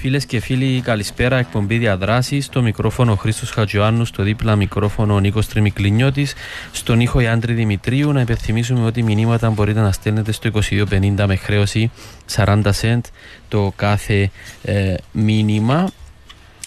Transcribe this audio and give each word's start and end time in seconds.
Φίλες 0.00 0.26
και 0.26 0.40
φίλοι, 0.40 0.80
καλησπέρα. 0.80 1.36
Εκπομπή 1.36 1.78
διαδράση. 1.78 2.40
Στο 2.40 2.62
μικρόφωνο 2.62 3.14
Χρήστος 3.16 3.50
Χατζιωάννους, 3.50 4.08
στο 4.08 4.22
δίπλα 4.22 4.56
μικρόφωνο 4.56 5.20
Νίκος 5.20 5.48
Τριμικλινιώτης, 5.48 6.34
στον 6.72 7.00
ήχο 7.00 7.20
Ιάντρη 7.20 7.52
Δημητρίου. 7.52 8.12
Να 8.12 8.20
υπενθυμίσουμε 8.20 8.86
ότι 8.86 9.02
μηνύματα 9.02 9.50
μπορείτε 9.50 9.80
να 9.80 9.92
στέλνετε 9.92 10.32
στο 10.32 10.50
2250 10.50 11.24
με 11.26 11.36
χρέωση 11.36 11.90
40 12.34 12.62
cent 12.80 13.00
το 13.48 13.72
κάθε 13.76 14.30
ε, 14.62 14.94
μήνυμα. 15.12 15.90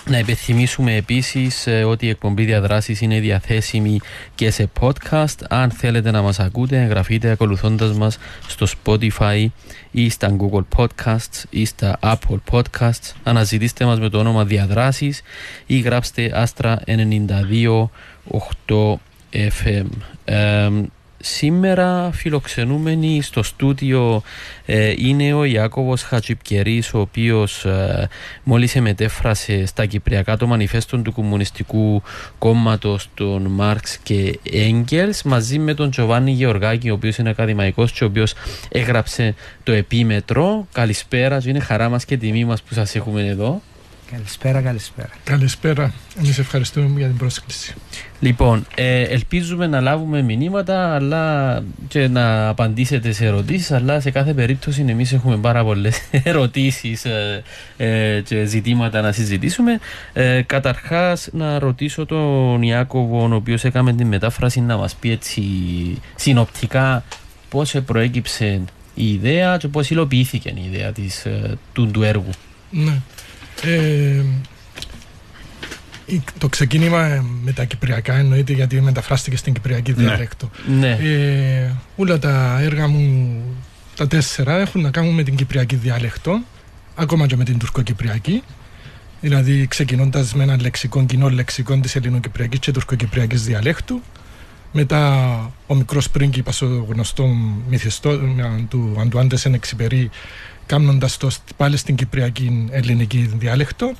Να 0.05 0.19
υπενθυμίσουμε 0.19 0.95
επίσης 0.95 1.67
ε, 1.67 1.83
ότι 1.83 2.05
η 2.05 2.09
εκπομπή 2.09 2.43
διαδράσης 2.43 3.01
είναι 3.01 3.19
διαθέσιμη 3.19 3.99
και 4.35 4.51
σε 4.51 4.69
podcast. 4.79 5.35
Αν 5.49 5.71
θέλετε 5.71 6.11
να 6.11 6.21
μας 6.21 6.39
ακούτε, 6.39 6.81
εγγραφείτε 6.81 7.31
ακολουθώντας 7.31 7.93
μας 7.93 8.17
στο 8.47 8.67
Spotify 8.83 9.45
ή 9.91 10.09
στα 10.09 10.35
Google 10.37 10.63
Podcasts 10.77 11.43
ή 11.49 11.65
στα 11.65 11.99
Apple 12.01 12.39
Podcasts. 12.51 13.11
Αναζητήστε 13.23 13.85
μας 13.85 13.99
με 13.99 14.09
το 14.09 14.19
όνομα 14.19 14.45
διαδράσης 14.45 15.21
ή 15.65 15.79
γράψτε 15.79 16.31
άστρα 16.33 16.81
92 16.85 17.89
8 18.67 18.99
FM. 19.31 19.85
Σήμερα 21.21 22.11
φιλοξενούμενοι 22.11 23.21
στο 23.21 23.43
στούντιο 23.43 24.23
ε, 24.65 24.93
είναι 24.97 25.33
ο 25.33 25.43
Ιάκωβος 25.43 26.03
Χατζιπκερής 26.03 26.93
ο 26.93 26.99
οποίος 26.99 27.65
ε, 27.65 28.09
μόλις 28.43 28.75
μετέφρασε 28.75 29.65
στα 29.65 29.85
Κυπριακά 29.85 30.37
το 30.37 30.47
μανιφέστο 30.47 30.97
του 30.97 31.13
Κομμουνιστικού 31.13 32.01
Κόμματος 32.37 33.09
των 33.13 33.41
Μάρξ 33.41 33.97
και 33.97 34.39
Έγγελς 34.51 35.23
μαζί 35.23 35.59
με 35.59 35.73
τον 35.73 35.89
Τζοβάνι 35.89 36.31
Γεωργάκη 36.31 36.89
ο 36.89 36.93
οποίος 36.93 37.17
είναι 37.17 37.29
ακαδημαϊκός 37.29 37.91
και 37.91 38.03
ο 38.03 38.07
οποίος 38.07 38.33
έγραψε 38.69 39.35
το 39.63 39.71
επίμετρο. 39.71 40.67
Καλησπέρα, 40.71 41.41
είναι 41.45 41.59
χαρά 41.59 41.89
μας 41.89 42.05
και 42.05 42.17
τιμή 42.17 42.45
μας 42.45 42.61
που 42.61 42.73
σας 42.73 42.95
έχουμε 42.95 43.27
εδώ. 43.27 43.61
Καλησπέρα, 44.11 44.61
καλησπέρα. 44.61 45.09
Καλησπέρα. 45.23 45.93
Εμείς 46.17 46.37
ευχαριστούμε 46.37 46.99
για 46.99 47.07
την 47.07 47.17
πρόσκληση. 47.17 47.73
Λοιπόν, 48.19 48.65
ε, 48.75 49.01
ελπίζουμε 49.01 49.67
να 49.67 49.81
λάβουμε 49.81 50.21
μηνύματα 50.21 50.95
αλλά 50.95 51.63
και 51.87 52.07
να 52.07 52.47
απαντήσετε 52.47 53.11
σε 53.11 53.25
ερωτήσεις 53.25 53.71
αλλά 53.71 53.99
σε 53.99 54.11
κάθε 54.11 54.33
περίπτωση 54.33 54.85
εμείς 54.87 55.13
έχουμε 55.13 55.37
πάρα 55.37 55.63
πολλές 55.63 55.97
ερωτήσεις 56.23 57.05
ε, 57.05 57.43
ε, 57.77 58.21
και 58.21 58.45
ζητήματα 58.45 59.01
να 59.01 59.11
συζητήσουμε. 59.11 59.79
Ε, 60.13 60.41
καταρχάς 60.41 61.29
να 61.31 61.59
ρωτήσω 61.59 62.05
τον 62.05 62.61
Ιάκωβο 62.61 63.27
ο 63.31 63.35
οποίος 63.35 63.63
έκαμε 63.63 63.93
την 63.93 64.07
μετάφραση 64.07 64.61
να 64.61 64.77
μας 64.77 64.95
πει 64.95 65.11
έτσι 65.11 65.41
συνοπτικά 66.15 67.03
πώς 67.49 67.75
προέκυψε 67.85 68.61
η 68.93 69.13
ιδέα 69.13 69.57
και 69.57 69.67
πώς 69.67 69.89
υλοποιήθηκε 69.89 70.49
η 70.49 70.69
ιδέα 70.71 70.91
της, 70.91 71.25
ε, 71.25 71.57
του, 71.73 71.91
του 71.91 72.03
έργου. 72.03 72.31
Ναι. 72.69 73.01
Ε, 73.63 74.23
το 76.37 76.49
ξεκίνημα 76.49 77.25
με 77.43 77.51
τα 77.51 77.63
κυπριακά 77.63 78.13
εννοείται 78.13 78.53
γιατί 78.53 78.81
μεταφράστηκε 78.81 79.37
στην 79.37 79.53
κυπριακή 79.53 79.91
ναι. 79.91 80.03
διαλέκτο. 80.03 80.49
Ναι. 80.79 80.91
Ε, 80.91 81.71
όλα 81.95 82.19
τα 82.19 82.59
έργα 82.61 82.87
μου 82.87 83.41
τα 83.95 84.07
τέσσερα 84.07 84.59
έχουν 84.59 84.81
να 84.81 84.89
κάνουν 84.89 85.13
με 85.13 85.23
την 85.23 85.35
κυπριακή 85.35 85.75
διάλεκτο 85.75 86.41
ακόμα 86.95 87.27
και 87.27 87.35
με 87.35 87.43
την 87.43 87.57
τουρκοκυπριακή 87.57 88.43
δηλαδή 89.21 89.67
ξεκινώντας 89.67 90.33
με 90.33 90.43
ένα 90.43 90.57
λεξικό, 90.61 91.05
κοινό 91.05 91.29
λεξικό 91.29 91.79
της 91.79 91.95
ελληνοκυπριακής 91.95 92.59
και 92.59 92.71
τουρκοκυπριακής 92.71 93.43
διαλέκτου 93.43 94.01
μετά 94.71 95.51
ο 95.67 95.75
μικρός 95.75 96.09
πρίγκιπας 96.09 96.61
ο 96.61 96.85
γνωστό 96.89 97.27
μυθιστό 97.69 98.19
του 98.69 98.95
Αντουάντε 98.99 99.37
Ενεξυπερή 99.43 100.09
κάνοντας 100.71 101.17
το 101.17 101.29
πάλι 101.57 101.77
στην 101.77 101.95
κυπριακή 101.95 102.67
ελληνική 102.71 103.29
διάλεκτο. 103.37 103.93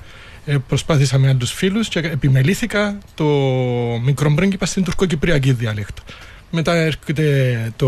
Ε, 0.45 0.57
προσπάθησα 0.67 1.17
με 1.17 1.29
άλλους 1.29 1.51
φίλους 1.51 1.87
και 1.87 1.99
επιμελήθηκα 1.99 2.97
το 3.15 3.25
μικρό 4.03 4.33
πρίγκιπα 4.33 4.65
στην 4.65 4.83
τουρκοκυπριακή 4.83 5.51
διάλεκτο. 5.51 6.01
Μετά 6.51 6.73
έρχεται 6.73 7.73
το, 7.75 7.87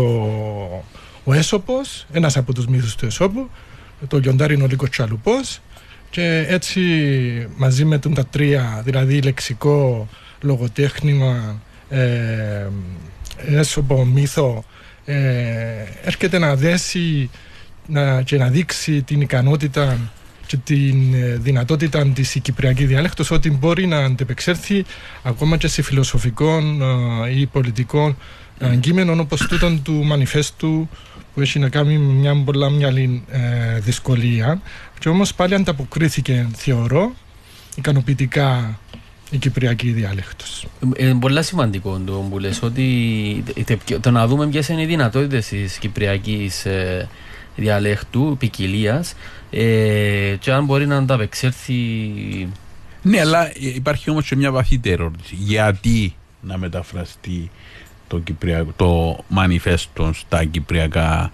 ο 1.24 1.32
Έσοπο, 1.32 1.74
ένας 2.12 2.36
από 2.36 2.54
τους 2.54 2.66
μύθους 2.66 2.94
του 2.94 3.06
Έσοπου, 3.06 3.50
το 4.08 4.18
λιοντάρινο 4.18 4.66
Λίκος 4.66 4.90
Τσαλουπός. 4.90 5.60
Και 6.10 6.46
έτσι 6.48 6.80
μαζί 7.56 7.84
με 7.84 7.98
τον 7.98 8.14
τα 8.14 8.26
τρία, 8.26 8.80
δηλαδή 8.84 9.22
λεξικό, 9.22 10.08
λογοτέχνημα, 10.40 11.60
ε, 11.88 12.66
έσωπο, 13.46 14.04
μύθο, 14.04 14.64
ε, 15.04 15.16
έρχεται 16.04 16.38
να 16.38 16.54
δέσει 16.54 17.30
να, 17.86 18.22
και 18.22 18.36
να 18.36 18.48
δείξει 18.48 19.02
την 19.02 19.20
ικανότητα 19.20 19.98
και 20.46 20.56
την 20.56 21.14
ε, 21.14 21.36
δυνατότητα 21.36 22.06
της 22.06 22.34
η 22.34 22.40
Κυπριακή 22.40 22.84
διάλεκτος 22.84 23.30
ότι 23.30 23.50
μπορεί 23.50 23.86
να 23.86 23.98
αντεπεξέλθει 23.98 24.84
ακόμα 25.22 25.56
και 25.56 25.68
σε 25.68 25.82
φιλοσοφικών 25.82 26.82
ε, 26.82 27.38
ή 27.38 27.46
πολιτικών 27.46 28.16
αντικείμενων 28.60 29.20
όπως 29.20 29.46
τούτον 29.46 29.82
του 29.82 30.04
μανιφέστου 30.04 30.88
που 31.34 31.40
έχει 31.40 31.58
να 31.58 31.68
κάνει 31.68 31.98
μια 31.98 32.42
πολλά 32.44 32.70
μια 32.70 32.88
ε, 32.88 33.78
δυσκολία 33.78 34.60
και 34.98 35.08
όμως 35.08 35.34
πάλι 35.34 35.54
ανταποκρίθηκε 35.54 36.46
θεωρώ 36.54 37.12
ικανοποιητικά 37.74 38.78
η 39.30 39.36
Κυπριακή 39.36 39.90
διάλεκτος. 39.90 40.66
Είναι 40.96 41.14
πολύ 41.14 41.42
σημαντικό 41.42 42.00
το 42.06 42.12
που 42.12 42.38
λες 42.38 42.62
ότι 42.62 43.44
το 44.00 44.10
να 44.10 44.26
δούμε 44.26 44.46
ποιες 44.46 44.68
είναι 44.68 44.82
οι 44.82 44.86
δυνατότητες 44.86 45.46
της 45.46 45.78
Κυπριακής 45.78 46.66
διαλέχτου, 47.56 48.36
ποικιλίας, 48.38 49.14
ε, 49.50 50.36
και 50.40 50.52
αν 50.52 50.64
μπορεί 50.64 50.86
να 50.86 50.96
ανταπεξέλθει. 50.96 51.74
Ναι, 53.02 53.20
αλλά 53.20 53.52
υπάρχει 53.56 54.10
όμως 54.10 54.28
και 54.28 54.36
μια 54.36 54.50
βαθύτερη 54.52 54.94
ερώτηση. 54.94 55.34
Γιατί 55.38 56.14
να 56.40 56.58
μεταφραστεί 56.58 57.50
το, 58.08 58.18
Κυπριακό, 58.18 58.72
το 58.76 59.24
μανιφέστο 59.28 60.12
στα 60.14 60.44
κυπριακά, 60.44 61.32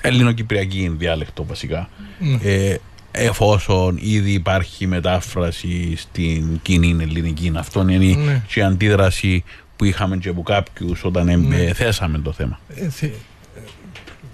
ελληνοκυπριακή 0.00 0.94
διάλεκτο 0.98 1.44
βασικά; 1.44 1.88
Ναι. 2.18 2.38
Ε, 2.42 2.76
εφόσον 3.12 3.98
ήδη 4.00 4.32
υπάρχει 4.32 4.86
μετάφραση 4.86 5.96
στην 5.96 6.60
κοινή 6.62 6.96
ελληνική. 7.00 7.52
Αυτό 7.56 7.80
είναι 7.80 8.14
ναι. 8.14 8.42
και 8.46 8.60
η 8.60 8.62
αντίδραση 8.62 9.44
που 9.76 9.84
είχαμε 9.84 10.16
και 10.16 10.28
από 10.28 10.42
κάποιους 10.42 11.04
όταν 11.04 11.46
ναι. 11.48 11.72
θέσαμε 11.74 12.18
το 12.18 12.32
θέμα. 12.32 12.60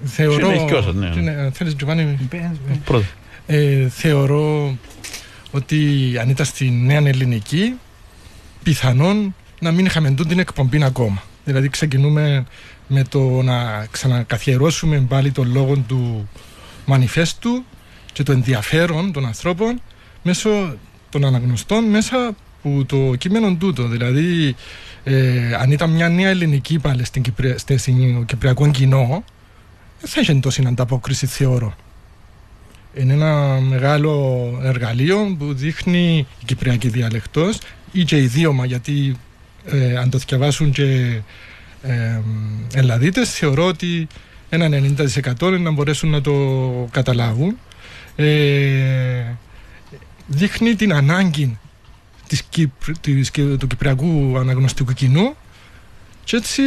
Ε, 0.04 0.08
θεωρώ. 0.08 0.92
Ναι. 0.92 1.08
ναι. 1.08 1.50
Θέλεις 1.50 1.76
Τζοβάνι; 1.76 2.18
Ε, 3.46 3.88
θεωρώ 3.88 4.76
ότι 5.50 6.12
αν 6.20 6.28
ήταν 6.28 6.46
στη 6.46 6.70
νέα 6.70 6.98
ελληνική, 6.98 7.74
πιθανόν 8.62 9.34
να 9.60 9.72
μην 9.72 9.86
είχαμε 9.86 10.14
την 10.28 10.38
εκπομπή 10.38 10.84
ακόμα. 10.84 11.22
Δηλαδή 11.44 11.68
ξεκινούμε 11.68 12.46
με 12.86 13.04
το 13.04 13.42
να 13.42 13.86
ξανακαθιερώσουμε 13.90 15.00
πάλι 15.08 15.30
τον 15.30 15.52
λόγο 15.52 15.76
του 15.76 16.28
μανιφέστου 16.86 17.64
και 18.12 18.22
το 18.22 18.32
ενδιαφέρον 18.32 19.12
των 19.12 19.26
ανθρώπων 19.26 19.80
μέσω 20.22 20.76
των 21.10 21.24
αναγνωστών 21.24 21.84
μέσα 21.84 22.34
που 22.62 22.84
το 22.86 23.14
κείμενο 23.18 23.54
τούτο. 23.54 23.88
Δηλαδή, 23.88 24.54
ε, 25.04 25.54
αν 25.54 25.70
ήταν 25.70 25.90
μια 25.90 26.08
νέα 26.08 26.28
ελληνική 26.28 26.78
πάλι 26.78 27.04
στην, 27.04 27.22
Κυπρια... 27.22 27.58
στην 27.58 28.26
Κυπριακό 28.26 28.70
κοινό, 28.70 29.24
θα 30.06 30.20
έχει 30.20 30.40
τόση 30.40 30.64
ανταπόκριση 30.66 31.26
θεωρώ. 31.26 31.74
Είναι 32.94 33.12
ένα 33.12 33.60
μεγάλο 33.60 34.60
εργαλείο 34.62 35.36
που 35.38 35.54
δείχνει 35.54 36.26
η 36.40 36.44
κυπριακή 36.44 36.88
διαλεκτός 36.88 37.58
ή 37.92 38.04
και 38.04 38.18
ιδίωμα 38.18 38.66
γιατί 38.66 39.16
ε, 39.64 39.96
αν 39.96 40.10
το 40.10 40.18
διαβάσουν 40.18 40.70
και 40.70 41.20
ε, 41.82 42.20
Ελλαδίτες 42.74 43.32
θεωρώ 43.32 43.66
ότι 43.66 44.06
ένα 44.48 44.68
90% 44.68 45.40
είναι 45.40 45.58
να 45.58 45.70
μπορέσουν 45.70 46.10
να 46.10 46.20
το 46.20 46.32
καταλάβουν. 46.90 47.58
Ε, 48.16 49.24
δείχνει 50.26 50.74
την 50.74 50.92
ανάγκη 50.92 51.58
της, 52.26 52.48
της, 53.00 53.30
του 53.30 53.66
κυπριακού 53.66 54.38
αναγνωστικού 54.38 54.92
κοινού 54.92 55.34
και 56.24 56.36
έτσι 56.36 56.62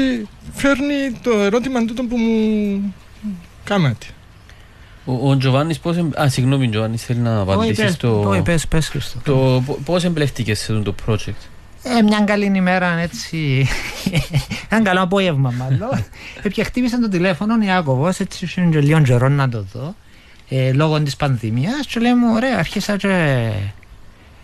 φέρνει 0.53 1.19
το 1.21 1.31
ερώτημα 1.31 1.85
τούτο 1.85 2.03
που 2.03 2.17
μου 2.17 2.93
Κάνατε. 3.69 4.05
Ο, 5.05 5.29
ο 5.29 5.37
Τζοβάνι 5.37 5.75
πώς. 5.75 5.97
Α, 6.21 6.29
συγγνώμη, 6.29 6.69
Τζοβάνι, 6.69 6.97
θέλει 6.97 7.19
να 7.19 7.39
απαντήσεις 7.39 7.93
στο. 7.93 8.23
Όχι, 8.27 8.41
πε, 8.41 8.57
πες, 8.69 8.91
το... 9.23 9.63
Πώς 9.85 10.03
εμπλέχτηκες 10.03 10.59
σε 10.59 10.71
αυτό 10.71 10.83
το 10.83 10.95
project; 11.07 11.41
Ε, 11.83 12.01
μια 12.01 12.19
καλή 12.19 12.51
ημέρα, 12.55 12.99
έτσι. 12.99 13.67
Ένα 14.69 14.81
καλό 14.81 15.01
απόγευμα, 15.01 15.53
μάλλον. 15.57 16.05
Έπια 16.43 16.63
χτύπησε 16.63 16.99
το 16.99 17.09
τηλέφωνο 17.09 17.53
ο 17.53 17.65
Ιάκωβος, 17.65 18.19
έτσι 18.19 18.53
είναι 18.57 18.79
λίγο 18.79 19.01
καιρό 19.01 19.29
να 19.29 19.49
το 19.49 19.65
δω, 19.73 19.95
ε, 20.49 20.71
λόγω 20.73 21.01
της 21.01 21.15
πανδημίας. 21.15 21.85
Και 21.87 21.99
λέει 21.99 22.13
μου, 22.13 22.33
ωραία, 22.33 22.57
αρχίσα 22.57 22.97
και. 22.97 23.49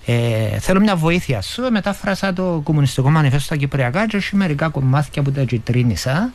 Ε, 0.06 0.60
θέλω 0.60 0.80
μια 0.80 0.96
βοήθεια 0.96 1.42
σου. 1.42 1.72
Μετάφρασα 1.72 2.34
το 2.34 2.62
κομμουνιστικό 2.64 3.10
μανιφέστο 3.10 3.46
στα 3.46 3.56
Κυπριακά 3.56 4.08
και 4.08 4.18
έχει 4.18 4.36
μερικά 4.36 4.70
κομμάτια 4.70 5.22
που 5.22 5.32
τα 5.32 5.44
κυτρίνησα. 5.44 6.32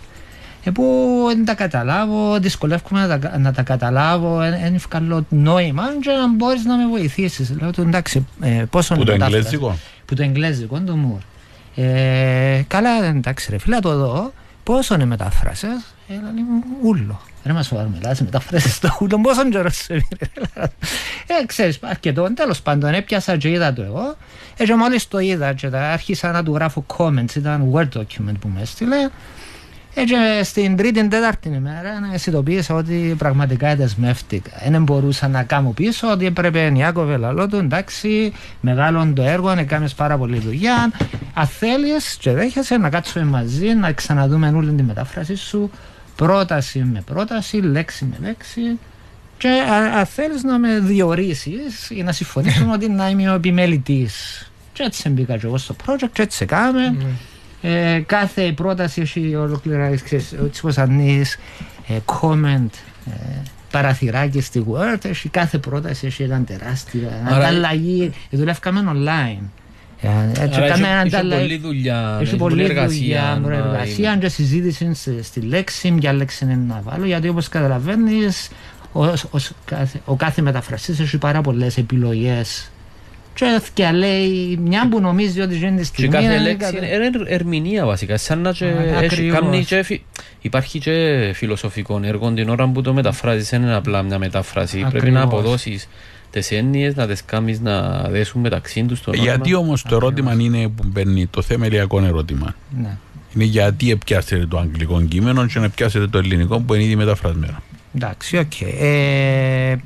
Ε, 0.64 0.70
που 0.70 1.24
δεν 1.26 1.44
τα 1.44 1.54
καταλάβω, 1.54 2.38
δυσκολεύομαι 2.38 3.06
να 3.06 3.18
τα, 3.18 3.38
να 3.38 3.52
τα 3.52 3.62
καταλάβω, 3.62 4.36
δεν 4.38 4.74
ευκαλώ 4.74 5.26
νόημα 5.28 5.84
και 6.00 6.10
να 6.10 6.28
μπορείς 6.28 6.64
να 6.64 6.76
με 6.76 6.86
βοηθήσεις. 6.86 7.54
Λέω 7.60 7.70
του 7.70 7.80
εντάξει, 7.80 8.26
ε, 8.40 8.64
πόσο 8.70 8.94
Που 8.94 9.00
είναι 9.00 9.10
το 9.10 9.12
μετάφραση;» 9.12 9.36
εγγλέζικο; 9.36 9.78
Που 10.04 10.14
το 10.14 10.22
εγγλέζικο, 10.22 10.80
το 10.80 10.96
μουρ. 10.96 11.18
Ε, 11.74 12.62
καλά, 12.66 13.04
εντάξει 13.04 13.50
ρε 13.50 13.58
φίλε, 13.58 13.74
να 13.74 13.80
το 13.80 13.96
δω. 13.96 14.32
Πόσο 14.62 14.94
είναι 14.94 15.04
μετάφρασες, 15.04 15.94
ε, 16.08 16.12
λέει 16.12 16.44
μου, 16.48 16.62
ούλο. 16.82 17.20
Ρε 17.44 17.52
μας 17.52 17.66
σοβαρά 17.66 17.88
μιλάς, 17.88 18.20
μετάφρασες 18.20 18.78
το 18.78 18.98
ούλο, 19.00 19.20
πόσο 19.20 19.48
καιρός 19.48 19.76
σε 19.76 19.94
πήρε. 20.08 20.40
Ε, 21.42 21.46
ξέρεις, 21.46 21.78
αρκετό, 21.82 22.32
τέλος 22.34 22.62
πάντων, 22.62 22.94
έπιασα 22.94 23.36
και 23.36 23.48
είδα 23.48 23.72
το 23.72 23.82
εγώ. 23.82 24.16
Ε, 24.56 24.64
και 24.64 24.74
μόλις 24.74 25.08
το 25.08 25.18
είδα 25.18 25.52
και 25.52 25.68
τα 25.68 25.90
άρχισα 25.90 26.30
να 26.30 26.42
του 26.42 26.54
γράφω 26.54 26.86
comments, 26.96 27.34
ήταν 27.36 27.72
word 27.72 27.88
document 27.98 28.38
που 28.40 28.48
με 28.54 28.60
έστειλε. 28.60 28.96
Ε, 29.94 30.04
και 30.04 30.40
στην 30.44 30.76
τρίτη 30.76 31.08
τέταρτη 31.08 31.48
ημέρα 31.48 32.00
να 32.00 32.18
συνειδητοποίησα 32.18 32.74
ότι 32.74 33.14
πραγματικά 33.18 33.76
δεσμεύτηκα. 33.76 34.50
Δεν 34.68 34.82
μπορούσα 34.82 35.28
να 35.28 35.42
κάνω 35.42 35.70
πίσω 35.70 36.10
ότι 36.10 36.26
έπρεπε 36.26 36.72
Ιάκωβε 36.76 37.16
λαλό 37.16 37.48
του 37.48 37.56
εντάξει, 37.56 38.32
μεγάλο 38.60 39.12
το 39.14 39.22
έργο, 39.22 39.54
να 39.54 39.62
κάνεις 39.62 39.94
πάρα 39.94 40.18
πολλή 40.18 40.38
δουλειά. 40.38 40.92
Αν 41.34 41.46
θέλεις 41.46 42.16
και 42.20 42.32
δέχεσαι 42.32 42.76
να 42.76 42.90
κάτσουμε 42.90 43.24
μαζί, 43.24 43.74
να 43.74 43.92
ξαναδούμε 43.92 44.52
όλη 44.56 44.72
τη 44.72 44.82
μετάφραση 44.82 45.34
σου, 45.36 45.70
πρόταση 46.16 46.78
με 46.92 47.02
πρόταση, 47.06 47.56
λέξη 47.56 48.04
με 48.04 48.26
λέξη. 48.26 48.78
Και 49.38 49.48
αν 49.48 49.82
αν 49.98 50.06
θέλεις 50.06 50.42
να 50.42 50.58
με 50.58 50.78
διορίσεις 50.78 51.90
ή 51.90 52.02
να 52.02 52.12
συμφωνήσουμε 52.12 52.72
ότι 52.76 52.88
να 52.88 53.08
είμαι 53.08 53.30
ο 53.30 53.34
επιμελητής. 53.34 54.44
Και 54.72 54.82
έτσι 54.82 55.08
μπήκα 55.08 55.36
και 55.36 55.46
εγώ 55.46 55.58
στο 55.58 55.76
project 55.86 56.08
και 56.12 56.22
έτσι 56.22 56.42
έκαμε. 56.42 56.96
Ε, 57.62 58.02
κάθε 58.06 58.52
πρόταση 58.52 59.00
έχει 59.00 59.34
ολοκληρώσει, 59.34 60.04
ξέρεις, 60.04 60.32
έτσι 60.46 60.60
πως 60.60 60.78
ανείς, 60.78 61.38
ε, 61.88 61.94
comment, 62.06 62.70
ε, 63.06 63.42
παραθυράκι 63.70 64.40
στη 64.40 64.64
Word, 64.72 65.04
έχει 65.04 65.28
κάθε 65.28 65.58
πρόταση 65.58 66.06
έχει 66.06 66.22
ένα 66.22 66.42
τεράστια 66.44 67.22
Άρα- 67.26 67.36
ανταλλαγή, 67.36 68.12
δουλεύκαμε 68.30 68.80
online. 68.94 69.44
Ε, 70.02 70.08
έτσι, 70.42 70.60
Άρα 70.60 70.68
κάναμε 70.68 70.86
έχει- 70.86 71.06
έχει 71.06 71.16
ανταλλαγή- 71.16 71.40
πολλή 71.42 71.58
δουλειά, 71.58 72.18
Έχει 72.20 72.32
ναι, 72.32 72.38
πολλή 72.38 72.54
πολλή 72.54 72.62
δουλειά, 72.66 72.80
εργασία, 72.82 73.40
εργασία 73.56 74.10
να 74.10 74.16
και 74.16 74.28
συζήτηση 74.28 74.94
σε- 74.94 75.22
στη 75.22 75.40
λέξη, 75.40 75.90
ποια 75.92 76.12
λέξη 76.12 76.44
είναι 76.44 76.58
να 76.68 76.80
βάλω, 76.84 77.04
γιατί 77.06 77.28
όπως 77.28 77.48
καταλαβαίνεις, 77.48 78.48
ο, 78.92 79.04
ως 79.30 79.52
κάθε, 79.64 80.00
ο 80.04 80.14
κάθε 80.14 80.42
μεταφραστής 80.42 81.00
έχει 81.00 81.18
πάρα 81.18 81.40
πολλές 81.40 81.76
επιλογές 81.76 82.70
και, 83.44 83.60
και 83.74 83.90
λέει 83.90 84.58
μια 84.64 84.88
που 84.88 85.00
νομίζει 85.00 85.40
ότι 85.40 85.54
γίνεται 85.56 85.76
Και 85.78 85.84
στιγμή 85.84 86.12
κάθε 86.12 86.24
είναι 86.24 86.38
λέξη 86.38 86.72
κατα- 86.72 86.86
είναι 86.94 87.04
είναι 87.06 87.24
ερμηνεία 87.26 87.86
βασικά. 87.86 88.16
Σαν 88.16 88.38
να 88.40 88.52
και 88.52 88.64
Α, 88.64 88.68
έχει 88.68 89.04
ακριβώς. 89.04 89.38
κάνει 89.40 89.64
και 89.64 89.82
φι- 89.82 90.02
Υπάρχει 90.40 90.78
και 90.78 91.30
φιλοσοφικό 91.34 92.00
έργο 92.04 92.32
την 92.32 92.48
ώρα 92.48 92.68
που 92.68 92.80
το 92.80 92.92
μεταφράζεις 92.94 93.48
δεν 93.48 93.62
είναι 93.62 93.74
απλά 93.74 94.02
μια 94.02 94.18
μετάφραση. 94.18 94.86
Πρέπει 94.90 95.10
να 95.10 95.20
Ακριβώς. 95.20 95.40
αποδώσεις 95.40 95.88
τις 96.30 96.50
έννοιες, 96.50 96.94
να 96.96 97.06
τις 97.06 97.24
κάνεις 97.24 97.60
να 97.60 98.02
δέσουν 98.10 98.40
μεταξύ 98.40 98.82
τους 98.84 99.00
το 99.02 99.12
Γιατί 99.12 99.54
όμως 99.54 99.82
το 99.82 99.94
ερώτημα 99.94 100.32
είναι 100.38 100.68
που 100.68 100.82
μπαίνει 100.86 101.26
το 101.26 101.42
θεμελιακό 101.42 102.00
ερώτημα. 102.04 102.54
Ναι. 102.82 102.96
Είναι 103.34 103.44
γιατί 103.44 103.90
επιάσετε 103.90 104.46
το 104.46 104.58
αγγλικό 104.58 105.02
κείμενο 105.02 105.46
και 105.46 105.58
να 105.58 105.68
πιάσετε 105.68 106.06
το 106.06 106.18
ελληνικό 106.18 106.58
που 106.60 106.74
είναι 106.74 106.82
ήδη 106.84 106.96
μεταφρασμένο. 106.96 107.62
Εντάξει, 107.94 108.36
οκ. 108.36 108.60
Ε, 108.60 108.66
ε, 109.70 109.76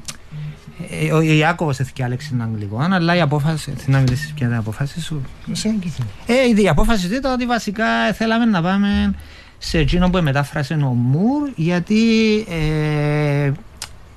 ο 1.12 1.20
Ιάκωβος 1.20 1.80
έθηκε 1.80 2.06
λέξη 2.08 2.26
στην 2.26 2.42
αγγλικό, 2.42 2.78
αλλά 2.90 3.16
η 3.16 3.20
απόφαση. 3.20 3.70
Θέλει 3.76 3.96
να 3.96 3.98
μιλήσει 3.98 4.34
ποια 4.34 4.46
είναι 4.46 4.56
η 4.56 4.58
απόφαση 4.58 5.00
σου. 5.00 5.22
Συμμετείχε. 5.52 6.02
Ε, 6.26 6.62
η 6.62 6.68
απόφαση 6.68 7.14
ήταν 7.14 7.32
ότι 7.32 7.46
βασικά 7.46 8.12
θέλαμε 8.12 8.44
να 8.44 8.62
πάμε 8.62 9.14
σε 9.58 9.78
εκείνο 9.78 10.10
που 10.10 10.22
μετάφρασε 10.22 10.74
ο 10.74 10.86
Μουρ, 10.86 11.50
γιατί 11.56 12.00
ε, 12.48 13.52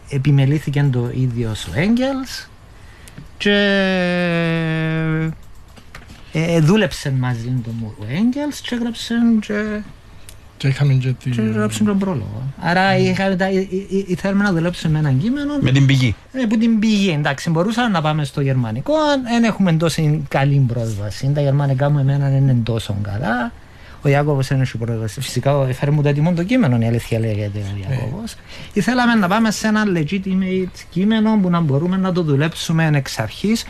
επιμελήθηκε 0.09 0.89
το 0.91 1.11
ίδιο 1.13 1.49
ο 1.49 1.79
Έγγελς 1.79 2.49
και 3.37 3.57
ε, 6.31 6.59
δούλεψε 6.59 7.11
μαζί 7.11 7.61
το 7.63 7.69
Μουρ 7.79 7.91
ο 7.99 8.05
Έγγελς 8.09 8.61
και 8.61 8.75
έγραψε 8.75 9.15
και, 9.39 9.81
Και 10.57 10.67
είχαμε 10.67 10.93
και 10.93 11.13
τη... 11.23 11.29
και 11.29 11.41
έγραψε 11.41 11.83
τον 11.83 11.97
πρόλογο. 11.97 12.41
Άρα 12.61 12.97
είχαμε, 12.97 13.35
τα- 13.35 13.49
ή- 13.51 13.67
ή- 13.69 13.85
ή- 13.89 14.05
ήθελαμε 14.07 14.43
να 14.43 14.53
δουλέψουμε 14.53 14.93
με 14.93 14.99
έναν 14.99 15.19
κείμενο 15.19 15.53
Με 15.61 15.71
την 15.71 15.85
πηγή. 15.85 16.15
ε, 16.33 16.45
που 16.45 16.57
την 16.57 16.79
πηγή. 16.79 17.09
Εντάξει, 17.17 17.49
μπορούσαμε 17.49 17.89
να 17.89 18.01
πάμε 18.01 18.23
στο 18.25 18.41
γερμανικό, 18.41 18.93
δεν 19.23 19.43
έχουμε 19.43 19.73
τόσο 19.73 20.21
καλή 20.27 20.65
πρόσβαση. 20.67 21.31
Τα 21.33 21.41
γερμανικά 21.41 21.89
μου 21.89 21.99
εμένα 21.99 22.29
δεν 22.29 22.37
είναι 22.37 22.55
τόσο 22.63 22.95
καλά. 23.01 23.51
Ο 24.01 24.07
Ιάκωβος 24.09 24.47
δεν 24.47 24.61
έχει 24.61 24.77
πρόσβαση. 24.77 25.21
Φυσικά 25.21 25.65
έφερε 25.69 25.91
μου 25.91 26.01
το 26.01 26.09
έτοιμο 26.09 26.33
το 26.33 26.43
κείμενο, 26.43 26.77
η 26.79 26.85
αλήθεια 26.85 27.19
λέγεται 27.19 27.59
ο 27.59 27.91
Ιάκωβος. 27.91 28.35
Ήθελαμε 28.73 29.13
να 29.13 29.27
πάμε 29.27 29.51
σε 29.51 29.67
ένα 29.67 29.83
legitimate 29.95 30.79
κείμενο 30.89 31.39
που 31.41 31.49
να 31.49 31.59
μπορούμε 31.59 31.97
να 31.97 32.11
το 32.11 32.21
δουλέψουμε 32.23 32.89
εξ 32.93 33.19
αρχής. 33.19 33.65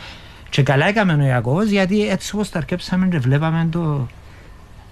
Και 0.50 0.62
καλά 0.62 0.86
έκαμε 0.86 1.14
ο 1.14 1.26
Ιάκωβος 1.26 1.68
γιατί 1.68 2.08
έτσι 2.08 2.34
όπως 2.34 2.50
τα 2.50 2.58
αρκέψαμε 2.58 3.06
και 3.06 3.18
βλέπαμε 3.18 3.68
το 3.70 4.08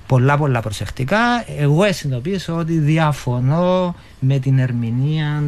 πολλά 0.06 0.36
πολλά 0.36 0.60
προσεκτικά. 0.60 1.18
Εγώ 1.58 1.92
συνειδητοποίησα 1.92 2.54
ότι 2.54 2.78
διαφωνώ 2.78 3.94
με 4.20 4.38
την 4.38 4.58
ερμηνεία 4.58 5.42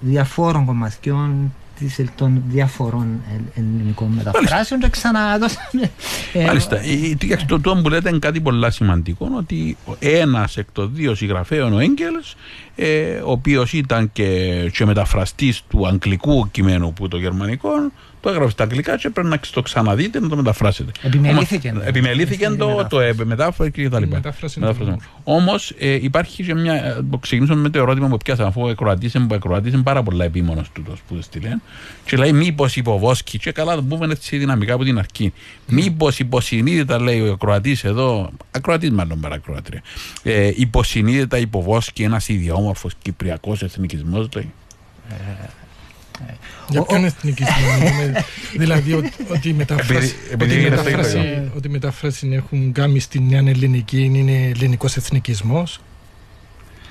διαφόρων 0.00 0.64
κομματιών 0.64 1.52
της, 1.78 2.04
των 2.14 2.42
διαφορών 2.48 3.06
ε- 3.54 3.60
ελληνικών 3.60 4.08
μεταφράσεων 4.08 4.80
και 4.80 4.88
ξαναδώσαμε. 4.88 5.90
ε, 6.32 6.44
Μάλιστα. 6.44 6.76
Ε, 6.76 7.14
τι- 7.18 7.44
Το 7.46 7.60
το 7.60 7.76
που 7.82 7.88
λέτε 7.88 8.08
είναι 8.08 8.18
κάτι 8.18 8.40
πολύ 8.40 8.72
σημαντικό 8.72 9.28
ότι 9.36 9.76
ένας 9.98 10.56
εκ 10.56 10.66
των 10.72 10.90
δύο 10.94 11.14
συγγραφέων, 11.14 11.72
ο 11.72 11.78
Έγκελς, 11.78 12.34
ο 13.26 13.30
οποίος 13.30 13.72
ήταν 13.72 14.10
και, 14.12 14.26
και 14.74 14.84
μεταφραστής 14.84 15.62
του 15.68 15.86
αγγλικού 15.86 16.50
κειμένου 16.50 16.92
που 16.92 17.08
το 17.08 17.16
γερμανικό, 17.16 17.70
το 18.20 18.28
έγραψε 18.28 18.50
στα 18.50 18.62
αγγλικά 18.62 18.96
και 18.96 19.10
πρέπει 19.10 19.28
να 19.28 19.40
το 19.52 19.62
ξαναδείτε 19.62 20.20
να 20.20 20.28
το 20.28 20.36
μεταφράσετε. 20.36 20.90
Επιμελήθηκε. 21.02 21.68
Όμως, 21.70 21.84
επιμελήθηκε 21.84 22.44
Στην 22.44 22.58
το, 22.58 22.66
το 22.66 22.76
μετάφραση. 22.76 23.20
ε, 23.20 23.24
μετάφραση 23.24 23.70
και 23.70 23.88
τα 23.88 24.00
λοιπά. 24.00 24.14
μετάφραση 24.14 24.60
είναι 24.60 24.72
το 24.72 24.96
Όμως 25.24 25.74
υπάρχει 26.00 26.44
και 26.44 26.54
μια. 26.54 26.74
ε, 26.74 27.00
Ξεκινήσαμε 27.20 27.60
με 27.60 27.68
το 27.68 27.78
ερώτημα 27.78 28.08
που 28.08 28.16
πιάσαμε 28.16 28.48
αφού 28.48 28.62
ο 28.62 28.68
Εκροατής 28.68 29.14
είναι, 29.14 29.34
Εκροατής 29.34 29.72
είναι 29.72 29.82
πάρα 29.82 30.02
πολλά 30.02 30.24
επίμονος 30.24 30.70
του 30.72 30.82
που 31.08 31.18
στείλε. 31.20 31.56
Και 32.04 32.16
λέει 32.16 32.32
μήπως 32.32 32.76
υποβόσκει. 32.76 33.38
Και 33.38 33.52
καλά 33.52 33.74
το 33.74 33.82
πούμε 33.82 34.06
έτσι 34.10 34.36
δυναμικά 34.36 34.74
από 34.74 34.84
την 34.84 34.98
αρχή. 34.98 35.32
Μήπως 35.66 36.18
υποσυνείδητα 36.18 37.00
λέει 37.00 37.20
ο 37.20 37.26
Εκροατής 37.26 37.84
εδώ. 37.84 38.30
Ακροατής 38.50 38.90
μάλλον 38.90 39.20
παρακροατρία. 39.20 39.82
Ε, 40.22 40.50
υποσυνείδητα 40.56 41.38
υποβόσκει 41.38 42.02
ένας 42.02 42.28
ιδιόμορφος 42.28 42.92
κυπριακός 43.02 43.62
εθνικισμός 43.62 44.28
λέει. 44.34 44.52
Για 46.68 46.80
Ο- 46.80 46.84
ποιον 46.84 47.04
εθνικισμό 47.04 47.54
είναι, 47.80 48.24
δηλαδή 48.56 48.92
ότι, 48.92 49.12
ότι 49.30 49.48
η 49.48 49.52
μετάφραση, 49.52 49.92
Επειδή- 49.92 50.14
επειδή 50.30 50.52
ότι 50.52 50.60
η 50.62 50.66
είναι 50.66 50.76
στο 50.76 50.84
μετάφραση, 50.84 51.18
ίδιο. 51.18 51.50
ότι 51.56 51.68
η 51.68 51.70
μετάφραση 51.70 52.28
έχουν 52.32 52.72
κάνει 52.72 53.00
στην 53.00 53.22
νέα 53.28 53.38
ελληνική 53.46 54.02
είναι 54.02 54.48
ελληνικός 54.48 54.96
εθνικισμός. 54.96 55.80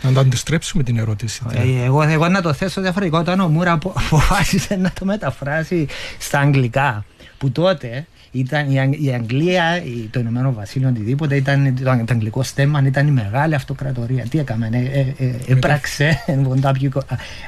Να 0.01 0.12
το 0.13 0.19
αντιστρέψουμε 0.19 0.83
την 0.83 0.98
ερώτηση. 0.98 1.41
Ε, 1.53 1.83
Εγώ, 1.83 2.01
εγώ 2.01 2.27
να 2.27 2.41
το 2.41 2.53
θέσω 2.53 2.81
διαφορετικό 2.81 3.17
όταν 3.17 3.39
ο 3.39 3.48
Μούρα 3.48 3.71
απο- 3.71 3.93
αποφάσισε 4.05 4.75
να 4.75 4.91
το 5.00 5.05
μεταφράσει 5.05 5.88
στα 6.19 6.39
αγγλικά 6.39 7.05
που 7.38 7.51
τότε 7.51 8.07
ήταν 8.31 8.71
η, 8.71 8.79
Αγ- 8.79 9.01
η 9.03 9.13
Αγγλία, 9.13 9.83
η- 9.83 10.07
το 10.12 10.19
Ηνωμένο 10.19 10.53
Βασίλειο, 10.53 10.89
οτιδήποτε 10.89 11.36
ήταν 11.36 11.75
το, 11.75 11.83
το 11.83 12.13
αγγλικό 12.13 12.43
στέμμα, 12.43 12.83
ήταν 12.86 13.07
η 13.07 13.12
μεγάλη 13.12 13.55
αυτοκρατορία. 13.55 14.24
Τι 14.29 14.39
έκαμε, 14.39 14.69
ε, 14.71 14.77
ε, 15.00 15.27
ε, 15.27 15.36
έπραξε 15.48 16.24
ποντά 16.43 16.71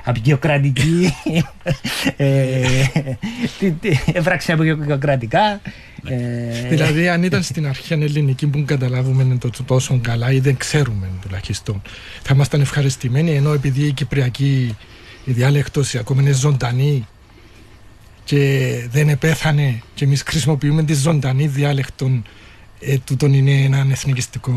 απεικιοκρατική, 0.04 1.14
ε, 2.18 2.62
τι- 3.60 3.72
τι- 3.72 3.98
έπραξε 4.14 4.52
απεικιοκρατικά. 4.52 5.62
ε, 6.08 6.68
Δηλαδή, 6.70 7.08
αν 7.10 7.24
ήταν 7.24 7.44
στην 7.44 7.68
αρχή 7.68 7.94
ελληνική 7.94 8.48
που 8.48 8.64
καταλάβουμε 8.66 9.38
το 9.38 9.50
τόσο 9.66 10.00
καλά 10.04 10.32
ή 10.32 10.40
δεν 10.40 10.58
ξέρουμε 10.58 11.08
τουλάχιστον, 11.22 11.82
θα 12.22 12.32
ήμασταν 12.34 12.62
ευχαριστημένοι 12.62 13.32
ενώ 13.36 13.54
επειδή 13.54 13.86
η 13.86 13.92
κυπριακή 13.92 14.76
η 15.26 15.32
διάλεκτος 15.32 15.96
ακόμα 15.96 16.22
είναι 16.22 16.32
ζωντανή 16.32 17.08
και 18.24 18.70
δεν 18.92 19.10
επέθανε 19.10 19.82
και 19.94 20.06
εμείς 20.06 20.24
χρησιμοποιούμε 20.28 20.84
τη 20.84 20.94
ζωντανή 20.94 21.48
διάλεκτο 21.48 22.10
ε, 22.84 22.98
τούτον 22.98 23.34
είναι 23.34 23.52
ένα 23.52 23.86
εθνικιστικό. 23.92 24.52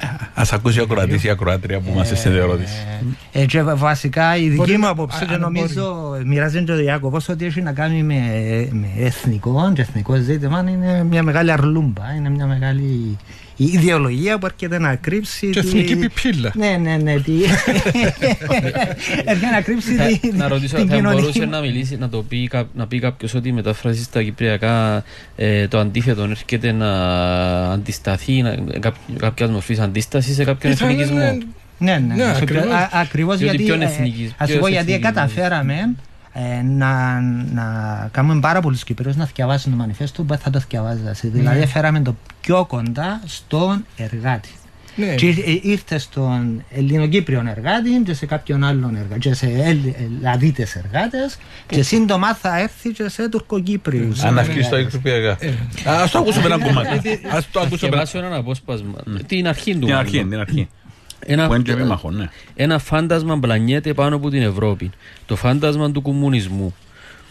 ε, 0.00 0.06
Α 0.40 0.44
ακούσει 0.50 0.80
ο 0.80 0.82
ακροατή 0.82 1.14
ή 1.14 1.20
η 1.24 1.28
ακροάτρια 1.28 1.80
που 1.80 1.92
μας 1.92 2.10
έστειλε 2.12 2.38
ερώτηση. 2.38 2.74
Ε, 3.32 3.44
και 3.46 3.62
βα- 3.62 3.76
βασικά 3.76 4.36
η 4.36 4.42
δική 4.42 4.56
Μπορεί- 4.56 4.78
μου 4.78 4.88
άποψη 4.88 5.22
α- 5.24 5.26
και 5.26 5.34
αν 5.34 5.40
νομίζω 5.40 6.16
μοιράζεται 6.26 6.64
και 6.64 6.72
ο 6.72 6.76
Διάκοβος 6.76 7.28
ότι 7.28 7.44
έχει 7.44 7.62
να 7.62 7.72
κάνει 7.72 8.02
με, 8.02 8.14
με 8.72 8.88
εθνικό 8.98 9.72
και 9.74 9.80
εθνικό 9.80 10.14
ζήτημα 10.14 10.64
είναι 10.70 11.04
μια 11.04 11.22
μεγάλη 11.22 11.52
αρλούμπα, 11.52 12.14
είναι 12.16 12.30
μια 12.30 12.46
μεγάλη 12.46 13.18
η 13.56 13.64
ιδεολογία 13.64 14.38
που 14.38 14.46
έρχεται 14.46 14.78
να 14.78 14.94
κρύψει 14.94 15.50
Και 15.50 15.60
τη- 15.60 15.66
εθνική 15.66 15.96
πιπίλα. 15.96 16.52
Ναι, 16.54 16.76
ναι, 16.80 16.96
ναι. 16.96 17.20
τι- 17.20 17.32
Έρχεται 19.24 19.50
να 19.52 19.60
κρύψει 19.60 19.94
Θα- 19.94 20.04
τη- 20.20 20.32
να 20.36 20.48
ρωτήσω, 20.48 20.76
την 20.76 20.88
θα 20.88 21.00
μπορούσε 21.00 21.30
κοινωνική 21.30 21.46
να 21.46 21.60
μιλήσει, 21.60 21.96
να, 21.96 22.08
το 22.08 22.22
πει, 22.22 22.48
κα- 22.48 22.68
να 22.74 22.86
πει 22.86 22.98
κάποιος 22.98 23.34
ότι 23.34 23.48
η 23.48 23.52
μετάφραση 23.52 24.02
στα 24.02 24.22
κυπριακά 24.22 25.04
ε, 25.36 25.68
το 25.68 25.78
αντίθετο 25.78 26.22
έρχεται 26.22 26.72
να 26.72 26.90
αντισταθεί, 27.70 28.42
να, 28.42 28.54
κάπο- 28.80 28.96
κάποιας 29.18 29.50
μορφής 29.50 29.78
αντίστασης 29.78 30.34
σε 30.34 30.44
κάποιον 30.44 30.72
Ήθελα, 30.72 30.90
εθνικισμό. 30.90 31.16
ναι, 31.18 31.38
Ναι, 31.78 31.92
ναι, 31.98 32.14
Ναι, 32.14 32.24
ναι. 32.24 32.30
ακριβώς. 32.36 32.64
Α- 32.64 32.88
Ακριβώς 32.92 33.36
Διότι 33.38 33.56
γιατί, 33.56 33.70
ποιον 33.70 33.82
ε, 33.82 33.84
εθνικισ- 33.84 34.32
ας 34.36 34.46
σου 34.48 34.52
ποιος 34.52 34.58
πω 34.58 34.68
γιατί 34.68 34.92
εθνικισμός. 34.92 35.14
καταφέραμε 35.14 35.94
ε, 36.36 36.62
να, 36.62 37.20
να 37.52 38.08
κάνουμε 38.12 38.40
πάρα 38.40 38.60
πολλούς 38.60 38.84
Κυπρίους 38.84 39.16
να 39.16 39.24
διαβάσουν 39.34 39.70
το 39.72 39.78
μανιφέστο 39.78 40.22
που 40.22 40.36
θα 40.36 40.50
το 40.50 40.60
διαβάζασαι. 40.68 41.28
Δηλαδή 41.28 41.66
φέραμε 41.66 42.00
το 42.00 42.16
πιο 42.40 42.64
κοντά 42.68 43.20
στον 43.24 43.84
εργάτη. 43.96 44.48
Ναι. 44.96 45.14
Και 45.14 45.28
ε, 45.28 45.58
ήρθε 45.62 45.98
στον 45.98 46.64
Ελληνοκύπριον 46.70 47.46
εργάτη 47.46 47.90
και 48.04 48.14
σε 48.14 48.26
κάποιον 48.26 48.64
άλλον 48.64 48.96
εργάτη, 48.96 49.18
και 49.20 49.34
σε 49.34 49.46
Ελλ- 49.46 49.94
Ελλαδίτες 50.18 50.74
εργάτες 50.76 51.36
και 51.66 51.82
σύντομα 51.82 52.34
θα 52.34 52.58
έρθει 52.60 52.90
και 52.90 53.08
σε 53.08 53.28
Τουρκοκύπριους. 53.28 54.20
Αν 54.22 54.26
εργάτες. 54.28 54.48
αρχίσει 54.48 54.70
το 54.70 54.76
εκπαιδευτικά. 54.76 55.36
Ε, 55.90 55.94
Α 56.02 56.08
το 56.08 56.18
ακούσουμε 56.18 56.44
ένα 56.44 56.58
κομμάτι. 56.58 57.08
Α 57.08 57.20
το 57.22 57.46
Θα 57.52 57.60
ακούσουμε. 57.60 57.76
διαβάσω 57.90 58.18
έναν 58.18 58.32
απόσπασμα. 58.34 58.94
Την 59.26 59.48
αρχή 59.48 59.72
του. 59.72 59.78
Την 59.78 59.88
μάλλον. 59.88 59.98
αρχή, 60.00 60.18
την 60.24 60.38
αρχή. 60.38 60.68
Ένα, 61.26 61.46
Που 61.46 61.54
είναι 61.54 61.62
και 61.62 61.72
επίμαχο, 61.72 62.10
ναι. 62.10 62.28
ένα 62.54 62.78
φάντασμα 62.78 63.36
μπλανιέται 63.36 63.94
πάνω 63.94 64.16
από 64.16 64.30
την 64.30 64.42
Ευρώπη. 64.42 64.90
Το 65.26 65.36
φάντασμα 65.36 65.90
του 65.90 66.02
κομμουνισμού. 66.02 66.74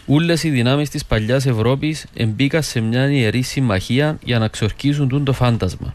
Όλες 0.06 0.44
οι 0.44 0.50
δυνάμεις 0.50 0.90
της 0.90 1.04
παλιάς 1.04 1.46
Ευρώπης 1.46 2.06
εμπήκαν 2.14 2.62
σε 2.62 2.80
μια 2.80 3.10
ιερή 3.10 3.42
συμμαχία 3.42 4.18
για 4.24 4.38
να 4.38 4.48
ξορκίσουν 4.48 5.08
τούν 5.08 5.24
το 5.24 5.32
φάντασμα. 5.32 5.94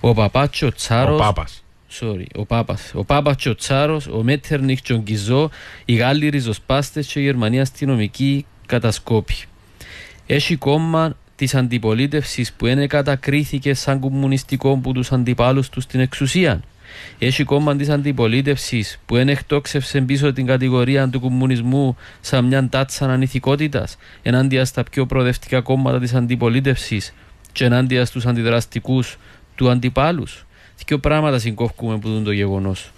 Ο 0.00 0.14
Παπάτσο 0.14 0.66
Ο 0.66 0.72
Τσάρος 0.72 1.20
Πάπας. 1.20 1.64
Sorry, 2.00 2.24
ο 2.34 2.44
Πάπας. 2.44 2.90
Ο 2.94 3.04
Πάπας 3.04 3.36
και 3.36 3.48
ο 3.48 3.54
Τσάρος, 3.54 4.06
ο 4.06 4.22
Μέτερνιχ 4.22 4.80
και 4.80 4.92
ο 4.92 4.96
Γκυζό, 4.96 5.50
οι 5.84 5.94
Γάλλοι 5.94 6.28
ριζοσπάστες 6.28 7.06
και 7.06 7.20
η 7.20 7.22
Γερμανία 7.22 7.62
αστυνομική 7.62 8.46
κατασκόπη. 8.66 9.34
Έχει 10.26 10.56
κόμμα 10.56 11.16
της 11.36 11.54
αντιπολίτευσης 11.54 12.52
που 12.52 12.66
είναι 12.66 12.86
κατακρίθηκε 12.86 13.74
σαν 13.74 14.00
κομμουνιστικό 14.00 14.76
που 14.76 14.92
τους 14.92 15.12
αντιπάλους 15.12 15.68
τους 15.68 15.82
στην 15.82 16.00
εξουσία. 16.00 16.60
Έχει 17.18 17.44
κόμμα 17.44 17.76
της 17.76 17.88
αντιπολίτευσης 17.88 18.98
που 19.06 19.16
είναι 19.16 19.32
εκτόξευσε 19.32 20.00
πίσω 20.00 20.32
την 20.32 20.46
κατηγορία 20.46 21.08
του 21.08 21.20
κομμουνισμού 21.20 21.96
σαν 22.20 22.44
μια 22.44 22.68
τάτσα 22.68 23.12
ανηθικότητας 23.12 23.96
ενάντια 24.22 24.64
στα 24.64 24.82
πιο 24.82 25.06
προοδευτικά 25.06 25.60
κόμματα 25.60 25.98
της 25.98 26.14
αντιπολίτευσης 26.14 27.14
και 27.52 27.64
ενάντια 27.64 28.04
στους 28.04 28.26
αντιδραστικούς 28.26 29.18
του 29.54 29.70
αντιπάλους. 29.70 30.46
Δύο 30.86 30.98
πράγματα 30.98 31.38
συγκόφκουμε 31.38 31.98
που 31.98 32.08
δουν 32.08 32.24
το 32.24 32.32
γεγονός. 32.32 32.92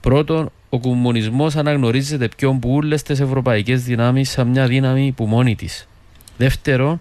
Πρώτον, 0.00 0.50
ο 0.68 0.80
κομμουνισμός 0.80 1.56
αναγνωρίζεται 1.56 2.28
πιο 2.36 2.52
που 2.52 2.74
όλε 2.74 2.96
τι 2.96 3.12
ευρωπαϊκές 3.12 3.82
δυνάμεις 3.82 4.30
σαν 4.30 4.48
μια 4.48 4.66
δύναμη 4.66 5.12
που 5.16 5.26
μόνη 5.26 5.54
της. 5.54 5.88
Δεύτερον, 6.36 7.00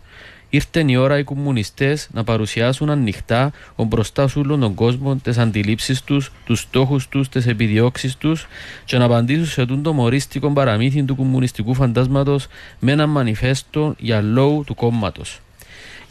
ήρθε 0.54 0.84
η 0.88 0.96
ώρα 0.96 1.18
οι 1.18 1.24
κομμουνιστές 1.24 2.10
να 2.12 2.24
παρουσιάσουν 2.24 2.90
ανοιχτά 2.90 3.52
ο 3.76 3.84
μπροστά 3.84 4.28
σε 4.28 4.40
όλον 4.40 4.60
τον 4.60 4.74
κόσμο 4.74 5.16
τις 5.16 5.38
αντιλήψεις 5.38 6.04
τους, 6.04 6.32
τους 6.46 6.60
στόχους 6.60 7.08
τους, 7.08 7.30
τις 7.30 7.48
επιδιώξεις 7.48 8.16
τους 8.16 8.48
και 8.86 8.98
να 8.98 9.06
απαντήσουν 9.06 9.46
σε 9.46 9.66
τούν 9.66 9.84
το 9.84 9.94
μορίστικο 9.94 10.50
παραμύθι 10.52 11.04
του 11.04 11.16
κομμουνιστικού 11.16 11.74
φαντάσματος 11.74 12.48
με 12.80 12.92
ένα 12.92 13.08
μανιφέστο 13.08 13.96
για 13.98 14.22
λόγου 14.22 14.64
του 14.64 14.76
κόμματος. 14.76 15.40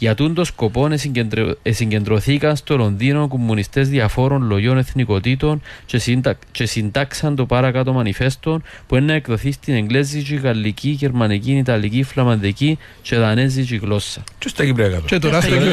Για 0.01 0.15
τούν 0.15 0.35
το 0.35 0.45
σκοπό 0.45 0.87
εσυγκεντρω- 0.93 1.59
εσυγκεντρωθήκαν 1.63 2.57
στο 2.57 2.77
Λονδίνο 2.77 3.29
κομμουνιστές 3.29 3.89
διαφόρων 3.89 4.43
λογιών 4.43 4.79
εθνικοτήτων 4.79 5.63
και, 5.87 5.99
συντα... 5.99 6.39
και 6.51 6.67
συντάξαν 6.67 7.37
το 7.37 7.47
παρακάτω 7.47 7.93
μανιφέστο 7.93 8.61
που 8.87 8.97
είναι 8.97 9.07
να 9.07 9.13
εκδοθεί 9.13 9.53
στην 9.53 9.75
εγγλέζικη, 9.75 10.35
γαλλική, 10.35 10.89
γερμανική, 10.89 11.53
ιταλική, 11.53 12.03
φλαμανδική 12.03 12.79
και 13.03 13.17
δανέζικη 13.17 13.77
γλώσσα. 13.77 14.25
Και 14.39 14.49
στα 14.49 14.65
Κυπριακά 14.65 15.01
Και 15.07 15.19
τώρα. 15.19 15.41
τώρα 15.41 15.57
στο 15.57 15.71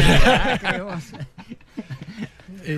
Ακριβώς. 0.63 1.01
Ε, 2.63 2.73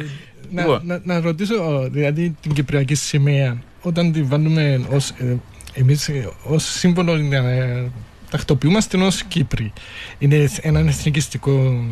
να, 0.51 0.61
Λοιπόν. 0.61 0.81
να, 0.83 1.01
να 1.03 1.19
ρωτήσω, 1.19 1.55
ο, 1.55 1.89
δηλαδή 1.89 2.35
την 2.41 2.53
Κυπριακή 2.53 2.95
σημαία, 2.95 3.61
όταν 3.81 4.11
τη 4.11 4.21
βάλουμε 4.21 4.81
ως, 4.89 5.09
ε, 5.09 5.35
εμείς 5.73 6.07
ε, 6.09 6.29
ως 6.43 6.63
σύμβολο, 6.63 7.13
ε, 7.13 7.89
τακτοποιούμαστε 8.29 8.97
ως 8.97 9.23
Κύπροι. 9.23 9.73
Είναι 10.19 10.49
έναν 10.61 10.87
εθνικιστικό... 10.87 11.83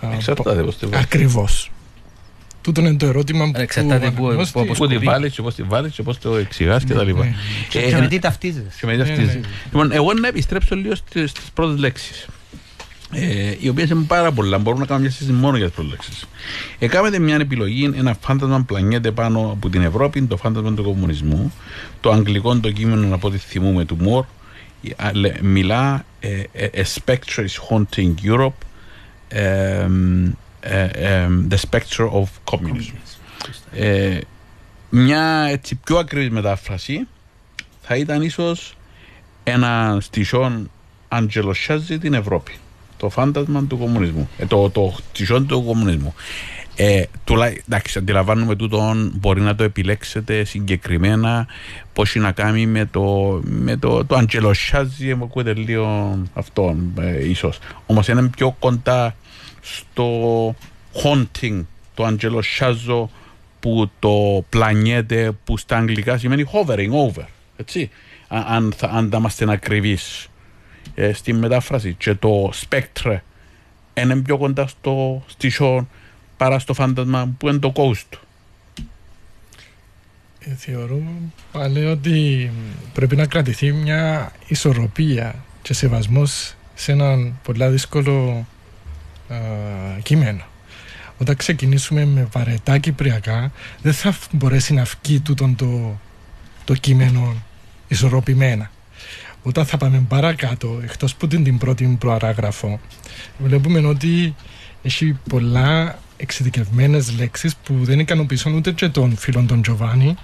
α, 0.00 0.08
Εξαρτάται 0.14 0.62
πώς 0.62 0.76
τη 0.78 0.86
βάλεις. 0.86 1.04
Ακριβώς. 1.06 1.70
Τούτο 2.60 2.80
είναι 2.80 2.94
το 2.96 3.06
ερώτημα 3.06 3.44
που... 3.50 3.60
Εξαρτάται 3.60 4.10
που- 4.10 4.24
αναγνώστη- 4.26 4.52
που 4.52 4.60
αποσ- 4.60 4.78
Πού 4.78 4.86
τη 4.86 4.92
Σκοπή. 4.92 5.06
βάλεις 5.06 5.34
και 5.34 5.42
πώς 5.42 5.54
τη 5.54 5.62
βάλεις 5.62 5.92
και 5.92 6.02
πώς 6.02 6.18
το 6.18 6.36
εξηγάς 6.36 6.84
και 6.84 6.94
τα 6.94 7.02
λοιπά. 7.04 7.24
ναι. 7.24 7.34
Και 7.68 7.78
Ε, 7.78 7.98
με 8.00 8.08
τι 8.08 8.18
ταυτίζεσαι. 8.18 8.66
Και 8.80 8.86
με 8.86 8.96
Ναι, 8.96 9.02
αυτές. 9.02 9.18
ναι. 9.26 9.40
Λοιπόν, 9.64 9.92
εγώ 9.92 10.12
να 10.12 10.28
επιστρέψω 10.28 10.74
λίγο 10.76 10.94
στις, 10.94 11.30
στις 11.30 11.44
πρώτες 11.54 11.78
λέξεις. 11.78 12.26
Ε, 13.12 13.54
οι 13.60 13.68
οποίες 13.68 13.90
είναι 13.90 14.04
πάρα 14.06 14.32
πολλά. 14.32 14.58
Μπορούμε 14.58 14.80
να 14.82 14.86
κάνουμε 14.86 15.06
μια 15.06 15.16
συζήτηση 15.16 15.40
μόνο 15.42 15.56
για 15.56 15.66
τις 15.66 15.74
πρώτες 15.74 15.90
λέξεις. 15.92 16.26
Έκανατε 16.78 17.18
μια 17.18 17.36
επιλογή, 17.36 17.92
ένα 17.96 18.16
φάντασμα 18.20 18.62
πλανιέται 18.66 19.10
πάνω 19.10 19.50
από 19.52 19.68
την 19.68 19.82
Ευρώπη, 19.82 20.22
το 20.22 20.36
φάντασμα 20.36 20.72
του 20.74 20.82
κομμουνισμού. 20.82 21.52
Το 22.00 22.10
αγγλικό 22.10 22.56
το 22.58 22.70
κείμενο, 22.70 23.14
από 23.14 23.28
ό,τι 23.28 23.38
θυμούμε, 23.38 23.84
του 23.84 23.96
Μορ, 24.00 24.24
μιλά 25.42 26.04
ε, 26.20 26.42
ε, 26.52 26.70
A 26.74 26.84
spectre 26.84 27.44
is 27.44 27.56
haunting 27.68 28.14
Europe, 28.22 28.60
um, 29.30 30.32
ε, 30.60 30.84
ε, 30.84 31.28
the 31.50 31.56
spectre 31.56 32.10
of 32.10 32.26
communism. 32.44 32.94
Ε, 33.72 34.18
μια 34.90 35.46
έτσι 35.50 35.74
πιο 35.74 35.98
ακριβή 35.98 36.30
μετάφραση 36.30 37.06
θα 37.82 37.96
ήταν 37.96 38.22
ίσως 38.22 38.76
ένα 39.44 39.98
στοιχείο 40.00 40.66
αντζελοσιάζει 41.08 41.98
την 41.98 42.14
Ευρώπη. 42.14 42.52
Το 42.96 43.08
φάντασμα 43.08 43.64
του 43.64 43.78
κομμουνισμού. 43.78 44.28
Ε, 44.38 44.46
το, 44.46 44.70
το 44.70 44.94
στοιχείο 45.08 45.42
του 45.42 45.64
κομμουνισμού. 45.64 46.14
Ε, 46.78 47.02
τουλά, 47.24 47.46
εντάξει, 47.46 47.98
αντιλαμβάνουμε 47.98 48.56
τούτο 48.56 48.94
μπορεί 49.12 49.40
να 49.40 49.54
το 49.54 49.62
επιλέξετε 49.64 50.44
συγκεκριμένα 50.44 51.46
πώς 51.92 52.14
είναι 52.14 52.24
να 52.24 52.32
κάνει 52.32 52.66
με 52.66 52.84
το, 52.84 53.40
με 53.44 53.76
το, 53.76 54.04
το 54.04 54.16
αντζελοσιάζει, 54.16 55.14
μου 55.14 55.24
ακούγεται 55.24 55.54
λίγο 55.54 56.18
αυτό, 56.34 56.76
ε, 57.00 57.28
ίσως. 57.28 57.58
Όμως 57.86 58.08
είναι 58.08 58.28
πιο 58.28 58.56
κοντά 58.58 59.14
στο 59.60 60.08
haunting, 61.02 61.64
το 61.94 62.04
αντζελοσιάζω 62.04 63.10
που 63.60 63.90
το 63.98 64.44
πλανιέται 64.48 65.32
που 65.44 65.56
στα 65.58 65.76
αγγλικά 65.76 66.18
σημαίνει 66.18 66.44
hovering 66.52 66.90
over. 66.90 67.24
Έτσι. 67.56 67.90
Α- 68.28 68.44
Αν, 68.48 68.72
θα, 68.76 68.86
αν 68.86 69.08
θα 69.10 69.16
είμαστε 69.16 69.52
ακριβείς 69.52 70.28
ε, 70.94 71.12
στη 71.12 71.32
μετάφραση. 71.32 71.94
Και 71.98 72.14
το 72.14 72.52
spectre 72.68 73.16
είναι 73.94 74.16
πιο 74.16 74.38
κοντά 74.38 74.66
στο 74.66 75.24
στοιχείο 75.26 75.88
παρά 76.36 76.58
στο 76.58 76.74
φάντασμα 76.74 77.34
που 77.38 77.48
είναι 77.48 77.58
το 77.58 77.72
ghost. 77.76 78.18
Ε, 80.38 80.54
θεωρώ 80.54 81.02
πάλι 81.52 81.84
ότι 81.84 82.50
πρέπει 82.92 83.16
να 83.16 83.26
κρατηθεί 83.26 83.72
μια 83.72 84.32
ισορροπία 84.46 85.34
και 85.62 85.74
σεβασμός 85.74 86.54
σε 86.74 86.92
έναν 86.92 87.38
πολύ 87.42 87.66
δύσκολο 87.66 88.46
α, 89.28 89.36
κείμενο. 90.02 90.42
Όταν 91.18 91.36
ξεκινήσουμε 91.36 92.04
με 92.04 92.28
βαρετά 92.32 92.78
κυπριακά 92.78 93.52
δεν 93.82 93.92
θα 93.92 94.12
φ- 94.12 94.34
μπορέσει 94.34 94.74
να 94.74 94.82
βγει 95.02 95.20
τούτον 95.20 95.56
το, 95.56 95.98
το 96.64 96.74
κείμενο 96.74 97.34
ισορροπημένα. 97.88 98.70
Όταν 99.42 99.66
θα 99.66 99.76
πάμε 99.76 100.04
παρακάτω, 100.08 100.80
εκτός 100.82 101.14
που 101.14 101.26
την, 101.26 101.44
την 101.44 101.58
πρώτη 101.58 101.96
προαράγραφο, 102.00 102.80
βλέπουμε 103.38 103.78
ότι 103.78 104.34
έχει 104.82 105.18
πολλά 105.28 105.98
εξειδικευμένες 106.16 107.12
λέξεις 107.18 107.56
που 107.56 107.74
δεν 107.82 107.98
ικανοποιήσουν 107.98 108.54
ούτε 108.54 108.72
και 108.72 108.88
τον 108.88 109.16
φίλον 109.16 109.46
τον 109.46 109.62
Τζοβάνι 109.62 110.14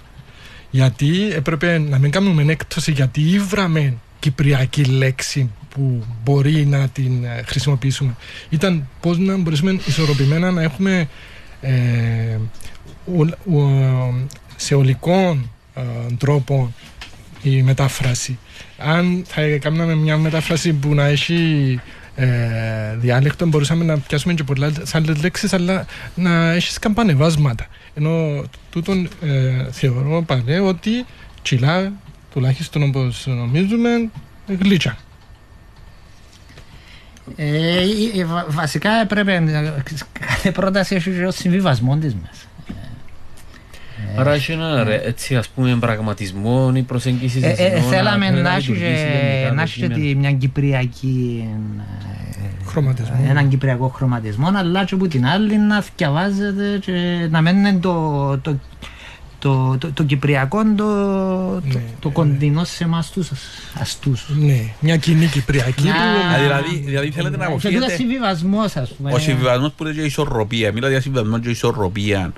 γιατί 0.70 1.32
έπρεπε 1.32 1.78
να 1.78 1.98
μην 1.98 2.10
κάνουμε 2.10 2.52
έκπτωση 2.52 2.92
γιατί 2.92 3.20
ήβραμε 3.20 3.94
κυπριακή 4.18 4.84
λέξη 4.84 5.50
που 5.74 6.04
μπορεί 6.24 6.66
να 6.66 6.88
την 6.88 7.24
ε, 7.24 7.42
χρησιμοποιήσουμε. 7.46 8.16
Ήταν 8.50 8.88
πώς 9.00 9.18
να 9.18 9.36
μπορέσουμε 9.36 9.80
ισορροπημένα 9.86 10.50
να 10.50 10.62
έχουμε 10.62 11.08
ε, 11.60 11.72
ο- 13.06 13.56
ο- 13.58 14.14
σε 14.56 14.74
ολικών 14.74 15.50
ε, 15.74 15.80
τρόπο 16.18 16.72
η 17.42 17.62
μετάφραση. 17.62 18.38
Αν 18.84 19.24
θα 19.26 19.42
κάναμε 19.60 19.94
μια 19.94 20.16
μετάφραση 20.16 20.72
που 20.72 20.94
να 20.94 21.04
έχει 21.06 21.80
ε, 22.16 22.26
διάλεκτο 22.96 23.46
μπορούσαμε 23.46 23.84
να 23.84 23.98
πιάσουμε 23.98 24.34
και 24.34 24.44
πολλές 24.44 24.94
άλλες 24.94 25.22
λέξεις 25.22 25.52
αλλά 25.52 25.86
να 26.14 26.50
έχεις 26.52 26.78
καμπανεβάσματα. 26.78 27.66
Ενώ 27.94 28.42
τούτον 28.70 29.08
ε, 29.22 29.64
θεωρώ 29.70 30.22
πάλι 30.26 30.58
ότι 30.58 30.90
τσιλά 31.42 31.92
τουλάχιστον 32.32 32.82
όπως 32.82 33.24
νομίζουμε 33.26 33.88
γλίτσα. 34.62 34.96
Ε, 37.36 37.46
ε, 37.46 38.20
ε, 38.20 38.24
βα- 38.24 38.46
βασικά 38.48 38.90
έπρεπε 38.90 39.34
ε, 39.34 39.72
κάθε 40.26 40.50
πρόταση 40.50 40.94
έχει 40.94 41.10
και 41.10 41.26
ο 41.26 41.30
συμβιβασμό 41.30 41.96
της 41.96 42.14
μέσα. 42.14 42.44
Άρα 44.16 44.32
έχει 44.32 44.52
ένα 44.52 44.84
ρε, 44.84 45.00
έτσι 45.04 45.36
ας 45.36 45.48
πούμε 45.48 45.76
πραγματισμό 45.80 46.72
ή 46.74 46.82
προσέγγιση 46.82 47.38
Ε, 47.42 47.54
σε 47.54 47.62
ε, 47.62 47.76
συνό, 47.78 47.88
θέλαμε 47.88 48.26
θέλει 48.26 48.40
να 48.40 48.54
έχει 48.54 48.70
λειτουργήσει 48.70 49.02
και- 49.02 49.08
γενικά 49.38 49.50
να 49.50 49.56
το 49.56 49.62
έχει 49.62 49.80
και 49.80 49.86
κείμενο. 49.86 50.04
τη- 50.04 50.14
μια 50.16 50.32
κυπριακή 50.32 51.48
ε, 51.78 52.64
Χρωματισμό. 52.66 53.24
έναν 53.28 53.48
κυπριακό 53.48 53.88
χρωματισμό 53.88 54.50
αλλά 54.54 54.84
και 54.84 54.94
από 54.94 55.08
την 55.08 55.26
άλλη 55.26 55.58
να 55.58 55.84
διαβάζετε 55.96 56.78
και 56.80 57.26
να 57.30 57.40
μένει 57.42 57.78
το, 57.78 58.38
το, 58.42 58.58
το, 59.38 59.76
το, 59.78 59.90
το 59.92 60.02
κυπριακό 60.04 60.62
το, 60.62 60.74
το, 60.76 61.60
Ναι, 61.72 61.82
το 62.00 62.10
κοντινό 62.10 62.64
σε 62.64 62.84
εμάς 62.84 63.10
τους 63.10 63.30
αστούς. 63.80 64.26
Ναι, 64.38 64.60
μια 64.80 64.96
κοινή 64.96 65.26
Κυπριακή 65.26 65.82
Μια- 65.82 65.92
που 65.92 66.34
Α, 66.36 66.42
δηλαδή- 66.42 66.82
δηλαδή 66.86 67.10
θέλετε 67.10 67.36
να 67.36 67.44
Και 67.46 67.50
τούτο 67.52 67.68
αποφύγετε- 67.68 67.90
συμβιβασμός 67.96 68.76
ας 68.76 68.90
πούμε. 68.90 69.12
Ο 69.12 69.18
συμβιβασμός 69.18 69.72
που 69.76 69.84
λέει 69.84 69.94
και 69.94 70.00
ισορροπία, 70.00 70.72
μιλάτε 70.72 70.92
για 70.92 71.02
συμβιβασμό 71.02 71.38
και 71.38 71.50
ισορροπία. 71.50 72.32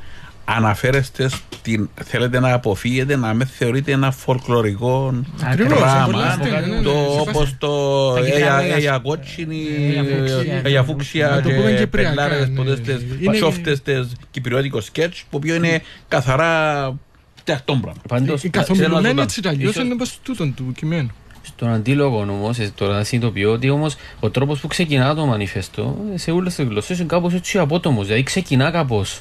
Αναφέρεστε 0.44 1.28
στην. 1.28 1.88
Θέλετε 2.04 2.40
να 2.40 2.52
αποφύγετε 2.52 3.16
να 3.16 3.34
με 3.34 3.44
θεωρείτε 3.44 3.92
ένα 3.92 4.10
φολκλωρικό 4.10 5.14
Ακριβώς, 5.44 5.78
πράγμα. 5.78 6.04
πολύ 6.12 6.22
αστείο, 6.24 6.50
ναι, 6.60 6.60
ναι, 6.60 6.80
Το 6.82 6.90
ναι, 6.92 7.20
όπως 7.20 7.54
το 7.58 8.12
Τα 8.12 8.18
Έγια- 8.20 8.34
κυτάρια, 8.36 8.74
Έγια 8.74 8.98
κότσινη, 8.98 9.66
Έγια 9.76 10.02
φούξια. 10.04 10.60
Έγια 10.64 10.82
φούξια 10.82 11.28
Να 11.28 11.42
το 11.42 11.48
πούμε 11.50 11.70
και 11.70 11.76
κυπριακά, 11.76 12.08
πελάρες 12.14 12.48
ναι. 12.48 12.54
ποτέ 12.54 12.76
στις 12.76 12.94
Είναι- 13.02 13.24
πατσόφτες 13.24 13.82
της 13.82 14.12
κυπριώτικο 14.30 14.80
σκέτς, 14.80 15.24
το 15.30 15.36
οποίο 15.36 15.54
είναι 15.54 15.82
καθαρά 16.08 16.94
φτιαχτό 17.34 17.78
πράγμα. 17.82 18.00
Πάντως, 18.08 18.44
η 18.44 18.50
ξέρω 18.50 18.64
καθομιλουμένη 18.66 19.14
να 19.14 19.22
έτσι 19.22 19.40
αλλιώς 19.44 19.70
ίσως- 19.70 19.84
είναι 19.84 19.96
πως 19.96 20.18
τούτον 20.22 20.54
του 20.54 20.72
κειμένου. 20.76 21.10
Στον 21.42 21.68
αντίλογο 21.68 22.18
όμως, 22.20 22.58
τώρα 22.74 23.04
συνειδητοποιώ 23.04 23.52
ότι 23.52 23.70
όμως 23.70 23.94
ο 24.20 24.30
τρόπος 24.30 24.60
που 24.60 24.66
ξεκινά 24.66 25.14
το 25.14 25.26
μανιφέστο 25.26 25.96
ε, 26.14 26.18
σε 26.18 26.30
όλες 26.30 26.54
τις 26.54 26.64
γλώσσες 26.66 26.98
είναι 26.98 27.06
κάπως 27.06 27.34
έτσι 27.34 27.58
απότομος. 27.58 28.06
Δηλαδή 28.06 28.22
ξεκινά 28.22 28.70
κάπως 28.70 29.20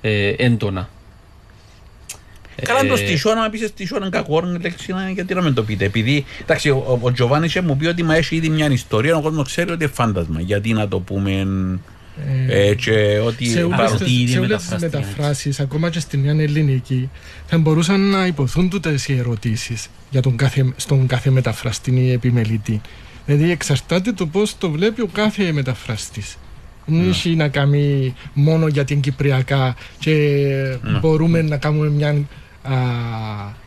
ε, 0.00 0.28
έντονα. 0.36 0.88
Καλά 2.62 2.86
το 2.86 2.94
Ε, 2.94 2.96
στοιχείο, 2.96 3.34
να 3.34 3.50
πεις 3.50 3.68
στοιχείο 3.68 3.96
είναι 3.96 4.08
κακό 4.08 4.42
είναι 4.44 4.58
λέξη, 4.62 4.92
να- 4.92 5.10
γιατί 5.10 5.34
να 5.34 5.42
μην 5.42 5.54
το 5.54 5.62
πείτε. 5.62 5.84
Επειδή, 5.84 6.24
εντάξει, 6.42 6.70
ο, 6.70 6.98
ο 7.02 7.12
Τζοβάνι 7.12 7.46
είχε 7.46 7.60
μου 7.60 7.76
πει 7.76 7.86
ότι 7.86 8.02
μα 8.02 8.14
έχει 8.14 8.36
ήδη 8.36 8.48
μια 8.48 8.70
ιστορία, 8.70 9.16
ο 9.16 9.20
κόσμος 9.20 9.46
ξέρει 9.46 9.70
ότι 9.70 9.84
είναι 9.84 9.92
φάντασμα. 9.92 10.40
Γιατί 10.40 10.72
να 10.72 10.88
το 10.88 11.00
πούμε 11.00 11.46
ε, 12.48 12.74
και 12.74 13.18
ότι 13.24 13.46
σε 13.46 13.62
όλες, 13.62 13.76
παρότι 13.76 14.04
τις, 14.04 14.12
ήδη 14.20 14.32
σε 14.32 14.38
όλες 14.38 14.56
τις 14.62 14.68
μεταφράστηκαν 14.70 15.00
μεταφράσεις, 15.00 15.60
ακόμα 15.60 15.90
και 15.90 16.00
στην 16.00 16.20
νέα 16.20 16.42
ελληνική, 16.42 17.10
θα 17.46 17.58
μπορούσαν 17.58 18.00
να 18.10 18.26
υποθούν 18.26 18.70
τούτες 18.70 19.08
οι 19.08 19.16
ερωτήσεις 19.16 19.88
για 20.10 20.22
τον 20.22 20.36
κάθε, 20.36 20.72
στον 20.76 21.06
κάθε 21.06 21.30
μεταφραστή 21.30 21.90
ή 21.90 22.12
επιμελητή. 22.12 22.80
Δηλαδή 23.26 23.50
εξαρτάται 23.50 24.12
το 24.12 24.26
πώς 24.26 24.58
το 24.58 24.70
βλέπει 24.70 25.00
ο 25.00 25.08
κάθε 25.12 25.52
μεταφραστής. 25.52 26.36
Δεν 26.88 27.08
έχει 27.08 27.34
να 27.36 27.48
κάνει 27.48 28.14
μόνο 28.32 28.66
για 28.66 28.84
την 28.84 29.00
Κυπριακά 29.00 29.74
και 29.98 30.12
Ναι. 30.82 30.98
μπορούμε 30.98 31.42
να 31.42 31.56
κάνουμε 31.56 31.88
μια 31.88 32.08
α, 32.62 32.72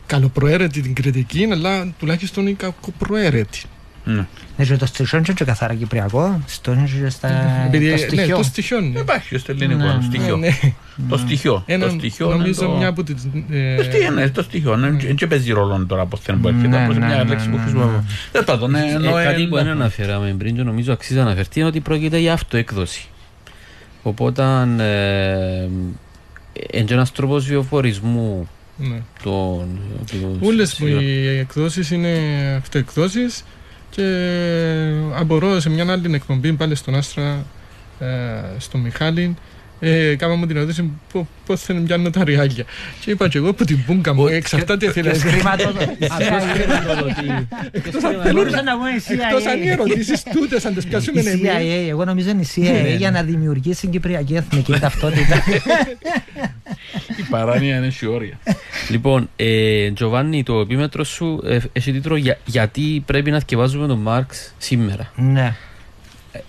καλοπροαίρετη 0.06 0.80
την 0.80 0.94
κριτική, 0.94 1.48
αλλά 1.52 1.92
τουλάχιστον 1.98 2.46
η 2.46 2.52
κακοπροαίρετη. 2.52 3.62
Ναι. 4.04 4.26
Ναι, 4.56 4.64
και 4.64 4.76
το 4.76 4.86
στοιχείο 4.86 5.18
είναι 5.18 5.32
και 5.34 5.44
καθαρά 5.44 5.74
κυπριακό, 5.74 6.40
στο 6.46 6.72
είναι 6.72 6.88
και 7.02 7.08
στα, 7.08 7.28
Επειδή, 7.66 7.84
το 7.84 7.90
ναι, 7.90 7.96
στοιχείο. 7.96 8.36
το 8.36 8.42
στοιχείο. 8.42 8.80
ναι. 8.80 8.98
Υπάρχει 8.98 9.38
στο 9.38 9.52
ελληνικό 9.52 9.84
Ναι, 9.84 9.98
στοιχείο. 10.02 10.36
Ναι, 10.36 10.46
ναι. 10.46 10.72
Το 11.08 11.16
στοιχείο. 11.16 11.62
Ένα, 11.66 11.84
Το 11.86 11.90
στοιχείο 11.90 12.26
είναι 12.26 12.36
νομίζω 12.36 12.60
το- 12.66 12.76
μια 12.76 12.88
από 12.88 13.02
τις... 13.02 13.28
ε, 13.50 13.76
Το 13.76 13.82
στοιχείο, 13.82 14.10
ναι, 14.10 14.28
το 14.28 14.42
στοιχείο. 14.42 14.76
ναι, 14.76 14.90
Δεν 14.90 15.14
και 15.14 15.26
παίζει 15.26 15.52
ρόλο 15.52 15.84
τώρα 15.88 16.02
από 16.02 16.16
θέμα 16.16 16.38
που 16.42 16.48
έρχεται. 16.48 16.66
Ναι, 16.68 16.80
Απλώς 16.82 16.96
ναι, 16.98 17.06
μια 17.06 17.16
ναι, 17.16 17.24
λέξη 17.24 17.48
που 17.48 17.56
ναι, 17.56 17.62
χρησιμοποιώ. 17.62 18.04
Τέλος 18.32 18.46
πάντων, 18.46 18.74
Ε, 18.74 18.90
εννοώ, 18.92 19.12
κάτι 19.12 19.46
που 19.46 19.56
ε, 19.56 19.62
δεν 19.62 19.72
αναφέραμε 19.72 20.34
πριν 20.38 20.56
και 20.56 20.62
νομίζω 20.62 20.92
αξίζει 20.92 21.18
να 21.18 21.24
αναφερθεί 21.24 21.58
είναι 21.60 21.68
ότι 21.68 21.80
πρόκειται 21.80 22.18
για 22.18 22.32
αυτοέκδοση. 22.32 23.04
Οπότε 24.02 24.42
ε, 24.78 25.68
είναι 26.72 26.84
και 26.84 26.94
ένας 26.94 27.12
τρόπος 27.12 27.44
βιοφορισμού 27.46 28.48
ναι. 28.76 29.02
των... 29.22 29.78
των- 30.10 30.38
Όλες 30.42 30.70
συγγνώ. 30.70 31.00
οι 31.00 31.38
εκδόσεις 31.38 31.90
είναι 31.90 32.18
αυτοεκδόσεις 32.58 33.44
και 33.90 34.02
αν 35.16 35.26
μπορώ 35.26 35.60
σε 35.60 35.70
μια 35.70 35.92
άλλη 35.92 36.14
εκπομπή 36.14 36.52
πάλι 36.52 36.74
στον 36.74 36.94
Άστρα, 36.94 37.44
ε, 37.98 38.06
στο 38.58 38.78
Μιχάλη, 38.78 39.36
ε, 39.84 40.14
κάναμε 40.16 40.38
μου 40.38 40.46
την 40.46 40.56
ερώτηση 40.56 40.90
πο- 41.12 41.28
πώς 41.46 41.60
θα 41.62 41.74
πιάνω 41.74 42.10
τα 42.10 42.24
ριάλια. 42.24 42.64
Και 43.00 43.10
είπα 43.10 43.28
και 43.28 43.38
εγώ 43.38 43.48
από 43.48 43.64
την 43.64 43.84
πούγκα 43.84 44.14
μου, 44.14 44.26
εξαρτάται 44.26 44.86
Και 44.86 44.92
θέλετε. 44.92 45.18
χρηματοδοτεί. 45.18 45.86
Μπορούσα 48.32 48.62
να 48.62 48.76
πω 48.76 48.86
η 48.86 49.12
Εκτός 49.12 49.46
αν 49.46 49.62
οι 49.62 49.64
CIA. 49.64 49.70
ερωτήσεις 49.72 50.22
τούτες 50.22 50.64
αν 50.64 50.74
τις 50.74 50.84
πιάσουμε 50.86 51.20
Η 51.20 51.28
εμείς. 51.28 51.42
CIA, 51.50 51.88
εγώ 51.88 52.04
νομίζω 52.04 52.30
είναι 52.30 52.42
η 52.42 52.46
CIA 52.56 52.96
για 52.98 53.10
να 53.10 53.22
δημιουργήσει 53.22 53.80
την 53.80 53.90
κυπριακή 53.90 54.34
εθνική 54.34 54.72
ταυτότητα. 54.72 55.42
Η 57.18 57.22
παράνοια 57.30 57.76
είναι 57.76 57.90
σε 57.90 58.06
όρια. 58.06 58.38
Λοιπόν, 58.90 59.28
ε, 59.36 59.90
Τζοβάνι, 59.92 60.42
το 60.42 60.60
επίμετρο 60.60 61.04
σου 61.04 61.40
ε, 61.46 61.58
έχει 61.72 61.92
τίτλο 61.92 62.16
«Για- 62.16 62.38
Γιατί 62.44 63.02
πρέπει 63.06 63.30
να 63.30 63.38
θυκευάζουμε 63.38 63.86
τον 63.86 63.98
Μάρξ 63.98 64.54
σήμερα; 64.58 65.12
Ναι. 65.16 65.54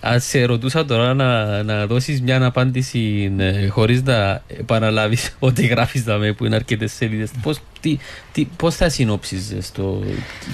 Αν 0.00 0.20
σε 0.20 0.44
ρωτούσα 0.44 0.84
τώρα 0.84 1.14
να, 1.14 1.62
να 1.62 1.86
δώσεις 1.86 2.20
μια 2.20 2.44
απάντηση 2.44 3.32
ε, 3.38 3.66
χωρίς 3.66 4.02
να 4.02 4.42
επαναλάβεις 4.46 5.36
ό,τι 5.38 5.66
γράφεις 5.66 6.02
δαμέ 6.02 6.32
που 6.32 6.44
είναι 6.44 6.54
αρκετές 6.54 6.92
σελίδες, 6.92 7.30
πώς, 7.42 7.58
τι, 7.80 7.98
τι, 8.32 8.44
πώς 8.56 8.74
θα 8.76 8.88
συνόψεις 8.88 9.70
το, 9.72 10.02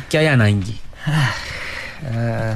ποια 0.08 0.22
η 0.22 0.28
ανάγκη; 0.28 0.80
Ε, 2.14 2.54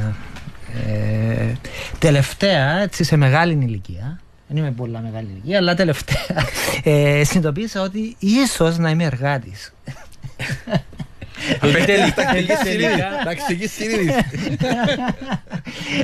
ε, 0.92 1.52
τελευταία, 1.98 2.80
έτσι 2.80 3.04
σε 3.04 3.16
μεγάλη 3.16 3.52
ηλικία, 3.52 4.20
δεν 4.48 4.56
είμαι 4.56 4.70
πολλά 4.70 5.00
μεγάλη 5.00 5.28
ηλικία, 5.32 5.58
αλλά 5.58 5.74
τελευταία, 5.74 6.46
ε, 6.84 7.24
συνειδητοποίησα 7.24 7.82
ότι 7.82 8.16
ίσως 8.18 8.78
να 8.78 8.90
είμαι 8.90 9.04
εργάτης. 9.04 9.72
Ταξική 13.24 13.68
συνείδηση. 13.68 14.56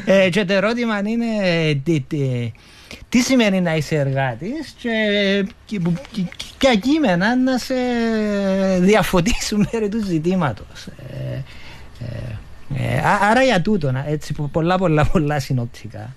Ε, 0.05 0.29
και 0.31 0.44
το 0.44 0.53
ερώτημα 0.53 0.98
είναι 1.05 1.26
ε, 1.42 1.74
τι, 1.74 2.00
τι, 2.00 2.53
τι 3.09 3.18
σημαίνει 3.20 3.61
να 3.61 3.74
είσαι 3.76 3.94
εργάτης 3.96 4.74
και, 4.79 4.90
και, 5.64 5.81
που- 5.81 5.92
και- 6.12 6.20
και 6.37 6.44
ποια 6.59 6.74
κείμενα 6.74 7.37
να 7.37 7.59
σε 7.59 7.74
διαφωτίσουν 8.79 9.68
περί 9.70 9.88
του 9.88 10.05
ζητήματος. 10.05 10.87
Ε, 10.87 11.42
ε, 12.05 12.94
ε, 12.94 12.98
α- 12.98 13.18
άρα 13.31 13.42
για 13.42 13.61
τούτο, 13.62 13.90
να- 13.92 14.05
έτσι 14.09 14.33
πο- 14.33 14.48
πολλά 14.53 14.79
πολλά 14.79 15.05
πολλά 15.07 15.40
συνοπτικά. 15.40 16.14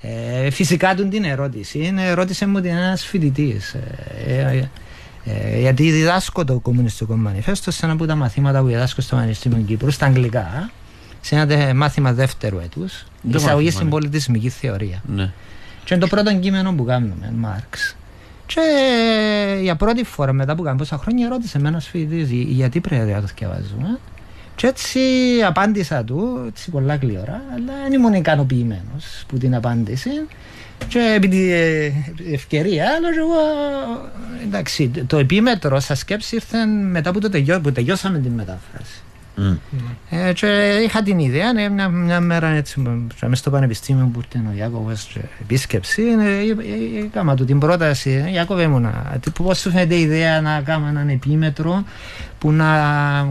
Ε, 0.00 0.50
φυσικά 0.50 0.94
του 0.94 1.08
την 1.08 1.24
ερώτηση 1.24 1.78
είναι, 1.78 2.12
ρώτησε 2.12 2.46
μου 2.46 2.60
την 2.60 2.70
ένας 2.70 3.04
φοιτητής. 3.04 3.76
Ε, 5.24 5.30
ε, 5.30 5.56
ε, 5.56 5.60
γιατί 5.60 5.90
διδάσκω 5.90 6.44
το 6.44 6.58
κομμουνιστικό 6.58 7.16
μανιφέστο 7.16 7.70
σε 7.70 7.84
ένα 7.84 7.94
από 7.94 8.06
τα 8.06 8.14
μαθήματα 8.14 8.60
που 8.60 8.66
διδάσκω 8.66 9.00
στο 9.00 9.16
Πανεπιστήμιο 9.16 9.58
Κύπρου 9.66 9.90
στα 9.90 10.06
αγγλικά 10.06 10.70
σε 11.20 11.34
ένα 11.34 11.46
τε- 11.46 11.72
μάθημα 11.74 12.12
δεύτερου 12.12 12.58
έτους. 12.58 12.92
Το 13.30 13.36
Εισαγωγή 13.36 13.48
μάθημα, 13.54 13.70
στην 13.70 13.84
ναι. 13.84 13.90
πολιτισμική 13.90 14.48
θεωρία. 14.48 15.02
Ναι. 15.06 15.32
Και 15.84 15.94
είναι 15.94 16.02
το 16.02 16.08
πρώτο 16.08 16.34
κείμενο 16.38 16.72
που 16.74 16.84
κάνουμε, 16.84 17.32
Μάρξ. 17.36 17.96
Και 18.46 18.60
για 19.62 19.76
πρώτη 19.76 20.04
φορά 20.04 20.32
μετά 20.32 20.54
που 20.54 20.62
κάνουμε 20.62 20.82
πόσα 20.82 20.98
χρόνια 20.98 21.28
ρώτησε 21.28 21.58
με 21.58 21.68
ένας 21.68 21.86
φοιτητής 21.86 22.30
«Για- 22.30 22.42
γιατί 22.48 22.80
πρέπει 22.80 23.10
να 23.10 23.20
το 23.20 23.26
διαβάζουμε. 23.38 23.98
Και 24.56 24.66
έτσι 24.66 24.98
απάντησα 25.46 26.04
του, 26.04 26.44
έτσι 26.48 26.70
πολλά 26.70 26.96
κλειόρα, 26.96 27.42
αλλά 27.54 27.72
δεν 27.82 27.92
ήμουν 27.92 28.12
ικανοποιημένος 28.14 29.24
που 29.26 29.38
την 29.38 29.54
απάντηση. 29.54 30.10
Και 30.88 31.12
επί 31.16 31.28
τη 31.28 31.52
ε, 31.52 31.92
ευκαιρία, 32.32 32.84
αλλά 32.96 33.12
και 33.12 33.18
εγώ, 33.18 33.34
εντάξει, 34.44 34.90
το 35.06 35.16
επίμετρο 35.18 35.80
στα 35.80 35.94
σκέψη 35.94 36.34
ήρθε 36.34 36.64
μετά 36.66 37.10
που, 37.12 37.18
το 37.20 37.28
τελειώ, 37.30 37.60
που 37.60 37.72
τελειώσαμε 37.72 38.18
την 38.18 38.32
μετάφραση. 38.32 38.98
Μμ. 39.36 39.54
Ε, 40.10 40.32
και 40.32 40.80
είχα 40.84 41.02
την 41.02 41.18
ιδέα, 41.18 41.52
ναι, 41.52 41.68
μια, 41.68 41.88
μια 41.88 42.20
μέρα 42.20 42.48
έτσι, 42.48 42.80
μέσα 43.20 43.34
στο 43.34 43.50
πανεπιστήμιο 43.50 44.10
που 44.12 44.20
ήρθε 44.24 44.46
ο 44.48 44.56
Ιάκωβος 44.56 45.04
και 45.14 45.20
επίσκεψη, 45.40 46.02
ε, 46.02 46.24
ε, 46.24 46.48
ε, 47.00 47.04
έκανα 47.04 47.34
του 47.36 47.44
την 47.44 47.58
πρόταση, 47.58 48.10
ε, 48.26 48.30
Ιάκωβε 48.32 48.66
μου, 48.68 48.80
να, 48.80 49.16
τι- 49.20 49.30
πώς 49.30 49.58
σου 49.58 49.70
φαίνεται 49.70 49.94
η 49.94 50.00
ιδέα 50.00 50.40
να 50.40 50.60
κάνουμε 50.60 50.90
έναν 50.90 51.08
επίμετρο 51.08 51.84
που 52.38 52.52
να 52.52 52.66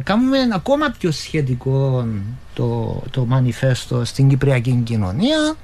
κάνουμε 0.03 0.37
ακόμα 0.53 0.93
πιο 0.99 1.11
σχετικό 1.11 2.07
το, 2.53 3.01
το 3.11 3.25
μανιφέστο 3.25 4.05
στην 4.05 4.27
κυπριακή 4.29 4.81
κοινωνία. 4.83 5.55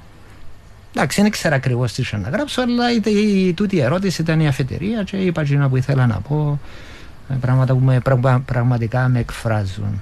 Εντάξει, 0.94 1.22
δεν 1.22 1.30
ξέρω 1.30 1.54
ακριβώς 1.54 1.92
τι 1.92 2.02
ήθελα 2.02 2.22
να 2.22 2.28
γράψω, 2.28 2.62
αλλά 2.62 2.92
η, 2.92 3.00
η, 3.46 3.52
τούτη 3.52 3.76
η 3.76 3.80
ερώτηση 3.80 4.22
ήταν 4.22 4.40
η 4.40 4.46
αφετηρία 4.48 5.02
και 5.02 5.16
είπα 5.16 5.40
εκείνα 5.40 5.68
που 5.68 5.76
ήθελα 5.76 6.06
να 6.06 6.20
πω. 6.20 6.58
ε, 7.30 7.34
Πράγματα 7.40 7.74
που 7.74 7.80
με, 7.84 8.00
πραγμα- 8.00 8.42
πραγματικά 8.46 9.08
με 9.08 9.18
εκφράζουν. 9.18 10.00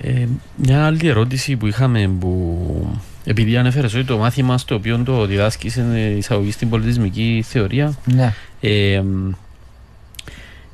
Ε, 0.00 0.26
μια 0.56 0.86
άλλη 0.86 1.08
ερώτηση 1.08 1.56
που 1.56 1.66
είχαμε 1.66 2.08
που 2.20 2.98
επειδή 3.24 3.56
ανέφερες 3.56 3.94
ότι 3.94 4.04
το 4.04 4.18
μάθημα 4.18 4.58
στο 4.58 4.74
οποίο 4.74 4.98
το 5.04 5.26
διδάσκεις 5.26 5.76
είναι 5.76 5.98
εισαγωγή 6.00 6.50
στην 6.50 6.68
πολιτισμική 6.68 7.44
θεωρία 7.48 7.94
Ναι. 8.04 8.34
ε, 8.60 9.02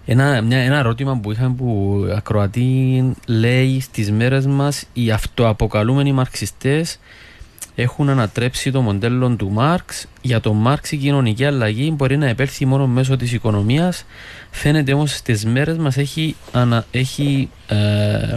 ένα, 0.06 0.40
μια, 0.42 0.58
ένα 0.58 0.78
ερώτημα 0.78 1.16
που 1.18 1.32
είχαμε 1.32 1.54
που 1.54 1.96
ακροατή 2.16 3.02
λέει 3.26 3.80
στις 3.80 4.10
μέρες 4.10 4.46
μας 4.46 4.84
οι 4.92 5.10
αυτοαποκαλούμενοι 5.10 6.12
μαρξιστές 6.12 6.98
έχουν 7.80 8.08
ανατρέψει 8.08 8.70
το 8.70 8.80
μοντέλο 8.80 9.28
του 9.36 9.50
Μάρξ. 9.50 10.06
Για 10.22 10.40
τον 10.40 10.56
Μάρξ 10.56 10.92
η 10.92 10.96
κοινωνική 10.96 11.44
αλλαγή 11.44 11.92
μπορεί 11.96 12.16
να 12.16 12.26
επέλθει 12.26 12.66
μόνο 12.66 12.86
μέσω 12.86 13.16
της 13.16 13.32
οικονομίας. 13.32 14.04
Φαίνεται 14.50 14.92
όμως 14.92 15.10
στις 15.16 15.44
μέρες 15.44 15.76
μας 15.76 15.96
έχει, 15.96 16.36
ανα, 16.52 16.84
έχει 16.90 17.48
ε, 17.66 18.34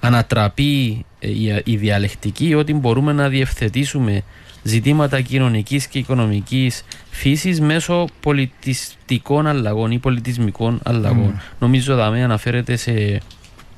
ανατραπεί 0.00 1.04
ε, 1.18 1.28
η, 1.28 1.62
η 1.64 1.76
διαλεκτική 1.76 2.54
ότι 2.54 2.74
μπορούμε 2.74 3.12
να 3.12 3.28
διευθετήσουμε 3.28 4.22
ζητήματα 4.62 5.20
κοινωνικής 5.20 5.86
και 5.86 5.98
οικονομικής 5.98 6.84
φύσης 7.10 7.60
μέσω 7.60 8.06
πολιτιστικών 8.20 9.46
αλλαγών 9.46 9.90
ή 9.90 9.98
πολιτισμικών 9.98 10.80
αλλαγών. 10.82 11.40
Νομίζω 11.58 11.94
δάμε 11.96 12.22
αναφέρεται 12.22 12.76
σε 12.76 13.20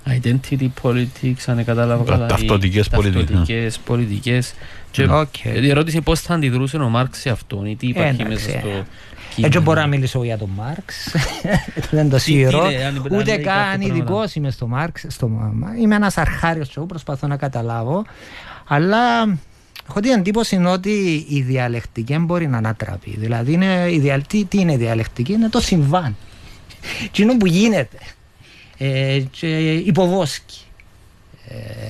identity 0.07 0.69
politics, 0.83 1.43
αν 1.47 1.65
κατάλαβα 1.65 2.05
Τα 2.05 2.13
καλά. 2.13 2.25
ή 2.25 2.29
ταυτοτικές 2.29 2.89
πολιτικές, 2.89 3.23
ναι. 3.31 3.37
ταυτοτικές 3.37 3.79
πολιτικές. 3.79 4.55
Και 4.91 5.03
Οκ. 5.05 5.45
Η 5.45 5.71
ερώτηση 5.71 5.97
είναι 5.97 6.05
πώς 6.05 6.21
θα 6.21 6.35
αντιδρούσε 6.35 6.77
ο 6.77 6.89
Μάρξ 6.89 7.19
σε 7.21 7.31
αυτό 7.31 7.63
ή 7.67 7.77
τι 7.77 7.87
υπάρχει 7.87 8.23
Εντάξει, 8.23 8.47
μέσα 8.47 8.59
στο 8.59 8.69
ε. 8.69 8.85
κείμενο. 9.35 9.47
Έτσι 9.47 9.59
μπορώ 9.59 9.81
να 9.81 9.87
μιλήσω 9.87 10.25
για 10.25 10.39
τον 10.39 10.51
Μάρξ. 10.57 11.15
Δεν 11.91 12.11
το 12.11 12.19
σίγουρο. 12.19 12.63
τι 12.63 12.67
λέει, 12.73 12.83
αν 12.83 12.97
είπε- 12.97 13.13
αν 13.13 13.19
Ούτε 13.19 13.25
λέει 13.25 13.37
κάποια 13.45 13.53
καν 13.53 13.63
πράγματα. 13.79 13.95
ειδικός 13.95 14.35
είμαι 14.35 14.51
στο 14.51 14.67
Μάρξ. 14.67 15.05
Στο... 15.09 15.31
Είμαι 15.81 15.95
ένας 15.95 16.19
αρχάριος 16.19 16.69
τσόγου, 16.69 16.87
προσπαθώ 16.87 17.27
να 17.27 17.37
καταλάβω. 17.37 18.05
Αλλά 18.67 19.23
έχω 19.89 20.01
την 20.01 20.11
εντύπωση 20.11 20.63
ότι 20.67 21.27
η 21.29 21.41
διαλεκτική 21.41 22.13
δεν 22.13 22.25
μπορεί 22.25 22.49
να 22.49 22.57
ανατραπεί. 22.57 23.15
Δηλαδή, 23.19 23.53
είναι 23.53 23.87
η 23.91 23.99
δια... 23.99 24.21
τι, 24.21 24.45
τι 24.45 24.59
είναι 24.61 24.73
η 24.73 24.77
διαλεκτική, 24.77 25.33
είναι 25.33 25.49
το 25.49 25.61
συμβάν. 25.61 26.17
Τι 27.13 27.23
είναι 27.23 27.37
που 27.37 27.47
γίνεται. 27.47 27.99
Ε, 28.79 29.21
και 29.31 29.73
υποβόσκει. 29.73 30.61
Ε, 31.49 31.89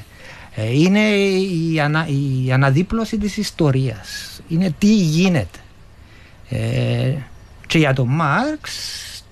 ε, 0.62 0.73
είναι 0.73 1.01
η, 1.01 1.81
ανα, 1.81 2.07
η 2.09 2.53
αναδίπλωση 2.53 3.18
της 3.18 3.37
ιστορίας. 3.37 4.40
Είναι 4.49 4.75
τι 4.79 4.94
γίνεται. 4.94 5.59
Ε, 6.49 7.12
και 7.66 7.79
για 7.79 7.92
τον 7.92 8.09
Μάρξ 8.09 8.70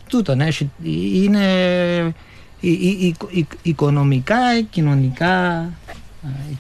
τούτον 0.09 0.41
έχει, 0.41 0.71
είναι 1.15 1.45
η, 2.61 2.69
η- 2.71 3.07
η- 3.07 3.17
η- 3.31 3.47
οικονομικά, 3.63 4.37
κοινωνικά 4.71 5.61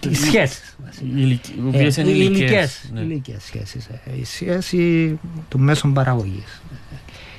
ε, 0.03 0.09
οι 0.11 0.15
σχέσεις. 0.15 0.77
βασικά. 0.85 1.05
Οι 1.07 1.13
ηλικ- 1.17 1.47
οι 1.49 1.63
οποίες 1.69 1.99
Ε, 1.99 2.01
είναι 2.01 2.11
οι 2.11 2.15
ηλικές. 2.19 2.39
ηλικές, 2.41 2.91
ναι. 2.93 3.01
ηλικές 3.01 3.43
σχέσεις. 3.45 3.87
ε, 3.87 4.01
Η 4.21 4.25
σχέση 4.25 5.19
του 5.49 5.59
μέσων 5.59 5.93
παραγωγής. 5.93 6.61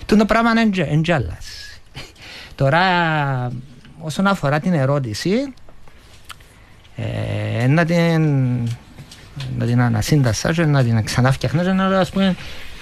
Το 0.06 0.16
το 0.18 0.26
πράγμα 0.26 0.52
είναι 0.52 0.62
εντζε- 0.62 0.92
εντζάλας. 0.92 1.73
Τώρα, 2.56 3.52
όσον 4.00 4.28
αφορά 4.28 4.60
την 4.60 4.74
ερώτηση, 4.74 5.54
ε, 6.96 7.68
να 7.68 7.86
την, 7.86 8.22
να 9.58 9.66
την 9.66 9.82
ανασύντασα 9.82 10.54
και 10.54 10.66
να 10.66 10.84
την 10.84 11.04
ξαναφτιαχνώ 11.04 11.64
και 11.64 11.72
να 11.72 11.88
λέω, 11.88 12.00
ας 12.00 12.10
πούμε, 12.10 12.36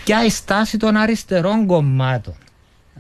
ποια 0.04 0.26
η 0.26 0.30
στάση 0.30 0.78
των 0.78 0.96
αριστερών 0.96 1.66
κομμάτων 1.66 2.34
ε, 2.96 3.00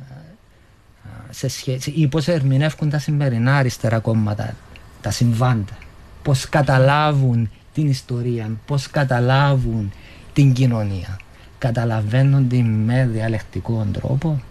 σε 1.29 1.47
σχέση 1.47 1.91
ή 1.91 2.07
πώς 2.07 2.27
ερμηνεύουν 2.27 2.89
τα 2.89 2.99
σημερινά 2.99 3.55
αριστερά 3.55 3.99
κόμματα 3.99 4.55
τα 5.01 5.11
συμβάντα. 5.11 5.77
Πώς 6.23 6.49
καταλάβουν 6.49 7.49
την 7.73 7.89
ιστορία 7.89 8.49
πώς 8.65 8.89
καταλάβουν 8.89 9.91
την 10.33 10.53
κοινωνία. 10.53 11.19
Καταλαβαίνουν 11.57 12.47
την 12.47 12.65
με 12.65 13.09
διαλεκτικό 13.11 13.87
τρόπο 13.91 14.41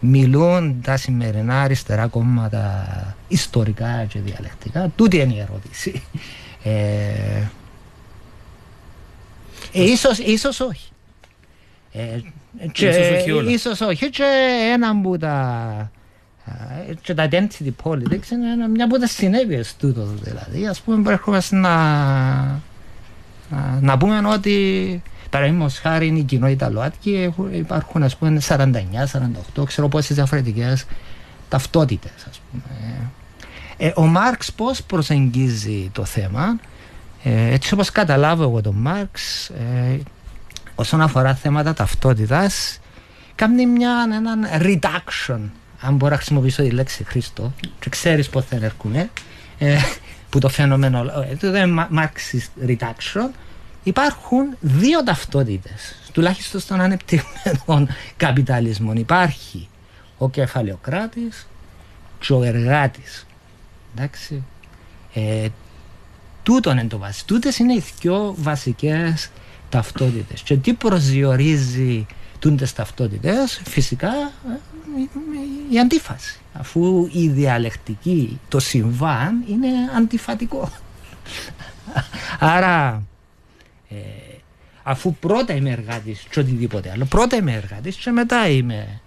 μιλούν 0.00 0.80
τα 0.82 0.96
σημερινά 0.96 1.60
αριστερά 1.62 2.06
κόμματα 2.06 2.86
ιστορικά 3.28 4.04
και 4.08 4.18
διαλεκτικά. 4.20 4.90
Τούτη 4.96 5.16
είναι 5.16 5.34
η 5.34 5.38
ερώτηση. 5.40 6.02
Ε, 6.62 7.42
ε, 9.72 9.82
ίσως, 9.84 10.18
ίσως 10.18 10.60
όχι. 10.60 10.90
Ε, 11.92 12.18
και, 12.72 12.88
Ίσως 12.88 13.10
όχι 13.20 13.30
όλα. 13.30 13.50
ίσως 13.50 13.80
όχι. 13.80 14.10
Και 14.10 14.24
ένα 14.72 15.00
που 15.00 15.16
τα 15.18 15.90
ε, 16.88 16.94
και 17.02 17.14
τα 17.14 17.28
identity 17.30 17.70
politics 17.82 18.30
είναι 18.32 18.52
ένα- 18.52 18.68
μια 18.68 18.84
από 18.84 18.98
τα 18.98 19.06
συνέπειες 19.06 19.76
τούτος 19.78 20.20
δηλαδή. 20.20 20.66
Ας 20.66 20.80
πούμε 20.80 21.02
προέρχομαστε 21.02 21.56
να, 21.56 21.76
να, 23.50 23.78
να 23.80 23.96
πούμε 23.98 24.28
ότι 24.28 25.02
παραδείγματος 25.30 25.78
χάρη 25.78 26.06
είναι 26.06 26.18
η 26.18 26.22
κοινότητα 26.22 26.70
ΛΟΑΤΚΙ 26.70 27.14
έχουν- 27.14 27.54
υπάρχουν 27.54 28.02
ας 28.02 28.16
πούμε 28.16 28.40
49-48 28.40 29.64
ξέρω 29.64 29.88
πόσες 29.88 30.16
διαφορετικές 30.16 30.84
ταυτότητες 31.48 32.26
ας 32.30 32.40
πούμε. 32.50 32.62
Ε, 33.76 33.92
ο 33.96 34.06
Μάρξ 34.06 34.52
πώς 34.52 34.82
προσεγγίζει 34.82 35.88
το 35.92 36.04
θέμα; 36.04 36.58
Ε, 37.22 37.52
έτσι 37.52 37.74
όπως 37.74 37.90
καταλάβω 37.90 38.42
εγώ 38.42 38.60
τον 38.60 38.74
Μάρξ 38.74 39.48
ε, 39.48 39.98
όσον 40.74 41.00
αφορά 41.00 41.34
θέματα 41.34 41.74
ταυτότητας 41.74 42.78
κάνει 43.34 43.66
μια, 43.66 43.90
έναν 44.14 44.46
reduction 44.62 45.38
αν 45.80 45.94
μπορώ 45.96 46.10
να 46.10 46.16
χρησιμοποιήσω 46.16 46.62
τη 46.62 46.70
λέξη 46.70 47.04
Χρήστο 47.04 47.52
και 47.80 47.88
ξέρεις 47.90 48.28
πώς 48.28 48.44
θα 48.44 48.56
έρχομαι 48.56 49.10
ε, 49.58 49.76
που 50.30 50.38
το 50.38 50.48
φαινόμενο 50.48 50.98
ε, 51.30 51.36
το 51.36 51.46
είναι 51.46 51.66
μα- 51.66 51.88
Marxist 51.94 52.68
reduction 52.68 53.30
υπάρχουν 53.82 54.56
δύο 54.60 55.02
ταυτότητες 55.04 55.94
τουλάχιστον 56.12 56.60
στον 56.60 56.80
ανεπτυγμένο 56.80 57.86
καπιταλισμό. 58.16 58.92
Υπάρχει 58.92 59.68
ο 60.18 60.30
κεφαλαιοκράτης 60.30 61.46
και 62.18 62.32
ο 62.32 62.42
εργάτης. 62.42 63.26
Εντάξει. 63.96 64.42
Ε, 65.14 65.48
τούτον 66.42 66.78
είναι 66.78 66.88
το 66.88 66.98
βασικό 66.98 67.26
τούτες 67.34 67.58
είναι 67.58 67.72
οι 67.72 67.84
πιο 68.00 68.34
βασικές 68.38 69.30
ταυτότητες. 69.68 70.42
Και 70.42 70.56
τι 70.56 70.72
προσδιορίζει 70.72 72.06
τούτες 72.38 72.72
ταυτότητες 72.72 73.60
φυσικά 73.64 74.12
ε, 74.14 75.00
η- 75.00 75.74
η 75.74 75.78
αντίφαση. 75.78 76.38
Αφού 76.52 77.08
η 77.12 77.28
διαλεκτική 77.28 78.40
το 78.48 78.58
συμβάν 78.60 79.44
είναι 79.48 79.68
αντιφατικό. 79.96 80.70
Άρα 82.38 83.02
ε, 83.90 83.94
αφού 84.82 85.14
πρώτα 85.14 85.52
είμαι 85.54 85.70
εργάτης 85.70 86.26
και 86.30 86.40
οτιδήποτε 86.40 86.90
άλλο 86.90 87.04
πρώτα 87.04 87.36
είμαι 87.36 87.52
εργάτης 87.52 87.96
και 87.96 88.10
μετά 88.10 88.48
είμαι 88.48 89.00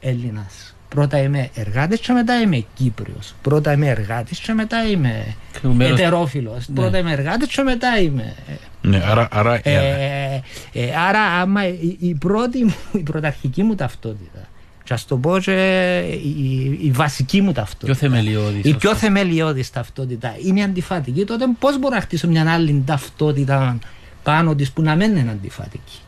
Έλληνας. 0.00 0.74
Πρώτα 0.88 1.18
είμαι 1.18 1.50
εργάτης 1.54 2.00
και 2.00 2.12
μετά 2.12 2.40
είμαι 2.40 2.64
Κύπριος. 2.74 3.34
Πρώτα 3.42 3.72
είμαι 3.72 3.86
εργάτης 3.88 4.38
και 4.38 4.52
μετά 4.52 4.84
είμαι 4.88 5.34
Και 5.60 5.66
ο 5.66 5.72
μέρος- 5.72 6.00
ετερόφιλος. 6.00 6.68
Ναι. 6.68 6.74
πρώτα 6.80 6.98
είμαι 6.98 7.12
εργάτης 7.12 7.48
και 7.48 7.62
μετά 7.62 7.98
είμαι 8.00 8.34
Ναι, 8.82 9.02
άρα, 9.04 9.28
άρα 9.30 9.54
ε, 9.54 9.60
ε, 9.62 10.42
ε, 10.72 10.94
άρα 10.96 11.20
άμα 11.20 11.66
η, 11.66 11.96
η 12.00 12.14
πρώτη 12.14 12.64
μου, 12.64 12.74
η 12.92 12.98
πρωταρχική 13.02 13.62
μου 13.62 13.74
ταυτότητα 13.74 14.48
και 14.90 14.96
ας 14.96 15.04
το 15.06 15.16
πω 15.16 15.38
και 15.38 15.98
η, 16.22 16.78
η 16.82 16.90
βασική 16.90 17.40
μου 17.40 17.52
ταυτότητα 17.52 17.86
Πιο 17.86 17.94
θεμελιώδης. 17.94 18.64
η 18.64 18.68
ως 18.70 18.76
πιο 18.76 18.90
το- 18.90 18.96
θεμελιώδης 18.96 19.70
ταυτότητα 19.70 20.36
είναι 20.44 20.62
αντιφατική 20.62 21.24
τότε 21.24 21.44
πώς 21.58 21.78
μπορώ 21.78 21.94
να 21.94 22.00
χτίσω 22.00 22.28
μια 22.28 22.52
άλλη 22.52 22.82
ταυτότητα 22.86 23.78
πάνω 24.22 24.54
της 24.54 24.70
που 24.72 24.82
να 24.82 24.94
μην 24.96 25.16
είναι 25.16 25.30
αντιφατική; 25.30 25.98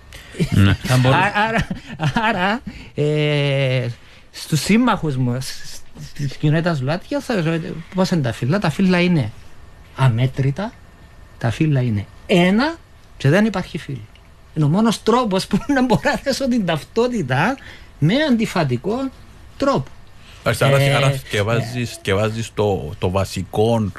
Ναι. 0.51 0.75
Θα 0.89 0.97
μπορούσε- 0.97 1.23
Α- 1.25 1.33
άρα, 1.49 1.67
άρα 2.29 2.61
ε, 2.95 3.87
στους 4.31 4.61
σύμμαχους 4.61 5.17
μου 5.17 5.39
σ- 5.41 5.81
στις 6.09 6.37
κοινότητας 6.37 6.81
Λουάτια 6.81 7.21
θα 7.21 7.61
πώς 7.95 8.11
είναι 8.11 8.23
τα 8.23 8.33
φύλλα; 8.33 8.59
Τα 8.59 8.71
φύλλα 8.71 9.01
είναι 9.01 9.31
αμέτρητα 9.97 10.73
τα 11.39 11.51
φύλλα 11.51 11.81
είναι 11.81 12.07
ένα 12.27 12.75
και 13.17 13.29
δεν 13.29 13.45
υπάρχει 13.45 13.79
φύλλο 13.79 14.07
είναι 14.55 14.65
ο 14.65 14.69
μόνος 14.69 15.03
τρόπος 15.03 15.47
που 15.47 15.59
να 15.69 15.85
μπορώ 15.85 16.01
να 16.05 16.17
θέσω 16.17 16.49
την 16.49 16.67
ταυτότητα 16.67 17.57
με 18.05 18.15
αντιφατικό 18.31 19.11
τρόπο 19.57 19.91
Άρα, 20.43 20.57
άρα, 20.67 20.81
Ε, 20.81 20.95
άρα 20.95 21.13
σκευάζεις, 21.13 21.93
σκευάζεις 21.93 22.51
το, 22.55 22.95
το 22.99 23.11
βασικό 23.11 23.93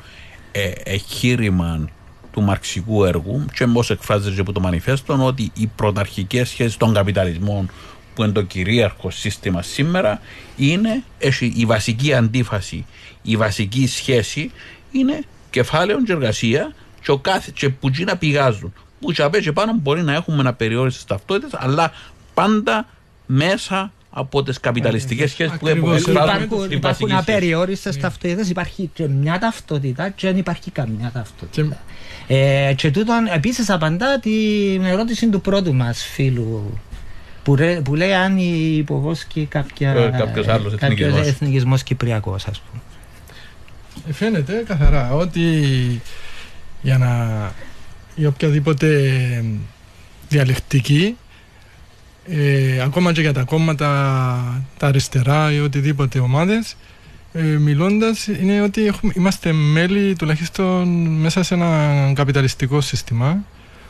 ε, 0.52 0.72
εγχείρημα 0.84 1.90
του 2.32 2.42
μαρξικού 2.42 3.04
έργου 3.04 3.46
και 3.54 3.68
πώς 3.68 3.90
εκφράζεται 3.90 4.36
και 4.36 4.42
από 4.42 4.52
το 4.52 4.60
μανιφέστο 4.60 5.26
ότι 5.26 5.52
οι 5.54 5.68
πρωταρχικές 5.76 6.50
σχέσεις 6.50 6.78
των 6.78 6.94
καπιταλισμών 6.94 7.70
που 8.16 8.24
είναι 8.24 8.32
το 8.32 8.42
κυρίαρχο 8.42 9.10
σύστημα 9.10 9.62
σήμερα 9.62 10.20
είναι 10.56 11.04
έχει 11.18 11.54
η 11.56 11.66
βασική 11.66 12.14
αντίφαση, 12.14 12.86
η 13.22 13.38
βασική 13.38 13.88
σχέση 13.88 14.52
είναι 14.92 15.24
κεφάλαιο 15.50 16.04
και 16.04 16.12
εργασία 16.12 16.74
και, 17.02 17.12
ο 17.12 17.18
κάθε, 17.18 17.52
και 17.56 17.70
που 17.70 17.90
να 18.06 18.18
πηγάζουν. 18.18 18.74
Που 19.00 19.12
και 19.12 19.22
απ' 19.22 19.36
έτσι 19.36 19.54
πάνω 19.54 19.74
μπορεί 19.82 20.04
να 20.04 20.14
έχουμε 20.14 20.40
ένα 20.40 20.54
περιόριστες 20.54 21.06
ταυτότητες 21.06 21.52
αλλά 21.54 21.92
πάντα 22.34 22.88
μέσα 23.26 23.92
από 24.16 24.44
τις 24.44 24.60
καπιταλιστικές 24.60 25.32
σχέσεις 25.32 25.58
που 25.58 25.68
Ακριβώς. 25.68 25.96
εκφράζουν 25.98 26.24
Υπάρχουν, 26.24 26.60
στην 26.66 26.78
υπάρχουν 26.78 26.82
βασική 26.82 27.10
σχέση. 27.12 27.32
απεριόριστες 27.32 27.98
ταυτότητες, 27.98 28.50
υπάρχει 28.50 28.90
και 28.94 29.08
μια 29.08 29.40
ταυτότητα 29.40 30.10
και 30.10 30.28
δεν 30.28 30.38
υπάρχει 30.38 30.72
καμιά 30.72 31.08
Και- 31.08 31.14
ταυτότητα. 31.14 31.78
Ε, 32.28 32.74
και 32.78 32.92
τούτον 32.92 33.26
επίσης 33.28 33.70
απαντά 33.70 34.20
την 34.20 34.84
ερώτηση 34.86 35.30
του 35.30 35.42
πρώτου 35.42 35.74
μας 35.74 36.04
φίλου 36.04 36.80
που, 37.44 37.56
ρε- 37.56 37.82
που 37.82 37.96
λέει 37.96 38.14
αν 38.14 38.38
υποβόσκει 38.78 39.46
κάποια, 39.46 39.92
Ε, 39.92 40.10
κάποιος 40.18 40.48
άλλος 40.48 40.76
κάποιος 40.76 40.82
εθνικισμός. 40.82 41.28
εθνικισμός 41.28 41.84
κυπριακός 41.84 42.46
ας 42.48 42.60
πούμε. 42.62 42.82
Ε, 44.10 44.14
Φαίνεται 44.14 44.64
καθαρά 44.68 45.14
ότι 45.14 45.62
για 46.82 46.98
να 46.98 47.52
η 48.16 48.26
οποιαδήποτε 48.26 49.12
διαλεκτική 50.30 51.18
ε, 52.28 52.82
ακόμα 52.82 53.12
και 53.12 53.22
για 53.22 53.34
τα 53.34 53.44
κόμματα 53.44 53.88
τα 54.78 54.88
αριστερά 54.88 55.52
ή 55.54 55.60
οτιδήποτε 55.60 56.20
ομάδες 56.20 56.76
ε, 57.34 57.42
μιλώντας 57.42 58.28
είναι 58.28 58.62
ότι 58.62 58.86
έχουμε, 58.86 59.14
είμαστε 59.16 59.52
μέλη 59.52 60.16
τουλάχιστον 60.16 60.88
μέσα 61.08 61.44
σε 61.44 61.54
ένα 61.54 62.12
καπιταλιστικό 62.16 62.82
σύστημα 62.82 63.44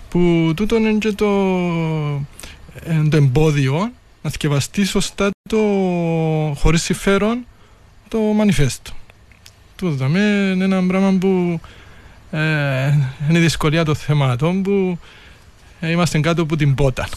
που 0.10 0.54
τούτο 0.56 0.76
είναι 0.76 0.92
και 0.92 1.12
το, 1.12 1.30
ε, 2.84 3.08
το 3.10 3.18
εμπόδιο 3.18 3.92
να 4.22 4.30
σκευαστεί 4.30 4.86
σωστά 4.86 5.30
το 5.50 5.58
χωρίς 6.56 6.84
συμφέρον 6.84 7.46
το 8.08 8.20
μανιφέστο. 8.20 8.92
Τούτο 9.76 9.96
δαμε 9.96 10.20
είναι 10.54 10.64
ένα 10.64 10.84
πράγμα 10.86 11.18
που 11.20 11.60
ε, 12.32 12.88
είναι 13.30 13.38
η 13.38 13.42
δυσκολία 13.42 13.86
των 13.86 13.96
θεμάτων 13.96 14.62
που 14.62 15.00
ε, 15.80 15.90
είμαστε 15.90 16.20
κάτω 16.20 16.42
από 16.42 16.56
την 16.56 16.76
πότα. 16.76 17.08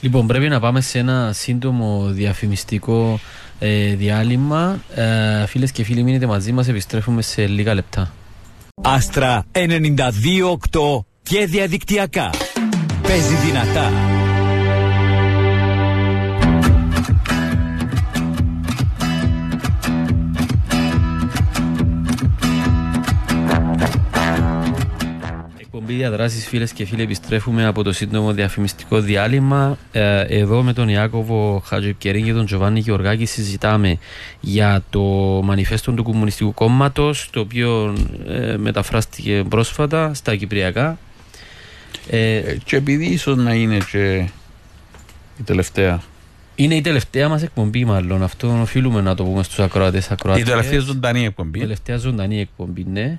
Λοιπόν, 0.00 0.26
πρέπει 0.26 0.48
να 0.48 0.60
πάμε 0.60 0.80
σε 0.80 0.98
ένα 0.98 1.30
σύντομο 1.32 2.06
διαφημιστικό 2.10 3.20
ε, 3.58 3.94
διάλειμμα. 3.94 4.80
Ε, 4.94 5.46
Φίλες 5.46 5.72
και 5.72 5.84
φίλοι, 5.84 6.02
μείνετε 6.02 6.26
μαζί 6.26 6.52
μας. 6.52 6.68
Επιστρέφουμε 6.68 7.22
σε 7.22 7.46
λίγα 7.46 7.74
λεπτά. 7.74 8.12
Άστρα 8.82 9.44
92.8 9.52 11.04
και 11.22 11.46
διαδικτυακά. 11.46 12.30
Παίζει 13.02 13.34
δυνατά. 13.34 14.19
Εκπομπή 25.90 26.08
διαδράσεις 26.08 26.46
φίλες 26.48 26.72
και 26.72 26.84
φίλοι 26.84 27.02
επιστρέφουμε 27.02 27.66
από 27.66 27.82
το 27.82 27.92
σύντομο 27.92 28.32
διαφημιστικό 28.32 29.00
διάλειμμα 29.00 29.78
Ε, 29.92 30.20
εδώ 30.20 30.62
με 30.62 30.72
τον 30.72 30.88
Ιάκωβο 30.88 31.62
Χατζεπκερή 31.66 32.22
και 32.22 32.32
τον 32.32 32.46
Τζοβάνι 32.46 32.80
Γεωργάκη 32.80 33.24
συζητάμε 33.24 33.98
για 34.40 34.82
το 34.90 35.00
μανιφέστο 35.44 35.92
του 35.92 36.02
Κομμουνιστικού 36.02 36.54
Κόμματος 36.54 37.28
το 37.32 37.40
οποίο 37.40 37.96
ε, 38.28 38.56
μεταφράστηκε 38.56 39.44
πρόσφατα 39.48 40.14
στα 40.14 40.36
Κυπριακά 40.36 40.98
Ε, 42.10 42.36
Ε, 42.36 42.56
Και 42.64 42.76
επειδή 42.76 43.04
ίσως 43.04 43.36
να 43.36 43.54
είναι 43.54 43.78
και 43.90 44.28
η 45.38 45.42
τελευταία. 45.44 46.02
είναι 46.54 46.74
η 46.74 46.80
τελευταία 46.80 47.28
μας 47.28 47.42
εκπομπή 47.42 47.84
μάλλον 47.84 48.22
αυτό 48.22 48.58
οφείλουμε 48.60 49.00
να 49.00 49.14
το 49.14 49.24
πούμε 49.24 49.42
στους 49.42 49.58
ακροατές 49.58 50.04
Η 50.06 50.12
ακροατές 50.12 50.44
τελευταία 50.44 50.80
ζωντανή 50.80 51.24
εκπομπή. 51.24 51.58
Τελευταία 51.58 51.96
ζωντανή 51.96 52.40
εκπομπή, 52.40 52.86
ναι. 52.92 53.18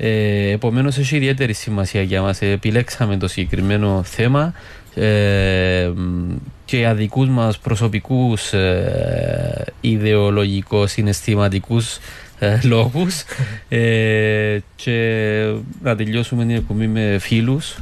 Ε, 0.00 0.50
Επομένως, 0.50 0.98
έχει 0.98 1.16
ιδιαίτερη 1.16 1.52
σημασία 1.52 2.02
για 2.02 2.22
μας. 2.22 2.42
Επιλέξαμε 2.42 3.16
το 3.16 3.28
συγκεκριμένο 3.28 4.02
θέμα 4.04 4.52
ε, 4.94 5.90
μ, 5.94 6.36
και 6.64 6.76
για 6.76 6.94
δικού 6.94 7.26
μας 7.26 7.58
προσωπικούς 7.58 8.52
ε, 8.52 9.64
ιδεολογικο 9.80 10.86
συναισθηματικούς 10.86 11.98
ε, 12.38 12.58
λόγους. 12.62 13.22
Ε, 13.68 14.58
και 14.76 15.52
να 15.82 15.96
τελειώσουμε 15.96 16.44
την 16.44 16.56
εκπομπή 16.56 16.86
με 16.86 17.16
φίλους 17.20 17.76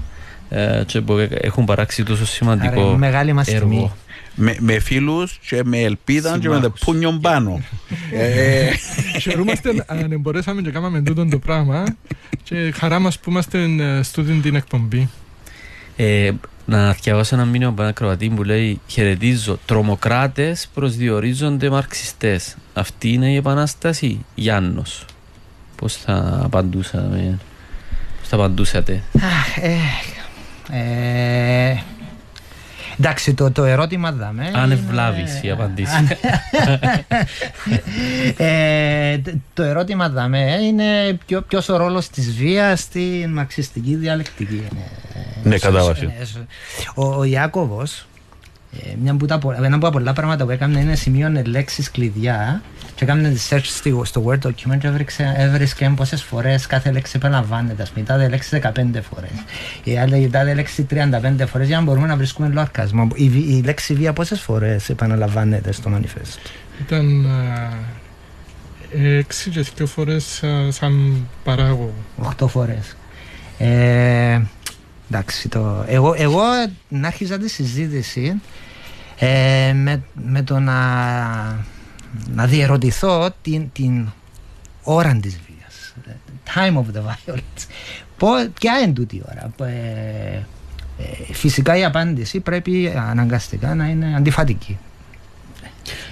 ε, 0.48 0.82
και 0.86 1.00
που 1.00 1.28
έχουν 1.30 1.64
παράξει 1.64 2.02
τόσο 2.02 2.26
σημαντικό 2.26 2.80
Άρα, 2.88 2.96
μεγάλη 2.96 3.32
μας 3.32 3.46
τιμή. 3.46 3.92
Έργο. 4.38 4.52
Με, 4.58 4.72
με 4.72 4.78
φίλους 4.78 5.38
και 5.48 5.64
με 5.64 5.78
ελπίδα 5.78 6.38
και 6.38 6.48
με 6.48 6.54
το 6.54 6.60
Συμμάχους. 6.60 6.80
πούνιον 6.80 7.20
πάνω. 7.20 7.60
ε, 8.12 8.70
Χαιρούμαστε 9.20 9.84
αν 9.86 10.20
μπορέσαμε 10.20 10.62
και 10.62 10.70
κάναμε 10.70 11.02
τούτο 11.02 11.26
το 11.26 11.38
πράγμα 11.38 11.96
και 12.42 12.72
χαρά 12.76 12.98
μας 12.98 13.18
που 13.18 13.30
είμαστε 13.30 13.62
ε, 13.62 14.02
στούτην 14.02 14.42
την 14.42 14.54
εκπομπή. 14.54 15.08
Ε, 15.96 16.30
να 16.66 16.92
διαβάσω 16.92 17.34
ένα 17.34 17.44
μήνυμα 17.44 17.70
από 17.70 17.82
ένα 17.82 17.92
Κροατή 17.92 18.28
που 18.28 18.42
λέει 18.44 18.80
Χαιρετίζω, 18.86 19.58
τρομοκράτες 19.66 20.68
προσδιορίζονται 20.74 21.70
μαρξιστές. 21.70 22.56
Αυτή 22.74 23.12
είναι 23.12 23.30
η 23.30 23.36
επανάσταση, 23.36 24.24
Γιάννος. 24.34 25.04
Πώς 25.76 25.96
θα 25.96 26.40
απαντούσαμε, 26.42 27.38
πώς 28.20 28.28
θα 28.28 28.36
απαντούσατε; 28.36 29.02
Αχ, 33.04 33.04
ε, 33.04 33.08
ε, 33.08 33.08
εντάξει, 33.08 33.34
το, 33.34 33.50
το 33.50 33.64
ερώτημα 33.64 34.12
δάμε. 34.12 34.50
Αν 34.54 34.64
είναι- 34.64 34.74
ευλάβεις 34.74 35.42
η 35.42 35.50
απαντήση. 35.50 35.94
Αν- 35.96 36.08
ε, 38.36 39.18
τ- 39.18 39.34
το 39.54 39.62
ερώτημα 39.62 40.08
δάμε 40.08 40.58
είναι 40.62 41.18
ποιο, 41.26 41.42
ποιος 41.42 41.68
ο 41.68 41.76
ρόλος 41.76 42.08
της 42.08 42.32
βίας 42.36 42.80
στην 42.80 43.30
μαρξιστική 43.32 43.94
διαλεκτική. 43.94 44.62
Ε, 45.44 45.48
Ναι, 45.48 45.56
σ- 45.56 45.62
κατά 45.64 45.84
βάση. 45.84 46.12
ε, 46.20 46.24
σ- 46.24 46.36
Ο, 46.94 47.14
ο 47.18 47.24
Ιάκωβος, 47.24 47.92
ε, 47.98 48.04
μια 49.02 49.14
που 49.16 49.26
τα, 49.26 49.38
πο- 49.38 49.52
ένα 49.62 49.74
από 49.76 49.84
τα 49.84 49.90
πολλά 49.90 50.12
πράγματα 50.12 50.44
που 50.44 50.50
έκανε 50.50 50.80
είναι 50.80 50.94
σημείωνε 50.94 51.42
λέξεις 51.42 51.90
κλειδιά 51.90 52.62
και 52.94 53.04
έκανε 53.04 53.30
τη 53.30 53.40
search 53.50 53.60
στο, 53.62 54.04
στο 54.04 54.24
Word 54.26 54.46
document 54.46 54.78
και 54.78 54.86
έβριξε, 54.86 55.34
έβρισκε 55.36 55.92
πόσες 55.96 56.22
φορές 56.22 56.66
κάθε 56.66 56.90
λέξη 56.92 57.12
επαναλαμβάνεται. 57.16 57.82
Ας 57.82 57.88
πούμε, 57.90 58.00
η 58.04 58.06
τάδε 58.06 58.28
λέξη 58.28 58.60
15 58.62 58.70
φορές. 59.12 59.30
Η 59.84 59.98
άλλη 59.98 60.18
η 60.22 60.28
τάδε 60.28 60.54
λέξη 60.54 60.86
35 60.90 61.44
φορές 61.46 61.66
για 61.66 61.76
να 61.76 61.82
μπορούμε 61.82 62.06
να 62.06 62.16
βρίσκουμε 62.16 62.48
λογαριασμό. 62.48 63.08
Η, 63.14 63.28
βι- 63.28 63.48
η 63.48 63.62
λέξη 63.64 63.94
βία 63.94 64.12
πόσες 64.12 64.40
φορές 64.40 64.88
επαναλαμβάνεται 64.88 65.72
στο 65.72 65.90
manifest; 65.94 66.50
Ήταν 66.80 67.24
ε, 68.94 69.16
έξι 69.16 69.50
και 69.50 69.64
δύο 69.76 69.86
φορές 69.86 70.42
ε, 70.42 70.70
σαν 70.70 71.26
παράγω. 71.44 71.92
8 72.40 72.46
φορές. 72.48 72.96
Ε, 73.58 74.40
εντάξει, 75.10 75.48
το, 75.48 75.84
εγώ, 75.86 76.14
εγώ 76.16 76.42
να 76.88 77.06
άρχιζα 77.06 77.38
τη 77.38 77.48
συζήτηση 77.48 78.40
ε, 79.18 79.72
με, 79.72 80.02
με 80.14 80.42
το 80.42 80.58
να, 80.58 80.74
να 82.34 82.46
διερωτηθώ 82.46 83.30
την, 83.42 83.72
την 83.72 84.08
ώρα 84.82 85.16
της 85.16 85.40
βίας. 85.46 85.94
Time 86.54 86.74
of 86.74 86.96
the 86.96 87.00
violence. 87.00 87.66
Πο- 88.16 88.48
ποια 88.60 88.78
είναι 88.78 88.92
τούτη 88.92 89.16
η 89.16 89.22
ώρα. 89.30 89.70
Ε, 89.70 90.40
ε, 90.98 91.32
φυσικά 91.32 91.76
η 91.76 91.84
απάντηση 91.84 92.40
πρέπει 92.40 92.92
αναγκαστικά 92.96 93.74
να 93.74 93.86
είναι 93.86 94.16
αντιφατική. 94.16 94.78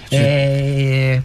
Ε, 0.09 1.19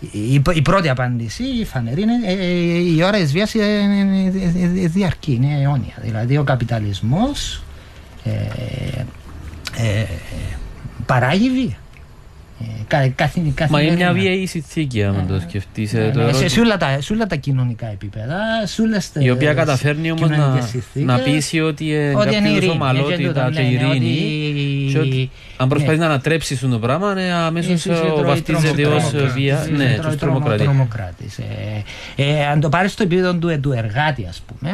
η, 0.00 0.42
η 0.54 0.62
πρώτη 0.62 0.88
απάντηση, 0.88 1.42
η 1.44 1.64
φανερή, 1.64 2.02
είναι 2.02 2.12
ε, 2.26 2.34
η 2.78 3.02
ώρα 3.02 3.18
της 3.18 3.32
βίας 3.32 3.54
είναι, 3.54 3.64
είναι- 3.64 4.16
είναι- 4.16 4.52
είναι 4.58 4.88
διαρκή, 4.88 5.32
είναι 5.32 5.60
αιώνια. 5.62 5.94
Δηλαδή 6.02 6.36
ο 6.38 6.44
καπιταλισμός 6.44 7.62
ε, 8.24 8.30
ε, 9.76 10.04
παράγει 11.06 11.50
βία. 11.50 11.76
Ε, 12.60 12.64
κα, 12.86 13.08
καθη, 13.08 13.38
Μα 13.38 13.44
είναι 13.44 13.52
καθημερινά. 13.56 13.94
μια 13.94 14.12
βίαιη 14.12 14.46
συνθήκη, 14.46 15.02
αν 15.04 15.24
το 15.28 15.40
σκεφτείς. 15.40 15.92
ε, 15.94 15.96
το 15.96 16.18
Ναι, 16.18 16.24
ερώτημα. 16.24 16.32
σε, 16.40 16.48
σε, 16.48 16.60
όλα 16.60 16.76
τα, 16.76 16.98
σε 17.00 17.12
όλα 17.12 17.26
τα 17.26 17.36
κοινωνικά 17.36 17.86
επίπεδα, 17.86 18.36
σε 18.64 18.82
όλες 18.82 19.10
Η 19.18 19.30
οποία 19.30 19.48
τις 19.48 19.58
καταφέρνει 19.58 20.10
όμως 20.10 20.28
να, 20.28 20.34
κοινωνικές 20.36 20.68
συνθήκες, 20.68 21.02
να 21.08 21.18
πείσει 21.18 21.60
ότι 21.60 21.92
ε, 21.94 22.14
ότι 22.14 22.26
είναι 22.28 22.36
κάποιο 22.36 22.56
ειρήνη. 22.56 22.72
ομαλότητα 22.72 23.16
Και 23.16 23.26
τούτο 23.26 23.40
και 23.52 23.60
λένε, 23.60 23.68
ειρήνη. 23.68 23.88
ότι- 23.88 24.92
Και 24.92 24.98
ότι 24.98 25.30
αν 25.56 25.68
προσπαθεί 25.68 25.96
ναι. 25.98 26.04
να 26.04 26.10
ανατρέψει 26.10 26.56
το 26.56 26.78
πράγμα, 26.78 27.14
ναι, 27.14 27.32
αμέσως 27.32 27.72
Ίσως 27.72 27.98
τρώει 28.00 28.24
βαφτίζεται 28.24 28.86
ως 28.86 29.02
τρομοκράτης. 29.02 29.32
βία. 29.32 29.54
Ίσως 29.54 29.68
Ναι, 29.78 29.84
τρώει 29.84 29.94
τους 29.94 30.00
τρομο- 30.02 30.16
τρομοκρατή. 30.18 30.62
τρομοκράτης. 30.62 31.38
Ε, 31.38 31.42
ε, 32.22 32.46
αν 32.46 32.60
το 32.60 32.68
πάρεις 32.68 32.92
στο 32.92 33.02
επίπεδο 33.02 33.34
του, 33.34 33.60
του 33.60 33.72
εργάτη, 33.72 34.26
ας 34.28 34.42
πούμε, 34.46 34.70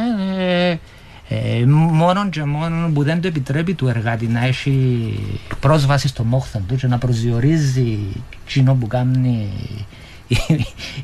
ε, 1.28 1.58
ε, 1.58 1.66
μόνον 1.66 2.30
και 2.30 2.44
μόνο 2.44 2.90
που 2.94 3.02
δεν 3.02 3.20
το 3.20 3.28
επιτρέπει 3.28 3.74
του 3.74 3.88
εργάτη 3.88 4.26
να 4.26 4.44
έχει 4.44 5.18
πρόσβαση 5.60 6.08
στο 6.08 6.24
μόχθο 6.24 6.60
του 6.68 6.76
και 6.76 6.86
να 6.86 6.98
προσδιορίζει 6.98 7.98
εκείνο 8.46 8.74
που 8.74 8.86
κάνει 8.86 9.48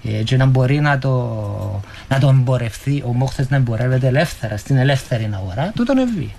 ε, 0.05 0.23
και 0.23 0.37
να 0.37 0.47
μπορεί 0.47 0.81
να 0.81 0.99
το, 0.99 1.81
να 2.09 2.19
το 2.19 2.29
εμπορευτεί, 2.29 3.03
ο 3.07 3.13
μόχθος 3.15 3.49
να 3.49 3.57
εμπορεύεται 3.57 4.07
ελεύθερα 4.07 4.57
στην 4.57 4.77
ελεύθερη 4.77 5.31
αγορά, 5.35 5.73
τούτο 5.77 5.93
είναι 5.93 6.05
βία. 6.05 6.35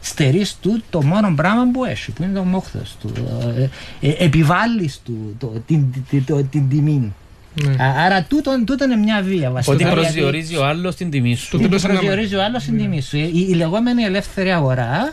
Στερείς 0.00 0.56
του 0.60 0.82
το 0.90 1.02
μόνο 1.02 1.34
πράγμα 1.34 1.62
που 1.72 1.84
έχει, 1.84 2.10
που 2.10 2.22
είναι 2.22 2.32
το 2.32 2.42
μόχθος 2.44 2.96
του. 3.00 3.12
Ε, 3.56 3.68
ε, 4.08 4.24
επιβάλλεις 4.24 5.00
του 5.04 5.34
το, 5.38 5.46
την, 5.66 5.84
την, 6.08 6.24
το- 6.24 6.44
την 6.44 6.68
τιμή. 6.68 7.14
Ναι. 7.54 7.84
Α, 7.84 8.04
Άρα 8.04 8.22
τούτο, 8.28 8.62
τούτο 8.66 8.84
είναι 8.84 8.96
μια 8.96 9.22
βία 9.22 9.50
βασικά. 9.50 9.74
Ότι 9.74 9.82
γιατί- 9.82 9.98
προσδιορίζει 10.00 10.56
ο 10.56 10.66
άλλος 10.66 10.94
την 10.96 11.10
τιμή 11.10 11.34
σου. 11.36 11.50
Το 11.50 11.56
γιατί 11.56 11.68
τέλος 11.68 11.82
είναι 11.84 11.92
να- 11.92 11.98
προσδιορίζει 11.98 12.34
ο 12.34 12.42
άλλος 12.42 12.64
την 12.64 12.76
τιμή 12.78 13.00
σου. 13.02 13.16
Η, 13.16 13.46
η 13.50 13.54
λεγόμενη 13.54 14.02
ελεύθερη 14.02 14.50
αγορά 14.52 15.12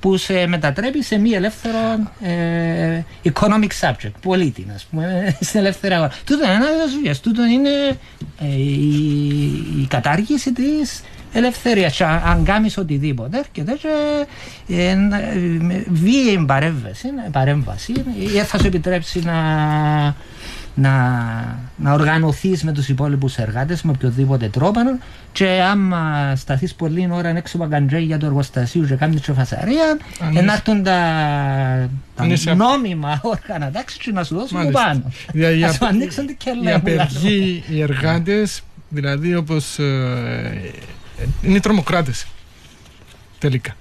που 0.00 0.16
σε 0.16 0.46
μετατρέπει 0.46 1.02
σε 1.02 1.18
μη 1.18 1.30
ελεύθερο 1.30 1.78
ε, 2.22 3.02
economic 3.32 3.68
subject, 3.80 4.10
πολίτη, 4.22 4.66
ας 4.74 4.84
πούμε, 4.90 5.24
στην 5.40 5.60
ελεύθερη 5.60 5.94
αγορά. 5.94 6.12
Τούτο 6.26 6.44
είναι 6.44 6.52
ένας 6.54 6.68
είδο 6.68 7.00
βίας. 7.02 7.20
Τούτο 7.20 7.44
είναι 7.44 7.70
ε, 8.40 8.56
η, 8.56 8.86
η 9.82 9.86
κατάργηση 9.88 10.52
της 10.52 11.02
ελευθερίας. 11.32 12.00
Αν 12.00 12.44
κάνεις 12.44 12.76
οτιδήποτε, 12.78 13.38
έρχεται 13.38 13.78
και 13.80 13.88
ε, 14.74 14.96
βίαιη 15.90 16.44
παρέμβαση, 16.46 17.08
παρέμβαση, 17.32 17.92
ή 18.18 18.26
θα 18.26 18.58
σου 18.58 18.66
επιτρέψει 18.66 19.20
να 19.24 19.34
να, 20.78 20.92
να 21.76 21.92
οργανωθείς 21.92 22.62
με 22.64 22.72
τους 22.72 22.88
υπόλοιπους 22.88 23.36
εργάτες 23.36 23.82
με 23.82 23.90
οποιοδήποτε 23.90 24.48
τρόπο 24.48 24.80
και 25.32 25.62
άμα 25.70 26.32
σταθείς 26.36 26.74
πολύ 26.74 27.08
ώρα 27.12 27.28
έξω 27.28 27.56
από 27.56 27.68
καντζέ 27.68 27.98
για 27.98 28.18
το 28.18 28.26
εργοστασίο 28.26 28.84
και 28.84 28.94
κάνεις 28.94 29.30
φασαρία, 29.34 29.98
να 30.44 30.52
έρθουν 30.52 30.82
τα, 30.82 30.98
τα 32.14 32.54
νόμιμα 32.54 33.20
όργανα 33.22 33.70
τάξη 33.70 33.98
και 33.98 34.12
να 34.12 34.24
σου 34.24 34.34
δώσουν 34.34 34.64
το 34.64 34.70
πάνω. 34.70 35.12
Να 35.60 35.72
σου 35.72 35.86
ανοίξουν 35.86 36.26
την 36.26 36.36
κελέ. 36.36 36.70
Οι 36.70 36.72
απεργοί, 36.72 37.64
οι 37.68 37.80
εργάτες, 37.80 38.62
δηλαδή 38.88 39.34
όπως. 39.34 39.78
Ε, 39.78 40.72
είναι 41.42 41.60
τρομοκράτες. 41.60 42.26
Τελικά. 43.38 43.74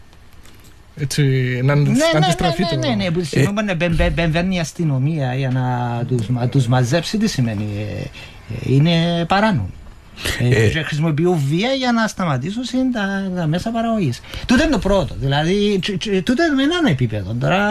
Έτσι, 0.98 1.22
να, 1.64 1.76
ναι, 1.76 1.92
αντιστραφεί 2.16 2.62
ναι, 2.62 2.68
ναι, 2.72 2.88
ναι, 2.88 2.96
ναι, 2.96 3.10
ναι, 3.52 3.88
ναι, 3.88 4.14
ναι, 4.18 4.28
μπαίνει 4.28 4.56
η 4.56 4.60
αστυνομία 4.60 5.36
για 5.36 5.50
να 5.50 6.06
τους, 6.08 6.28
τους 6.50 6.68
μαζέψει 6.68 7.18
τι 7.18 7.28
σημαίνει. 7.28 7.68
Είναι 8.64 9.26
παράνομο. 9.28 9.70
Ε, 10.40 10.66
ε, 10.66 10.84
χρησιμοποιούν 10.84 11.38
βία 11.48 11.72
για 11.72 11.92
να 11.92 12.08
σταματήσουν 12.08 12.64
τα, 12.94 13.32
τα 13.36 13.48
μέσα 13.48 13.72
παραγωγής. 13.72 14.22
Τούτο 14.46 14.64
είναι 14.64 14.72
το 14.72 14.80
πρώτο. 14.80 15.16
Δηλαδή, 15.20 15.80
τούτο 16.24 16.44
είναι 16.44 16.64
ένα 16.64 16.90
επίπεδο. 16.90 17.34
Τώρα 17.34 17.68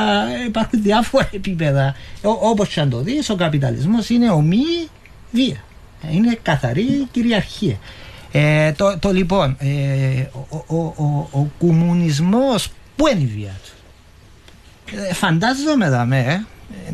υπάρχουν 0.46 0.82
διάφορα 0.82 1.28
επίπεδα. 1.32 1.94
Όπως 2.22 2.68
και 2.68 2.80
αν 2.80 2.90
το 2.90 3.00
δεις, 3.00 3.30
ο 3.30 3.34
καπιταλισμός 3.36 4.08
είναι 4.08 4.30
ομή 4.30 4.88
βία. 5.30 5.64
Είναι 6.10 6.38
καθαρή 6.42 7.06
κυριαρχία. 7.10 7.76
Ε, 8.32 8.72
το, 8.72 8.98
το 8.98 9.12
λοιπόν, 9.12 9.56
ε, 9.58 9.66
ο, 10.48 10.64
ο, 10.66 10.76
ο, 10.76 11.28
ο 11.32 11.50
κομμουνισμός 11.58 12.70
Πού 12.96 13.06
είναι 13.06 13.20
η 13.20 13.26
βία 13.26 13.60
του; 13.64 13.72
Ε, 15.08 15.14
φαντάζομαι 15.14 15.88
δαμέ, 15.88 16.46
ε, 16.86 16.92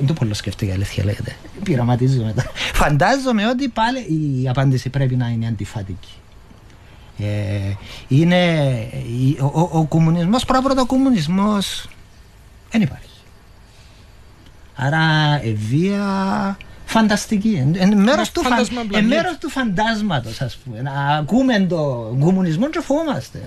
δεν 0.00 0.14
πολύ 0.14 0.34
σκέφτηκα 0.34 0.72
αλήθεια 0.72 1.04
λέγεται. 1.04 1.36
Πειραματίζω 1.62 2.24
μετά. 2.24 2.44
Φαντάζομαι 2.54 3.46
ότι 3.46 3.68
πάλι 3.68 3.98
η 4.42 4.48
απάντηση 4.48 4.88
πρέπει 4.88 5.16
να 5.16 5.28
είναι 5.28 5.46
αντιφατική. 5.46 6.14
Ε, 7.18 7.74
είναι 8.08 8.66
ο, 9.40 9.44
ο, 9.44 9.68
ο 9.72 9.84
κομμουνισμός, 9.84 10.44
πρώτα 10.44 10.80
ο 10.80 10.86
κομμουνισμός 10.86 11.88
δεν 12.70 12.82
υπάρχει. 12.82 13.08
Άρα 14.74 15.40
η 15.42 15.52
βία 15.52 16.56
φανταστική. 16.90 17.72
Είναι 17.80 17.94
μέρος 17.94 18.30
του, 18.30 18.42
φαν, 18.42 18.66
του 19.40 19.48
φαντάσματος 19.48 20.40
ας 20.40 20.56
πούμε. 20.56 20.80
Να 20.80 21.16
ακούμε 21.16 21.60
το 21.60 21.76
κομμουνισμό 22.20 22.68
και 22.70 22.80
φοβόμαστε. 22.80 23.38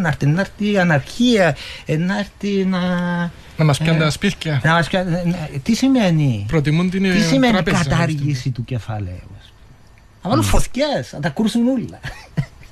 Να 0.00 0.08
έρθει, 0.08 0.26
να 0.26 0.40
έρθει 0.40 0.70
η 0.70 0.78
αναρχία, 0.78 1.56
να 1.98 2.18
έρθει 2.18 2.64
να... 2.64 2.80
Να 3.56 3.64
μας 3.64 3.78
πιάνουν 3.78 4.00
τα 4.00 4.10
σπίτια. 4.10 4.60
Να 4.64 4.72
μας 4.72 4.88
πιάνουν, 4.88 5.34
τι 5.62 5.74
σημαίνει, 5.74 6.44
Προτιμούν 6.48 6.90
την 6.90 7.02
τι 7.12 7.20
σημαίνει 7.20 7.62
κατάργηση 7.62 8.50
του 8.50 8.64
κεφαλαίου. 8.64 9.30
Να 10.22 10.30
βάλουν 10.30 10.44
φωτιές, 10.44 11.12
να 11.12 11.20
τα 11.20 11.30
κούρσουν 11.30 11.68
όλα. 11.68 12.00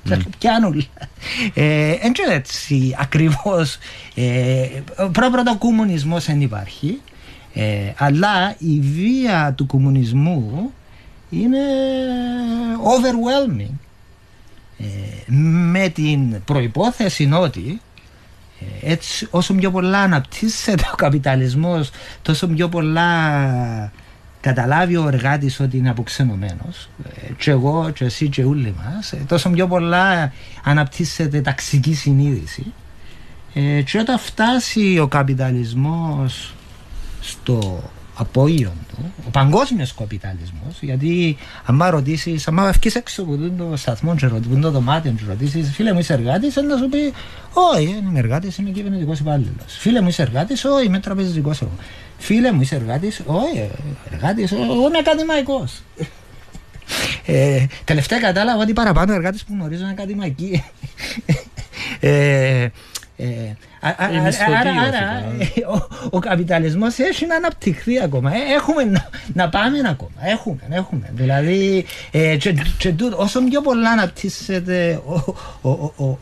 Να 0.03 0.19
πιάνουν. 0.39 0.89
Έτσι 2.03 2.23
έτσι 2.31 2.97
ακριβώς. 2.99 3.79
Πρώτα 5.13 5.51
ο 5.51 5.57
κομμουνισμός 5.57 6.25
δεν 6.25 6.41
υπάρχει. 6.41 7.01
Ε, 7.55 7.93
αλλά 7.97 8.55
η 8.59 8.81
βία 8.81 9.53
του 9.57 9.67
κομμουνισμού 9.67 10.73
είναι 11.31 11.59
overwhelming. 12.83 13.75
Ε, 14.79 15.33
με 15.33 15.89
την 15.89 16.45
προϋπόθεση 16.45 17.31
ότι 17.33 17.81
ε, 18.61 18.93
έτσι 18.93 19.29
όσο 19.31 19.55
πιο 19.55 19.71
πολλά 19.71 19.99
αναπτύσσεται 19.99 20.85
ο 20.93 20.95
καπιταλισμός 20.97 21.91
τόσο 22.23 22.47
πιο 22.47 22.69
πολλά 22.69 23.93
καταλάβει 24.41 24.97
ο 24.97 25.09
εργάτης 25.09 25.61
ότι 25.61 25.77
είναι 25.77 25.91
αποξενωμένος. 25.91 26.89
Ε, 27.05 27.33
και 27.33 27.51
εγώ 27.51 27.91
και 27.91 28.05
εσύ 28.05 28.29
και 28.29 28.45
όλοι 28.45 28.75
μας 28.85 29.15
τόσο 29.27 29.51
πιο 29.51 29.67
πολλά 29.67 30.33
αναπτύσσεται 30.65 31.41
ταξική 31.41 31.95
συνείδηση. 31.95 32.73
Και 33.85 33.99
όταν 33.99 34.19
φτάσει 34.19 34.99
ο 34.99 35.07
καπιταλισμός 35.09 36.55
στο 37.21 37.83
απόγειο 38.15 38.73
του, 38.89 39.13
ο 39.27 39.31
παγκόσμιος 39.31 39.95
καπιταλισμός, 39.95 40.79
γιατί 40.81 41.37
αν 41.65 41.83
ρωτήσεις, 41.91 42.49
αν 42.49 42.73
βγεις 42.73 42.95
έξω 42.95 43.23
από 43.23 43.37
το 43.59 43.77
σταθμό, 43.77 44.15
και 44.15 44.27
ρωτήσει, 44.27 44.61
το 44.61 44.71
δωμάτιο, 44.71 45.13
και 45.13 45.23
ρωτήσεις, 45.29 45.71
φίλε 45.75 45.93
μου 45.93 45.99
είσαι 45.99 46.13
εργάτης, 46.13 46.57
να 46.57 46.77
σου 46.77 46.89
πει, 46.89 47.13
Όχι, 47.53 48.03
είμαι 48.09 48.19
εργάτης, 48.19 48.57
είμαι 48.59 48.71
κυβερνητικός 48.71 49.19
υπάλληλος. 49.19 49.65
Φίλε 49.67 50.01
μου 50.01 50.09
είσαι 50.09 50.23
εργάτης, 50.23 50.65
Όχι, 50.65 50.87
είμαι 50.87 51.01
τραπεζικός 51.01 51.63
εγώ. 51.63 51.73
Φίλε 52.19 52.53
μου 52.53 52.61
είσαι 52.61 52.75
εργάτης, 52.75 53.23
Όχι, 53.27 53.71
εργάτης, 54.13 54.53
εγώ 54.53 54.89
είμαι 54.89 54.99
ακαδημαϊκός. 54.99 55.83
Ε, 57.27 57.67
τελευταία 57.85 58.21
κατάλαβα 58.21 58.63
ότι 58.63 58.73
παραπάνω 58.73 59.13
εργάτε 59.13 59.39
που 59.47 59.53
γνωρίζω 59.53 59.83
είναι 59.83 59.91
ακαδημαϊκοί. 59.91 60.65
ε, 62.01 62.69
ε, 63.17 63.57
άρα, 63.81 65.25
ο, 66.11 66.19
καπιταλισμός 66.19 66.99
έχει 66.99 67.27
να 67.27 67.37
αναπτυχθεί 67.37 68.03
ακόμα. 68.03 68.35
Ε, 68.35 68.39
έχουμε 68.55 69.01
να, 69.33 69.49
πάμε 69.49 69.79
ακόμα. 69.89 70.11
Έχουμε, 70.21 70.61
έχουμε. 70.71 71.11
Δηλαδή, 71.15 71.85
ε, 72.11 72.37
όσο 73.17 73.45
πιο 73.45 73.61
πολλά 73.61 73.91
αναπτύσσεται 73.91 75.01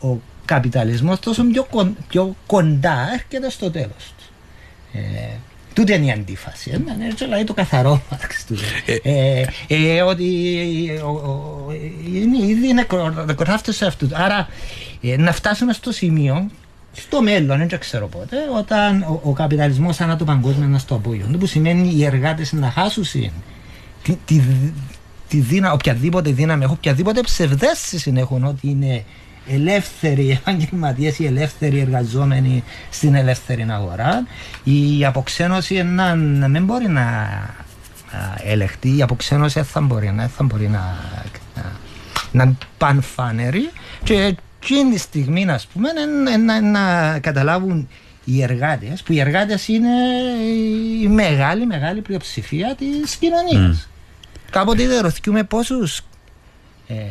ο, 0.01 0.17
καπιταλισμός, 0.45 1.19
τόσο 1.19 1.43
πιο, 2.07 2.35
κοντά 2.45 3.09
έρχεται 3.13 3.49
στο 3.49 3.71
τέλος 3.71 4.13
του. 4.17 4.23
Τούτη 5.73 5.93
είναι 5.93 6.05
η 6.05 6.11
αντίφαση. 6.11 6.85
Έτσι 7.09 7.25
λέει 7.25 7.43
το 7.43 7.53
καθαρό 7.53 8.01
Μάρξ 8.11 8.45
του. 8.45 8.55
Ότι 10.07 10.25
είναι 12.13 12.45
ήδη 12.45 12.73
νεκρογράφεται 12.73 13.71
σε 13.71 13.85
αυτού. 13.85 14.09
Άρα 14.13 14.47
να 15.17 15.31
φτάσουμε 15.31 15.73
στο 15.73 15.91
σημείο 15.91 16.49
στο 16.93 17.21
μέλλον, 17.21 17.57
δεν 17.57 17.79
ξέρω 17.79 18.07
πότε, 18.07 18.37
όταν 18.57 19.01
ο, 19.01 19.21
ο 19.23 19.33
καπιταλισμός 19.33 20.01
ανά 20.01 20.15
το 20.15 20.25
παγκόσμιο 20.25 20.67
είναι 20.67 20.79
στο 20.79 20.95
απόγειο. 20.95 21.37
Που 21.39 21.45
σημαίνει 21.45 21.93
οι 21.95 22.05
εργάτες 22.05 22.53
να 22.53 22.71
χάσουν 22.71 23.03
τη, 24.03 24.15
τη, 24.25 24.41
τη 25.27 25.39
δύναμη, 25.39 25.73
οποιαδήποτε 25.73 26.31
δύναμη 26.31 26.63
έχουν, 26.63 26.75
οποιαδήποτε 26.77 27.21
ψευδέστηση 27.21 28.13
έχουν 28.15 28.43
ότι 28.43 28.69
είναι 28.69 29.03
ελεύθεροι 29.47 30.29
επαγγελματίες 30.41 31.19
ή 31.19 31.25
ελεύθεροι 31.25 31.79
εργαζόμενοι 31.79 32.63
στην 32.89 33.15
ελεύθερη 33.15 33.65
αγορά. 33.69 34.27
Η 34.63 35.05
αποξένωση 35.05 35.83
να, 35.83 36.15
να 36.15 36.47
μην 36.47 36.65
μπορεί 36.65 36.87
να 36.87 37.27
ελεγχθεί, 38.43 38.97
η 38.97 39.01
αποξένωση 39.01 39.53
δεν 39.53 39.65
θα 39.65 39.81
μπορεί, 39.81 40.11
να, 40.11 40.27
θα 40.27 40.43
μπορεί 40.43 40.67
να, 40.67 40.97
να, 41.55 42.45
να 42.45 42.53
πανφανερεί 42.77 43.69
και 44.03 44.35
εκείνη 44.61 44.91
τη 44.93 44.99
στιγμή, 44.99 45.49
ας 45.49 45.67
πούμε, 45.67 45.89
να, 45.91 46.37
να, 46.37 46.61
να 46.61 47.19
καταλάβουν 47.19 47.89
οι 48.25 48.41
εργάτες, 48.41 49.03
που 49.03 49.13
οι 49.13 49.19
εργάτες 49.19 49.67
είναι 49.67 49.89
η 51.01 51.07
μεγάλη, 51.07 51.65
μεγάλη 51.65 52.01
πλειοψηφία 52.01 52.75
της 52.75 53.15
κοινωνίας. 53.15 53.87
Mm. 53.87 53.89
Κάποτε 54.49 54.99
ρωτήκαμε 54.99 55.43
πόσους 55.43 56.01
ε, 56.87 56.93
ε, 56.93 57.01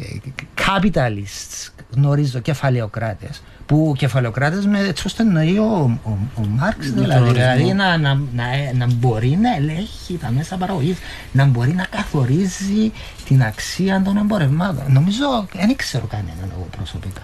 ε, 0.00 0.20
capitalists 0.54 1.72
γνωρίζω, 1.90 2.38
κεφαλαιοκράτες, 2.38 3.42
που 3.68 3.94
κεφαλαιοκράτε 3.98 4.66
με 4.66 4.78
έτσι 4.78 5.06
ώστε 5.06 5.22
εννοεί 5.22 5.58
ο, 5.58 5.98
ο, 6.04 6.10
ο 6.10 6.46
Μάρξ, 6.48 6.90
δηλαδή, 6.90 7.30
δηλαδή 7.30 7.72
να, 7.72 7.96
να, 7.98 8.14
να, 8.14 8.44
να, 8.74 8.86
μπορεί 8.94 9.38
να 9.42 9.54
ελέγχει 9.56 10.18
τα 10.20 10.30
μέσα 10.30 10.56
παραγωγής, 10.56 10.96
να 11.32 11.44
μπορεί 11.44 11.74
να 11.74 11.84
καθορίζει 11.84 12.92
την 13.24 13.42
αξία 13.42 14.02
των 14.04 14.16
εμπορευμάτων. 14.16 14.92
Νομίζω 14.92 15.46
δεν 15.52 15.76
ξέρω 15.76 16.06
κανέναν 16.06 16.52
εγώ 16.54 16.66
προσωπικά. 16.76 17.22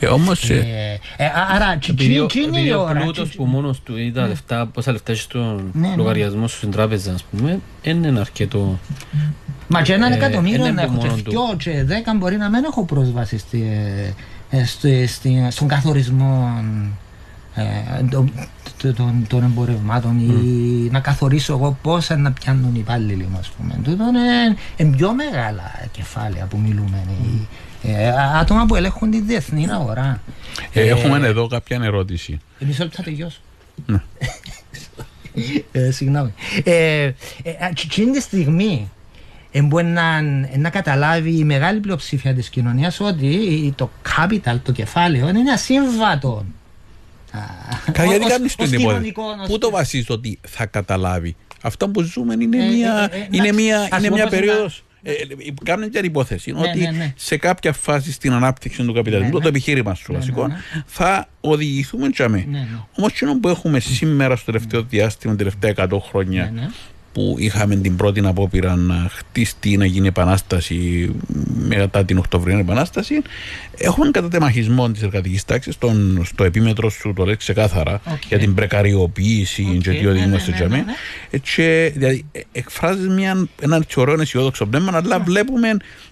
Ε, 0.00 0.06
όμως, 0.06 0.50
ε, 0.50 1.00
ε, 1.16 1.26
άρα, 1.54 1.78
επειδή 1.88 2.18
ο 2.72 2.88
πλούτος 3.00 3.30
που 3.36 3.44
μόνος 3.44 3.80
του 3.80 3.96
είδα 3.96 4.22
ναι. 4.22 4.28
λεφτά, 4.28 4.66
πόσα 4.66 4.92
λεφτά 4.92 5.12
έχει 5.12 5.20
στον 5.20 5.70
ναι, 5.72 5.88
ναι. 5.88 5.94
λογαριασμό 5.96 6.48
σου 6.48 6.56
στην 6.56 6.70
τράπεζα, 6.70 7.12
ας 7.12 7.22
πούμε, 7.22 7.60
είναι 7.82 8.20
αρκετό. 8.20 8.78
Μα 9.68 9.82
και 9.82 9.92
έναν 9.92 10.12
εκατομμύριο 10.12 10.72
να 10.72 10.82
έχω 10.82 10.98
και 10.98 11.30
δυο 11.30 11.54
και 11.58 11.84
δέκα 11.84 12.14
μπορεί 12.14 12.36
να 12.36 12.50
μην 12.50 12.64
έχω 12.64 12.84
πρόσβαση 12.84 13.38
στη, 13.38 13.62
στον 15.50 15.68
καθορισμό 15.68 16.64
ε, 17.54 17.62
το- 18.10 18.24
το- 18.82 18.92
των, 18.94 19.24
των 19.28 19.42
εμπορευμάτων 19.42 20.18
ή 20.18 20.88
να 20.90 21.00
καθορίσω 21.00 21.52
εγώ 21.52 21.78
πόσα 21.82 22.16
να 22.16 22.32
πιάνουν 22.32 22.70
οι 22.74 22.78
υπάλληλοι 22.78 23.26
μου, 23.30 23.36
ας 23.38 23.48
πούμε. 23.48 23.78
Τούτο 23.84 24.04
είναι, 24.08 24.56
είναι 24.76 24.96
πιο 24.96 25.14
μεγάλα 25.14 25.88
κεφάλαια 25.92 26.44
που 26.46 26.58
μιλούμε. 26.58 27.04
Ε, 27.82 28.08
άτομα 28.38 28.66
που 28.66 28.74
ελέγχουν 28.76 29.10
τη 29.10 29.20
διεθνή 29.20 29.70
αγορά. 29.70 30.20
Ε, 30.72 30.88
έχουμε 30.88 31.26
εδώ 31.26 31.46
κάποια 31.46 31.80
ερώτηση. 31.82 32.40
Ε, 32.58 32.64
Μισό 32.64 32.82
λεπτό 32.82 32.96
θα 32.96 33.02
τελειώσω. 33.02 33.38
Ναι. 33.86 34.02
ε, 35.72 35.90
συγγνώμη. 35.90 36.32
Ε, 36.64 37.02
ε, 37.02 37.10
α, 37.64 37.72
τ- 37.74 37.86
τ' 37.94 38.12
τη 38.12 38.20
στιγμή 38.20 38.72
ε, 38.72 38.93
μπορεί 39.62 39.84
να, 39.84 40.20
να 40.56 40.70
καταλάβει 40.70 41.30
η 41.38 41.44
μεγάλη 41.44 41.80
πλειοψηφία 41.80 42.34
της 42.34 42.48
κοινωνίας 42.48 43.00
ότι 43.00 43.72
το 43.76 43.90
capital, 44.16 44.56
το 44.62 44.72
κεφάλαιο, 44.72 45.28
είναι 45.28 45.52
ασύμβατο. 45.52 46.44
Α, 47.32 47.38
Κα- 47.92 48.04
Γιατί 48.04 48.24
ως- 48.24 48.30
κάνει 48.30 48.44
ως 48.44 48.54
το 48.56 48.64
υπόθεση. 48.64 48.76
κοινωνικό, 48.86 49.22
ως- 49.42 49.48
Πού 49.48 49.58
το 49.58 49.70
βασίζεις 49.70 50.10
ότι 50.10 50.38
θα 50.48 50.66
καταλάβει; 50.66 51.36
Αυτό 51.62 51.88
που 51.88 52.02
ζούμε 52.02 52.34
είναι 52.40 52.64
Ε, 52.64 52.68
μια, 52.68 53.08
ε, 53.12 53.16
ε, 53.16 53.26
είναι 53.30 53.48
εντάξει, 53.48 53.62
μια, 53.64 53.80
ας 53.80 53.88
είναι 53.88 54.08
πούμε 54.08 54.08
μια 54.10 54.24
πως 54.24 54.32
είναι 54.32 54.46
περίοδο. 54.46 54.66
Ε, 55.06 55.12
ε, 55.12 55.54
κάνουν 55.64 55.88
μια 55.92 56.04
υπόθεση 56.04 56.52
Ναι, 56.52 56.58
ότι 56.60 56.78
ναι, 56.78 56.90
ναι. 56.90 57.12
σε 57.16 57.36
κάποια 57.36 57.72
φάση 57.72 58.12
στην 58.12 58.32
ανάπτυξη 58.32 58.82
του 58.84 58.92
καπιταλισμού, 58.92 59.30
Ναι, 59.32 59.36
ναι. 59.36 59.42
το 59.42 59.48
επιχείρημα 59.48 59.94
σου 59.94 60.12
Ναι, 60.12 60.18
βασικό, 60.18 60.46
ναι, 60.46 60.54
ναι. 60.54 60.82
θα 60.86 61.28
οδηγηθούμε 61.40 62.10
τζιαμαί. 62.10 62.46
Ναι, 62.50 62.58
ναι. 62.58 62.66
Όμως, 62.96 63.10
εκείνο 63.12 63.38
που 63.40 63.48
έχουμε 63.48 63.80
σήμερα 63.80 64.36
στο 64.36 64.44
τελευταίο 64.52 64.82
διάστημα, 64.82 65.36
τελευταία 65.36 65.70
100 65.76 65.98
χρόνια, 66.08 66.50
Ναι, 66.54 66.60
ναι. 66.60 66.68
Που 67.14 67.34
είχαμε 67.38 67.76
την 67.76 67.96
πρώτη 67.96 68.20
απόπειρα 68.26 68.76
να 68.76 69.08
χτιστεί, 69.10 69.76
να 69.76 69.84
γίνει 69.86 70.06
επανάσταση 70.06 71.10
μετά 71.68 72.04
την 72.04 72.18
Οκτωβριανή 72.18 72.60
Επανάσταση, 72.60 73.22
έχουμε 73.78 74.10
κατατεμαχισμό 74.10 74.90
της 74.90 75.02
εργατικής 75.02 75.44
τάξης 75.44 75.74
στο 76.22 76.44
επίμετρο 76.44 76.90
σου 76.90 77.12
το 77.16 77.24
λέει 77.24 77.36
ξεκάθαρα 77.36 78.00
Οκ. 78.12 78.24
για 78.28 78.38
την 78.38 78.54
πρεκαριοποίηση 78.54 79.66
Οκ, 79.76 79.82
και 79.82 79.90
τι 79.90 80.02
ναι, 80.04 80.10
οδηγούμαστε 80.10 80.50
ναι, 80.50 80.56
ναι, 80.56 80.64
τζιαμαί. 80.64 80.76
ναι, 80.76 80.82
ναι. 80.84 80.92
Ε, 81.30 81.38
Και 81.38 81.92
δηλαδή, 81.94 82.24
ε, 82.32 82.40
εκφράζεις 82.52 83.08
μια, 83.08 83.46
ένα 83.60 83.76
έτσι 83.76 84.00
ωραίο 84.00 84.20
αισιόδοξο 84.20 84.66
πνεύμα, 84.66 84.90
αλλά 85.04 85.20
βλέπουμε 85.20 85.68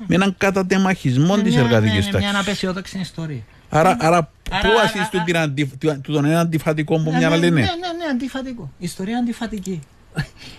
με 0.06 0.14
έναν 0.14 0.34
κατατεμαχισμό 0.38 1.36
της 1.36 1.52
Μια- 1.54 1.62
εργατικής 1.62 1.98
ναι, 1.98 2.04
ναι, 2.04 2.10
τάξης. 2.10 2.30
Μια 2.30 2.40
απεσιόδοξη 2.40 2.98
ιστορία. 2.98 3.40
Άρα, 3.68 3.96
άρα, 4.00 4.06
Άρα, 4.06 4.30
πού 4.62 4.68
άρα, 4.68 4.72
βασίζει 4.82 5.08
άρα, 5.12 5.24
την 5.24 5.36
αντι- 5.36 5.78
του- 5.78 6.00
του 6.02 6.12
τον 6.12 6.24
ένα 6.24 6.40
αντιφατικό 6.40 6.96
που 6.96 7.10
Ναι, 7.10 7.16
μια 7.18 7.28
ναι, 7.28 7.34
άλλη 7.34 7.40
ναι, 7.40 7.46
είναι. 7.46 7.60
ναι, 7.60 7.66
ναι, 7.66 8.10
αντιφατικό. 8.12 8.70
Ιστορία 8.78 9.18
αντιφατική. 9.18 9.80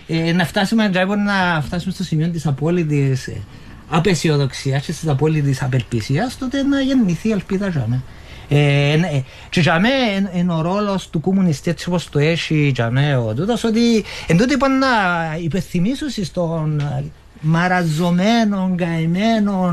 Ε, 0.06 0.32
να 0.32 0.44
φτάσουμε, 0.44 0.88
δηλαδή, 0.88 1.16
να 1.16 1.62
φτάσουμε 1.62 1.92
στο 1.92 2.04
σημείο 2.04 2.28
της 2.28 2.46
απόλυτης 2.46 3.26
ε, 3.26 3.36
απεσιοδοξίας 3.88 4.84
και 4.84 4.92
της 4.92 5.08
απόλυτης 5.08 5.62
απελπισίας, 5.62 6.38
τότε 6.38 6.62
να 6.62 6.80
γεννηθεί 6.80 7.28
η 7.28 7.32
ελπίδα 7.32 7.68
για 7.68 7.86
μέ. 7.88 8.02
Ε, 8.48 8.96
ναι, 8.96 9.22
και 9.50 9.60
για 9.60 9.80
μέ 9.80 9.88
είναι 10.34 10.52
ο 10.52 10.60
ρόλος 10.60 11.10
του 11.10 11.20
κομμουνιστή 11.20 11.70
έτσι 11.70 11.88
όπως 11.88 12.08
το 12.08 12.18
έχει 12.18 12.72
για 12.74 12.90
μέ 12.90 13.16
ο 13.16 13.34
τούτος 13.34 13.64
ότι 13.64 14.04
εν 14.26 14.36
τότε 14.36 14.54
είπα 14.54 14.68
να 14.68 14.86
υπενθυμίσω 15.40 16.06
στον 16.22 16.80
ε, 16.80 17.04
μαραζωμένο, 17.40 18.74
καημένο, 18.76 19.72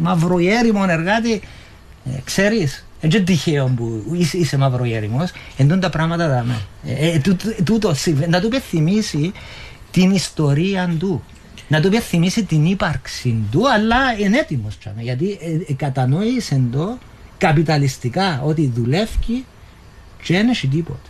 μαυροιέρημον 0.00 0.90
εργάτη 0.90 1.40
ε, 2.04 2.20
ξέρεις, 2.24 2.87
δεν 3.00 3.24
τυχαίο 3.24 3.72
που 3.76 4.04
είσαι, 4.12 4.36
είσαι 4.36 4.56
μαυρογέριμος, 4.56 5.30
εντούν 5.56 5.80
τα 5.80 5.90
πράγματα 5.90 6.28
δάμε. 6.28 6.60
Ε, 6.84 7.10
ε, 7.10 7.18
τούτο- 7.18 7.62
τούτο 7.64 7.94
συμβαίνει. 7.94 8.30
να 8.30 8.40
του 8.40 8.46
υπενθυμίσει 8.46 9.32
την 9.90 10.10
ιστορία 10.10 10.94
του. 10.98 11.22
Να 11.68 11.80
του 11.80 11.86
υπενθυμίσει 11.86 12.44
την 12.44 12.64
ύπαρξη 12.64 13.36
του, 13.50 13.72
αλλά 13.72 14.18
είναι 14.18 14.38
έτοιμος 14.38 14.78
τσάμε, 14.78 15.02
γιατί 15.02 15.38
ε, 15.40 15.72
ε, 15.72 15.74
κατανόησε 15.74 16.62
το 16.72 16.98
καπιταλιστικά 17.38 18.40
ότι 18.44 18.72
δουλεύει 18.74 19.44
και 20.22 20.34
δεν 20.34 20.48
έχει 20.48 20.66
τίποτα. 20.66 21.08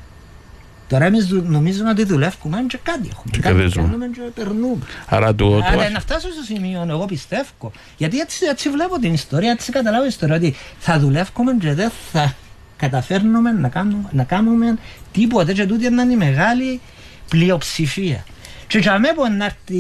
Τώρα 0.89 1.05
εμείς 1.05 1.27
δου- 1.27 1.45
νομίζουμε 1.49 1.91
ότι 1.91 2.05
δουλεύουμε 2.05 2.65
και 2.69 2.79
κάτι 2.83 3.09
έχουμε. 3.11 3.31
Και 3.31 3.39
κάτι 3.39 3.55
κερδίζουμε. 3.55 3.85
κάνουμε 3.87 4.07
και 4.07 4.21
περνούμε. 4.35 4.79
Άρα 5.07 5.35
το, 5.35 5.49
το, 5.59 5.65
Άρα 5.67 5.91
να 5.91 6.01
φτάσω 6.01 6.29
στο 6.33 6.43
σημείο, 6.43 6.87
εγώ 6.89 7.05
πιστεύω. 7.05 7.73
Γιατί 7.97 8.19
έτσι, 8.19 8.45
έτσι 8.51 8.69
βλέπω 8.71 8.99
την 8.99 9.13
ιστορία, 9.13 9.51
έτσι 9.51 9.73
καταλάβω 9.73 10.01
την 10.03 10.11
ιστορία. 10.11 10.35
Ότι 10.37 10.55
θα 10.79 10.99
δουλεύουμε 10.99 11.53
και 11.61 11.75
δεν 11.75 11.91
θα 12.13 12.35
καταφέρνουμε 12.77 13.51
να 13.53 13.69
κάνουμε, 13.69 14.09
να 14.13 14.25
κάνουμε 14.25 14.79
τίποτα. 15.13 15.53
Και 15.53 15.67
τούτη 15.67 15.91
να 15.91 16.03
είναι 16.03 16.13
η 16.13 16.17
μεγάλη 16.17 16.81
πλειοψηφία. 17.29 18.25
Και 18.67 18.79
για 18.79 18.99
μένα 18.99 19.31
να 19.37 19.45
έρθει 19.45 19.75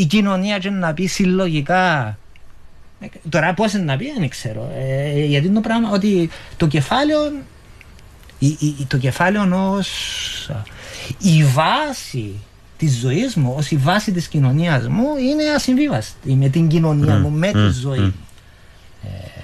η 0.00 0.06
κοινωνία 0.06 0.58
και 0.58 0.70
να 0.70 0.94
πει 0.94 1.06
συλλογικά. 1.06 2.18
ε, 3.00 3.06
Τώρα 3.28 3.54
πώς 3.54 3.72
να 3.72 3.96
πει 3.96 4.12
δεν 4.18 4.28
ξέρω. 4.28 4.70
Ε, 4.78 5.24
γιατί 5.24 5.46
είναι 5.46 5.54
το 5.54 5.60
πράγμα 5.60 5.90
ότι 5.90 6.30
το 6.56 6.66
κεφάλαιο 6.66 7.18
η, 7.26 7.30
η- 7.30 7.42
το 8.86 8.98
κεφάλαιο 8.98 9.74
ως 9.76 10.50
η 11.18 11.44
βάση 11.44 12.34
της 12.76 12.98
ζωής 12.98 13.34
μου, 13.34 13.54
ως 13.56 13.70
η 13.70 13.76
βάση 13.76 14.12
της 14.12 14.28
κοινωνίας 14.28 14.88
μου 14.88 15.06
είναι 15.16 15.42
ασυμβίβαστη 15.56 16.34
με 16.34 16.48
την 16.48 16.68
κοινωνία 16.68 17.18
μου, 17.18 17.30
με 17.30 17.52
τη 17.52 17.70
ζωή 17.80 17.98
μου. 17.98 18.14
Ε, 19.04 19.38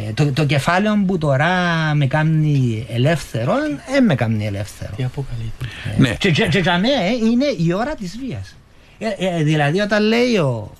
ε, 0.00 0.12
το, 0.12 0.32
το 0.32 0.44
κεφάλαιο 0.44 1.04
που 1.06 1.18
τώρα 1.18 1.50
με 1.94 2.06
κάνει 2.06 2.86
ελεύθερο, 2.90 3.54
δεν 3.90 4.04
με 4.04 4.14
κάνει 4.14 4.46
ελεύθερο. 4.46 4.92
Τι 4.96 5.04
αποκαλείται. 5.04 5.66
ναι. 5.98 6.14
Και, 6.14 6.30
και, 6.30 6.46
και 6.46 6.58
για 6.58 6.78
μέ, 6.78 7.26
είναι 7.30 7.44
η 7.58 7.72
ώρα 7.72 7.94
της 7.94 8.18
βίας. 8.18 8.56
Ε, 8.98 9.26
ε, 9.26 9.42
δηλαδή 9.42 9.80
όταν 9.80 10.02
λέει 10.02 10.36
ο, 10.36 10.72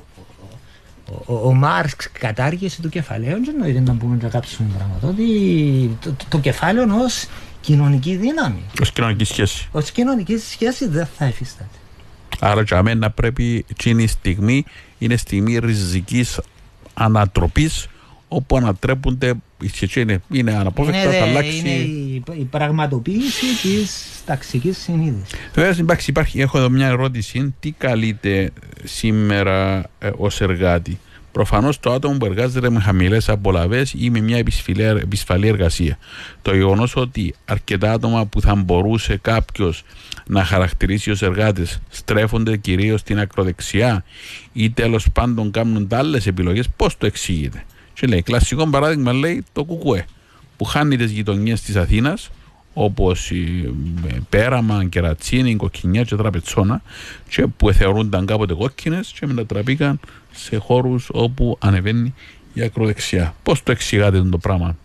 ο, 1.27 1.33
ο, 1.35 1.49
ο 1.49 1.53
Μάρξ 1.55 2.09
κατάργηση 2.13 2.83
του 2.83 2.89
κεφαλαίου, 2.89 3.31
δεν 3.45 3.49
εννοείται 3.55 3.81
να 3.81 3.95
πούμε 3.95 4.19
να 4.23 4.29
κάψουμε 4.29 4.69
πράγματα. 4.77 5.09
Ότι 5.09 5.27
το, 6.01 6.11
το, 6.13 6.25
το 6.29 6.39
κεφάλαιο 6.39 6.85
ως 7.05 7.27
κοινωνική 7.61 8.17
δύναμη, 8.17 8.63
ως 8.83 8.93
κοινωνική 8.93 9.25
σχέση. 9.25 9.69
ως 9.73 9.91
κοινωνική 9.91 10.39
σχέση 10.39 10.89
δεν 10.89 11.09
θα 11.19 11.25
εφίσταται. 11.25 11.69
Άρα 12.41 12.63
για 12.63 12.83
μένα 12.83 13.11
πρέπει 13.11 13.65
εκείνη 13.71 14.03
η 14.03 14.07
στιγμή 14.07 14.65
είναι 14.99 15.17
στιγμή 15.17 15.59
ριζικής 15.59 16.41
ανατροπής 16.95 17.87
όπου 18.29 18.57
ανατρέπονται 18.57 19.35
και 19.89 20.01
είναι, 20.01 20.23
είναι 20.31 20.53
αναπόφευκτα 20.55 21.03
είναι, 21.03 21.13
θα 21.19 21.25
δε- 21.25 21.31
αλλάξει 21.31 21.59
είναι 21.59 21.73
η, 22.15 22.23
η 22.39 22.45
πραγματοποίηση 22.45 23.47
της 23.63 24.07
ταξικής 24.27 24.79
συνείδησης. 24.79 25.39
Βέβαια, 25.55 25.71
εντάξει, 25.79 26.11
υπάρχει, 26.11 26.41
έχω 26.41 26.59
εδώ 26.59 26.71
μια 26.71 26.87
ερώτηση. 26.87 27.55
Τι 27.61 27.71
καλείται 27.71 28.51
σήμερα 28.85 29.91
ε, 29.99 30.11
ως 30.17 30.41
εργάτη; 30.41 30.99
Προφανώς 31.35 31.81
το 31.81 31.93
άτομο 31.93 32.17
που 32.17 32.27
εργάζεται 32.27 32.71
με 32.71 32.81
χαμηλές 32.81 33.29
απολαυές 33.29 33.95
ή 33.99 34.11
με 34.11 34.21
μια 34.21 34.37
επισφαλή, 34.37 34.83
επισφαλή 34.83 35.49
εργασία. 35.49 35.99
Το 36.43 36.55
γεγονός 36.55 36.97
ότι 36.97 37.35
αρκετά 37.45 37.93
άτομα 37.93 38.27
που 38.27 38.41
θα 38.41 38.55
μπορούσε 38.55 39.17
κάποιος 39.17 39.83
να 40.27 40.45
χαρακτηρίσει 40.45 41.11
ως 41.11 41.23
εργάτε 41.23 41.67
στρέφονται 41.89 42.57
κυρίως 42.57 43.01
στην 43.01 43.19
ακροδεξιά 43.19 44.05
ή 44.53 44.71
τέλος 44.71 45.07
πάντων 45.13 45.51
κάνουν 45.51 45.89
άλλες 45.93 46.27
επιλογές, 46.27 46.69
πώς 46.77 46.97
το 46.99 47.07
εξηγείται. 47.07 47.65
Και 47.93 48.07
λέει, 48.07 48.23
κλασικό 48.23 48.67
παράδειγμα 48.67 49.13
λέει 49.13 49.45
το 49.53 49.65
κουκουέ, 49.65 50.05
που 50.57 50.65
χάνει 50.65 50.97
τις 50.97 51.11
γειτονιές 51.11 51.61
της 51.61 51.77
Αθήνας 51.77 52.31
όπως 52.75 53.31
η 53.31 53.75
ε, 54.09 54.17
Πέραμα, 54.29 54.85
Κερατσίνη, 54.85 55.57
Κοκκινιά 55.57 56.03
και 56.03 56.17
Τραπετσόνα 56.17 56.83
και 57.29 57.47
που 57.47 57.73
θεωρούνταν 57.73 58.27
κάποτε 58.27 58.55
κόκκινες 58.55 59.13
και 59.19 59.27
μετατραπήκαν 59.27 60.01
σε 60.33 60.57
χώρους 60.57 61.09
όπου 61.13 61.59
ανεβαίνει 61.61 62.15
η 62.53 62.63
ακροδεξιά. 62.63 63.35
Πώς 63.43 63.63
το 63.63 63.73
εξηγάτε 63.73 64.23
το 64.23 64.39
πράγμα; 64.39 64.77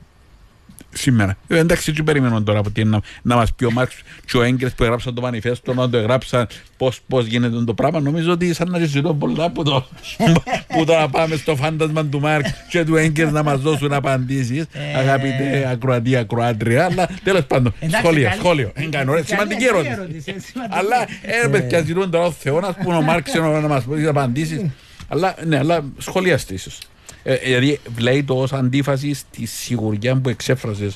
Σήμερα. 0.93 1.37
Ε, 1.47 1.57
εντάξει, 1.57 1.91
τι 1.93 2.03
περιμένω 2.03 2.41
τώρα 2.43 2.59
από 2.59 2.71
τι 2.71 2.81
είναι 2.81 2.89
να, 2.89 3.01
να 3.21 3.35
μας 3.35 3.53
πει 3.53 3.65
ο 3.65 3.71
Μάρξ 3.71 3.95
και 4.25 4.37
ο 4.37 4.41
Έγκρε 4.43 4.69
που 4.69 4.83
έγραψαν 4.83 5.13
το 5.13 5.21
μανιφέστο, 5.21 5.73
να 5.73 5.89
το 5.89 5.97
εγράψαν 5.97 6.47
πώς 6.77 6.99
πώς 7.07 7.25
γίνεται 7.25 7.63
το 7.63 7.73
πράγμα. 7.73 7.99
Νομίζω 7.99 8.31
ότι 8.31 8.53
σαν 8.53 8.69
να 8.69 8.79
ζητώ 8.79 9.13
πολλά 9.13 9.49
που 9.51 9.63
το, 9.63 9.85
που 10.73 10.85
το 10.85 10.93
να 10.95 11.09
πάμε 11.09 11.35
στο 11.35 11.55
φάντασμα 11.55 12.05
του 12.05 12.19
Μάρξ 12.19 12.49
και 12.69 12.83
του 12.83 12.95
Έγκρε 12.95 13.31
να 13.31 13.43
μας 13.43 13.59
δώσουν 13.61 13.93
απαντήσεις. 13.93 14.65
Αγαπητέ 14.97 15.67
ακροατή, 15.71 16.15
ακροάτρια. 16.15 16.85
Αλλά 16.85 17.09
τέλος 17.23 17.45
πάντων, 17.45 17.73
Εντάξει, 17.79 17.97
σχόλιο, 18.05 18.23
καλή- 18.23 18.39
σχόλιο. 18.39 18.71
Είναι 18.75 18.89
κανό, 18.89 19.11
καλή- 19.11 19.27
σημαντική 19.27 19.65
καλή 19.65 19.67
ερώτηση. 19.87 19.91
ερώτηση, 19.91 20.33
ε, 20.35 20.39
σημαντική. 20.39 20.77
Αλλά 20.79 20.95
ε, 21.43 21.47
παιδιά, 21.47 21.81
ζητούν 21.81 22.09
τώρα 22.11 22.25
ο 22.25 22.31
Θεός 22.31 22.61
να 22.61 22.73
πούμε 22.73 22.95
ο 22.95 23.01
Μάρξ 23.01 23.33
να 23.33 23.67
μας 23.67 23.83
πει 23.83 24.05
απαντήσεις. 24.05 24.65
Αλλά 25.07 25.35
ναι, 25.45 25.57
αλλά 25.57 25.83
σχολιάστε 25.97 26.53
ίσως. 26.53 26.77
Ε, 27.23 27.35
δηλαδή, 27.35 27.79
λέει 27.97 28.23
το 28.23 28.41
ως 28.41 28.53
αντίφαση 28.53 29.13
στη 29.13 29.45
σιγουριά 29.45 30.15
που 30.15 30.29
εξέφρασε, 30.29 30.91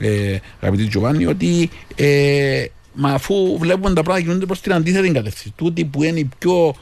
ε, 0.00 0.38
αγαπητή 0.60 0.88
Τζοβάνι, 0.88 1.26
ότι 1.26 1.70
ε, 1.94 2.64
μα 2.92 3.12
αφού 3.12 3.58
βλέπουν 3.58 3.94
τα 3.94 4.02
πράγματα 4.02 4.20
κινούνται 4.20 4.46
προ 4.46 4.56
την 4.56 4.72
αντίθετη 4.72 5.10
κατεύθυνση. 5.10 5.52
Τούτοι 5.56 5.84
που 5.84 6.02
είναι 6.02 6.18
οι 6.18 6.30
πιο 6.38 6.74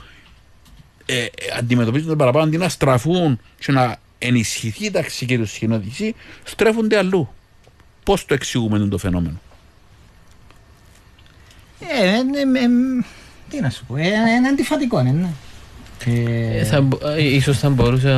ε, 1.06 1.22
ε, 1.22 1.28
αντιμετωπίζονται 1.58 2.14
παραπάνω 2.14 2.44
αντί 2.44 2.56
να 2.56 2.68
στραφούν 2.68 3.40
και 3.58 3.72
να 3.72 3.96
ενισχυθεί 4.18 4.84
η 4.84 4.90
ταξική 4.90 5.38
του 5.38 5.46
συνόδηση, 5.46 6.14
στρέφονται 6.44 6.98
αλλού. 6.98 7.28
Πώ 8.04 8.14
το 8.26 8.34
εξηγούμε 8.34 8.78
το 8.78 8.98
φαινόμενο. 8.98 9.40
Ε, 11.80 12.08
ε, 12.08 12.10
ε, 12.10 12.64
ε, 12.64 12.68
τι 13.50 13.60
να 13.60 13.70
σου 13.70 13.84
πω, 13.84 13.96
ε, 13.96 14.06
είναι 14.06 14.48
αντιφατικό, 14.48 15.00
είναι. 15.00 15.34
Ναι. 16.06 16.12
Ε, 16.12 16.58
Ε, 16.58 16.64
θα, 16.64 16.80
μπο- 16.80 16.98
ε, 17.16 17.22
ίσως 17.34 17.58
θα 17.58 17.68
μπορούσε 17.70 18.08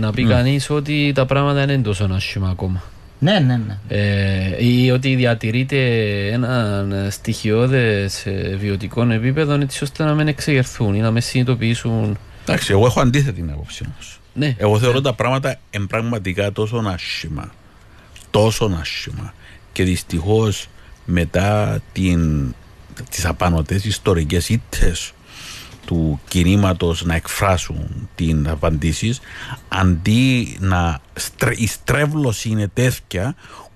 να 0.00 0.10
πει 0.12 0.24
κανείς 0.24 0.70
ότι 0.70 1.12
τα 1.14 1.26
πράγματα 1.26 1.54
δεν 1.66 1.74
είναι 1.74 1.82
τόσο 1.82 2.08
άσχημα 2.12 2.48
ακόμα. 2.48 2.82
Ναι, 3.18 3.38
ναι, 3.38 3.56
ναι. 3.66 3.78
ε, 3.88 4.64
ή 4.66 4.90
ότι 4.90 5.14
διατηρείται 5.14 5.78
ένα 6.32 6.86
στοιχειώδες 7.10 8.26
βιωτικό 8.58 9.02
επίπεδο 9.12 9.54
έτσι 9.54 9.84
ώστε 9.84 10.04
να 10.04 10.14
μην 10.14 10.28
εξεγερθούν 10.28 10.94
ή 10.94 10.98
να 11.00 11.10
με 11.10 11.20
συνειδητοποιήσουν. 11.20 12.18
Εντάξει, 12.42 12.72
εγώ 12.72 12.86
έχω 12.86 13.00
αντίθετη 13.00 13.40
την 13.40 13.50
άποψη 13.50 13.84
όμως. 13.92 14.20
Ναι. 14.34 14.54
Εγώ 14.58 14.78
θεωρώ 14.78 15.00
τα 15.00 15.12
πράγματα 15.12 15.56
εμπραγματικά 15.70 16.52
τόσο 16.52 16.82
άσχημα. 16.86 17.52
Τόσο 18.30 18.76
άσχημα. 18.80 19.34
Και 19.72 19.82
δυστυχώς 19.84 20.68
μετά 21.04 21.78
την, 21.92 22.54
τις 23.10 23.26
απανοτές 23.26 23.84
ιστορικές 23.84 24.48
ήττες 24.48 25.12
του 25.86 26.20
κινήματος 26.28 27.04
να 27.04 27.14
εκφράσουν 27.14 28.08
την 28.14 28.48
απαντήσει, 28.48 29.16
αντί 29.68 30.56
να 30.60 31.00
στρε, 31.14 31.52
η 31.56 31.66
στρέβλωση 31.66 32.48
είναι 32.48 32.68
τέτοια 32.68 33.34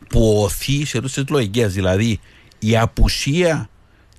που 0.09 0.43
οθεί 0.43 0.85
σε 0.85 1.01
τόσε 1.01 1.25
λογικές. 1.29 1.75
Δηλαδή 1.75 2.21
η 2.59 2.77
απουσία 2.77 3.69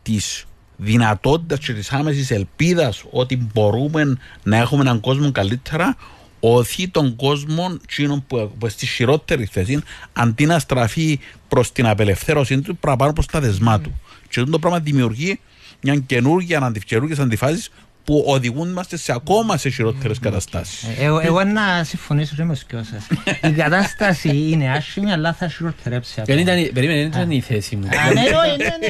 της 0.01 0.45
δυνατότητας 0.77 1.59
και 1.59 1.73
της 1.73 1.91
άμεσης 1.91 2.31
ελπίδας 2.31 3.03
ότι 3.11 3.47
μπορούμε 3.53 4.17
να 4.43 4.57
έχουμε 4.57 4.81
έναν 4.81 4.99
κόσμο 4.99 5.31
καλύτερα, 5.31 5.97
οθεί 6.39 6.87
τον 6.87 7.15
κόσμο 7.15 7.77
που, 8.27 8.51
που 8.59 8.69
στη 8.69 8.85
χειρότερη 8.85 9.45
θέση, 9.45 9.81
αντί 10.13 10.45
να 10.45 10.59
στραφεί 10.59 11.19
προς 11.47 11.71
την 11.71 11.87
απελευθέρωσή 11.87 12.61
του, 12.61 12.77
παραπάνω 12.77 13.13
προς 13.13 13.25
τα 13.25 13.39
δεσμά 13.39 13.79
του. 13.79 14.01
Και 14.29 14.39
αυτό 14.39 14.51
το 14.51 14.59
πράγμα 14.59 14.79
δημιουργεί 14.79 15.39
μια 15.81 15.95
καινούργια 15.95 16.59
αντιφάσεις 17.19 17.71
που 18.03 18.23
οδηγούν 18.27 18.71
μας 18.71 18.87
σε 18.93 19.11
ακόμα 19.11 19.57
σε 19.57 19.69
χειρότερες 19.69 20.19
καταστάσεις. 20.19 20.83
Ε, 20.83 21.03
εγώ, 21.03 21.19
εγώ 21.19 21.43
να 21.43 21.83
συμφωνήσω 21.83 22.35
με 22.37 22.53
τους 22.67 22.87
σας. 22.89 23.07
Η 23.51 23.51
κατάσταση 23.51 24.49
είναι 24.51 24.69
άσχημη, 24.69 25.11
αλλά 25.11 25.33
θα 25.33 25.47
χειροτερέψει 25.47 26.21
ακόμα. 26.21 26.43
Περίμενε, 26.73 26.97
δεν 26.97 27.07
ήταν 27.07 27.31
η 27.31 27.41
θέση 27.41 27.75
μου. 27.75 27.87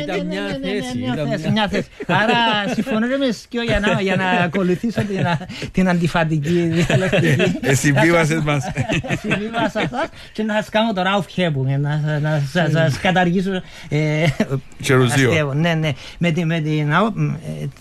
Ήταν 0.01 0.25
μια 0.25 0.59
θέση. 0.61 1.51
Μια 1.51 1.67
θέση. 1.67 1.87
Άρα 2.07 2.73
συμφωνώ 2.73 3.07
με 3.17 3.31
σκιο 3.31 3.61
για 4.01 4.15
να 4.15 4.29
ακολουθήσω 4.29 5.01
την 5.71 5.89
αντιφατική 5.89 6.49
διαλεκτική. 6.49 7.59
Συμβίβασες 7.83 8.41
μας. 8.41 8.63
Συμβίβασα 9.21 9.79
σας 9.79 10.09
και 10.33 10.43
να 10.43 10.53
σας 10.53 10.69
κάνω 10.69 10.93
τώρα 10.93 11.19
off 11.19 11.25
χέπου, 11.27 11.65
να 12.21 12.41
σας 12.71 12.99
καταργήσω. 12.99 13.61
Χερουζίο. 14.83 15.53
Ναι, 15.53 15.73
ναι. 15.73 15.91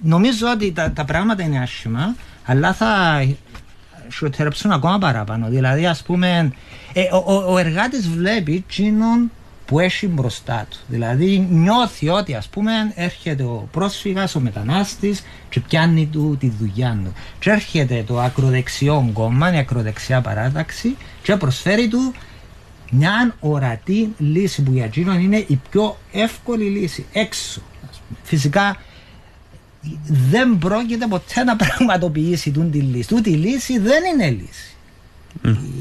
Νομίζω 0.02 0.46
ότι 0.54 0.72
τα 0.72 1.04
πράγματα 1.06 1.19
πράγματα 1.20 1.42
είναι 1.42 1.62
άσχημα, 1.62 2.16
αλλά 2.44 2.72
θα 2.72 3.24
σιωτερέψουν 4.08 4.70
ακόμα 4.70 4.98
παραπάνω. 4.98 5.48
Δηλαδή, 5.48 5.86
ας 5.86 6.02
πούμε, 6.02 6.52
ε, 6.92 7.02
ο, 7.12 7.24
ο, 7.26 7.52
ο 7.52 7.58
εργάτης 7.58 8.08
βλέπει 8.08 8.54
εκείνον 8.54 9.30
που 9.66 9.80
έχει 9.80 10.06
μπροστά 10.08 10.66
του. 10.70 10.76
Δηλαδή, 10.88 11.46
νιώθει 11.50 12.08
ότι, 12.08 12.34
ας 12.34 12.48
πούμε, 12.48 12.72
έρχεται 12.94 13.42
ο 13.42 13.68
πρόσφυγας, 13.72 14.34
ο 14.34 14.40
μετανάστης 14.40 15.22
και 15.48 15.60
πιάνει 15.60 16.06
του 16.06 16.36
τη 16.40 16.52
δουλειά 16.58 17.00
του. 17.04 17.12
Και 17.38 17.50
έρχεται 17.50 18.04
το 18.06 18.20
ακροδεξιό 18.20 19.10
κόμμα, 19.12 19.54
η 19.54 19.58
ακροδεξιά 19.58 20.20
παράταξη, 20.20 20.96
και 21.22 21.36
προσφέρει 21.36 21.88
του 21.88 22.12
μια 22.90 23.34
ορατή 23.40 24.14
λύση 24.18 24.62
που 24.62 24.72
για 24.72 24.84
εκείνον 24.84 25.20
είναι 25.20 25.44
η 25.46 25.60
πιο 25.70 25.96
εύκολη 26.12 26.64
λύση 26.64 27.06
έξω. 27.12 27.60
Φυσικά 28.22 28.76
δεν 30.30 30.58
πρόκειται 30.58 31.06
ποτέ 31.06 31.44
να 31.44 31.56
πραγματοποιήσει 31.56 32.50
την 32.50 32.70
τη 32.70 32.78
λύση. 32.78 33.08
Τούτη 33.08 33.30
η 33.30 33.34
λύση 33.34 33.78
δεν 33.78 34.02
είναι 34.12 34.30
λύση. 34.30 34.74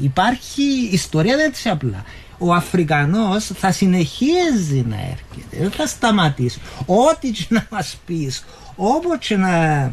Υπάρχει 0.02 0.62
ιστορία 0.90 1.36
δεν 1.36 1.46
έτσι 1.46 1.68
απλά. 1.68 2.04
Ο 2.38 2.54
Αφρικανός 2.54 3.44
θα 3.44 3.72
συνεχίζει 3.72 4.84
να 4.88 4.96
έρχεται, 4.96 5.56
δεν 5.60 5.70
θα 5.70 5.86
σταματήσει. 5.86 6.60
Ό,τι 6.86 7.30
και 7.30 7.46
να 7.48 7.66
μας 7.70 7.98
πεις, 8.06 8.44
όπως 8.76 9.18
και 9.18 9.36
να 9.36 9.92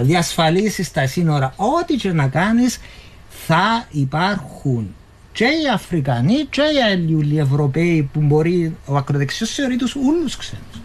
διασφαλίσεις 0.00 0.92
τα 0.92 1.06
σύνορα, 1.06 1.54
ό,τι 1.56 1.94
και 1.94 2.12
να 2.12 2.28
κάνεις, 2.28 2.78
θα 3.46 3.86
υπάρχουν 3.90 4.94
και 5.32 5.44
οι 5.44 5.68
Αφρικανοί 5.74 6.44
και 6.50 6.62
οι 7.28 7.38
Ευρωπαίοι 7.38 8.10
που 8.12 8.20
μπορεί 8.20 8.76
ο 8.86 8.96
ακροδεξιός 8.96 9.50
θεωρεί 9.50 9.76
τους 9.76 9.94
ούλους 9.94 10.36
ξένους. 10.36 10.80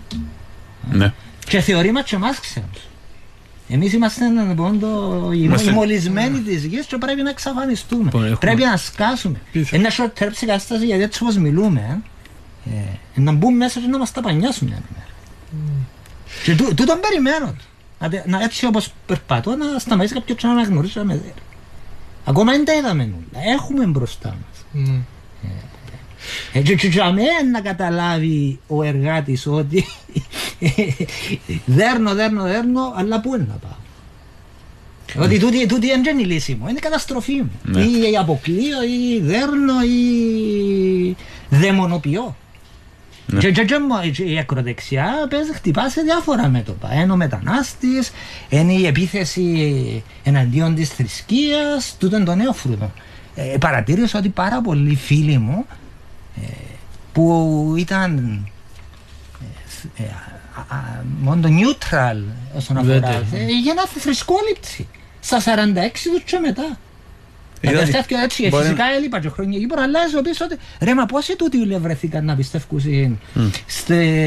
Ναι. 0.91 1.13
Και 1.47 1.59
θεωρεί 1.59 1.91
μας 1.91 2.03
και 2.03 2.15
εμάς 2.15 2.39
ξένους. 2.39 2.87
Εμείς 3.69 3.93
είμαστε 3.93 4.25
λοιπόν, 4.47 4.79
το, 4.79 5.31
οι 5.33 5.71
μολυσμένοι 5.73 6.39
της 6.39 6.65
γης 6.65 6.85
και 6.85 6.97
πρέπει 6.97 7.21
να 7.21 7.29
εξαφανιστούμε. 7.29 8.03
Λοιπόν, 8.03 8.37
πρέπει 8.39 8.63
να 8.63 8.77
σκάσουμε. 8.77 9.41
Είναι 9.53 9.83
να 9.83 9.89
σωτέρψει 9.89 10.43
η 10.43 10.47
κατάσταση 10.47 10.85
γιατί 10.85 11.03
έτσι 11.03 11.23
όπως 11.23 11.37
μιλούμε, 11.37 12.01
ε, 12.65 12.77
ε, 13.15 13.21
να 13.21 13.31
μπούμε 13.31 13.57
μέσα 13.57 13.79
και 13.79 13.87
να 13.87 13.97
μας 13.97 14.11
τα 14.11 14.21
πανιάσουν 14.21 14.67
μια 14.67 14.81
μέρα. 14.93 15.07
Mm. 15.51 15.85
Και 16.43 16.55
τού, 16.55 16.73
τούτον 16.73 16.99
περιμένω. 16.99 17.55
Να, 17.99 18.37
να, 18.37 18.43
έτσι 18.43 18.65
όπως 18.65 18.93
περπατώ 19.05 19.55
να 19.55 19.79
σταματήσει 19.79 20.13
κάποιος 20.13 20.43
να 20.43 20.51
αναγνωρίσει 20.51 20.99
με 20.99 21.13
δέρα. 21.13 21.33
Ακόμα 22.25 22.51
δεν 22.51 22.65
τα 22.65 22.73
είδαμε 22.73 23.03
όλα. 23.03 23.43
Έχουμε 23.53 23.85
μπροστά 23.85 24.29
μας. 24.29 24.87
Mm. 24.87 25.01
Ε, 26.53 26.61
και 26.61 26.89
να 27.51 27.61
καταλάβει 27.61 28.59
ο 28.67 28.83
εργάτης 28.83 29.47
ότι 29.47 29.85
δέρνω, 31.65 32.13
δέρνω, 32.13 32.43
δέρνω, 32.43 32.93
αλλά 32.95 33.21
πού 33.21 33.35
είναι 33.35 33.47
να 33.49 33.55
πάω; 33.55 35.23
Ότι 35.23 35.39
τούτη, 35.39 35.65
τούτη 35.65 35.87
δεν 35.87 36.05
είναι 36.05 36.21
η 36.21 36.25
λύση 36.25 36.57
μου, 36.59 36.67
είναι 36.67 36.77
η 36.77 36.81
καταστροφή 36.81 37.33
μου. 37.33 37.51
Ναι. 37.63 37.81
Ή 37.81 38.17
αποκλείω, 38.17 38.83
ή 38.83 39.19
δέρνω, 39.21 39.81
ή 39.81 41.15
δαιμονοποιώ. 41.49 42.35
Ναι. 43.25 43.39
Και, 43.39 43.51
και, 43.51 43.65
και, 44.11 44.23
η 44.23 44.37
ακροδεξιά 44.37 45.27
παίζει, 45.29 45.53
χτυπά 45.53 45.89
σε 45.89 46.01
διάφορα 46.01 46.47
μέτωπα. 46.47 46.93
Ένα 46.93 47.13
ο 47.13 47.15
μετανάστης, 47.15 48.11
είναι 48.49 48.73
η 48.73 48.85
επίθεση 48.85 50.03
εναντίον 50.23 50.75
της 50.75 50.89
θρησκείας, 50.89 51.95
τούτο 51.99 52.15
είναι 52.15 52.25
το 52.25 52.35
νέο 52.35 52.53
φρούτο. 52.53 52.91
Ε, 53.35 53.57
παρατήρησα 53.59 54.19
ότι 54.19 54.29
πάρα 54.29 54.61
πολλοί 54.61 54.95
φίλοι 54.95 55.37
μου 55.37 55.65
ε, 55.69 55.73
που 57.13 57.73
ήταν 57.77 58.41
ε, 59.97 60.03
μόνο 61.19 61.41
το 61.41 61.47
neutral 61.47 62.23
όσον 62.55 62.77
αφορά 62.77 63.23
για 63.63 63.73
να 63.73 63.85
θρησκόληψη 63.85 64.87
στα 65.19 65.39
46 65.39 65.43
τους 66.13 66.23
και 66.23 66.39
μετά. 66.39 66.77
Τελευταία 67.61 68.23
έτσι, 68.23 68.49
φυσικά 68.53 68.83
έλειπα 68.97 69.19
και 69.19 69.29
χρόνια 69.29 69.59
Κύπρο, 69.59 69.81
αλλά 69.81 69.99
πίσω 70.23 70.45
ότι 70.45 70.57
ρε 70.79 70.93
μα 70.93 71.05
πόσοι 71.05 71.35
τούτοι 71.35 71.77
βρεθήκαν 71.77 72.25
να 72.25 72.35
πιστεύουν 72.35 73.19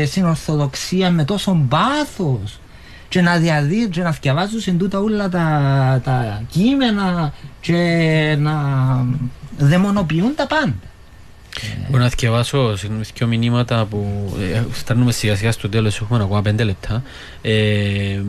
στην 0.04 0.24
Ορθοδοξία 0.24 1.10
με 1.10 1.24
τόσο 1.24 1.66
πάθος 1.68 2.60
και 3.08 3.20
να 3.20 3.36
διαδίδουν 3.36 3.90
και 3.90 4.02
να 4.02 4.10
διαβάζουν 4.10 4.78
τούτα 4.78 4.98
όλα 4.98 5.28
τα, 5.28 6.00
τα 6.04 6.42
κείμενα 6.48 7.32
και 7.60 8.36
να 8.38 8.54
δαιμονοποιούν 9.58 10.34
τα 10.34 10.46
πάντα. 10.46 10.89
Μπορώ 11.88 12.02
να 12.02 12.08
διαβάσω 12.08 12.74
δύο 13.14 13.26
μηνύματα 13.26 13.84
που 13.84 14.32
ε, 14.54 14.62
φτάνουμε 14.70 15.12
σιγά 15.12 15.36
σιγά 15.36 15.52
στο 15.52 15.68
τέλος, 15.68 16.00
έχουμε 16.00 16.22
ακόμα 16.22 16.42
πέντε 16.42 16.64
λεπτά. 16.64 17.02
Ε, 17.42 17.52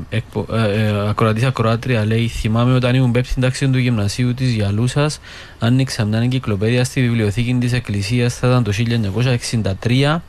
ε, 0.10 0.22
ε, 0.52 1.10
ακροατής 1.10 1.44
ακροάτρια 1.44 2.06
λέει 2.06 2.28
«Θυμάμαι 2.28 2.74
όταν 2.74 2.96
ήμουν 2.96 3.12
πέψη 3.12 3.32
στην 3.32 3.44
τάξη 3.44 3.70
του 3.70 3.78
γυμνασίου 3.78 4.34
της 4.34 4.54
Γιαλούσας, 4.54 5.20
άνοιξα 5.60 6.06
μια 6.06 6.20
εγκυκλοπαίδεια 6.20 6.84
στη 6.84 7.02
βιβλιοθήκη 7.02 7.54
της 7.60 7.74
Εκκλησίας, 7.74 8.36
θα 8.36 8.48
ήταν 8.48 8.64
το 8.64 8.72
1963 8.72 10.22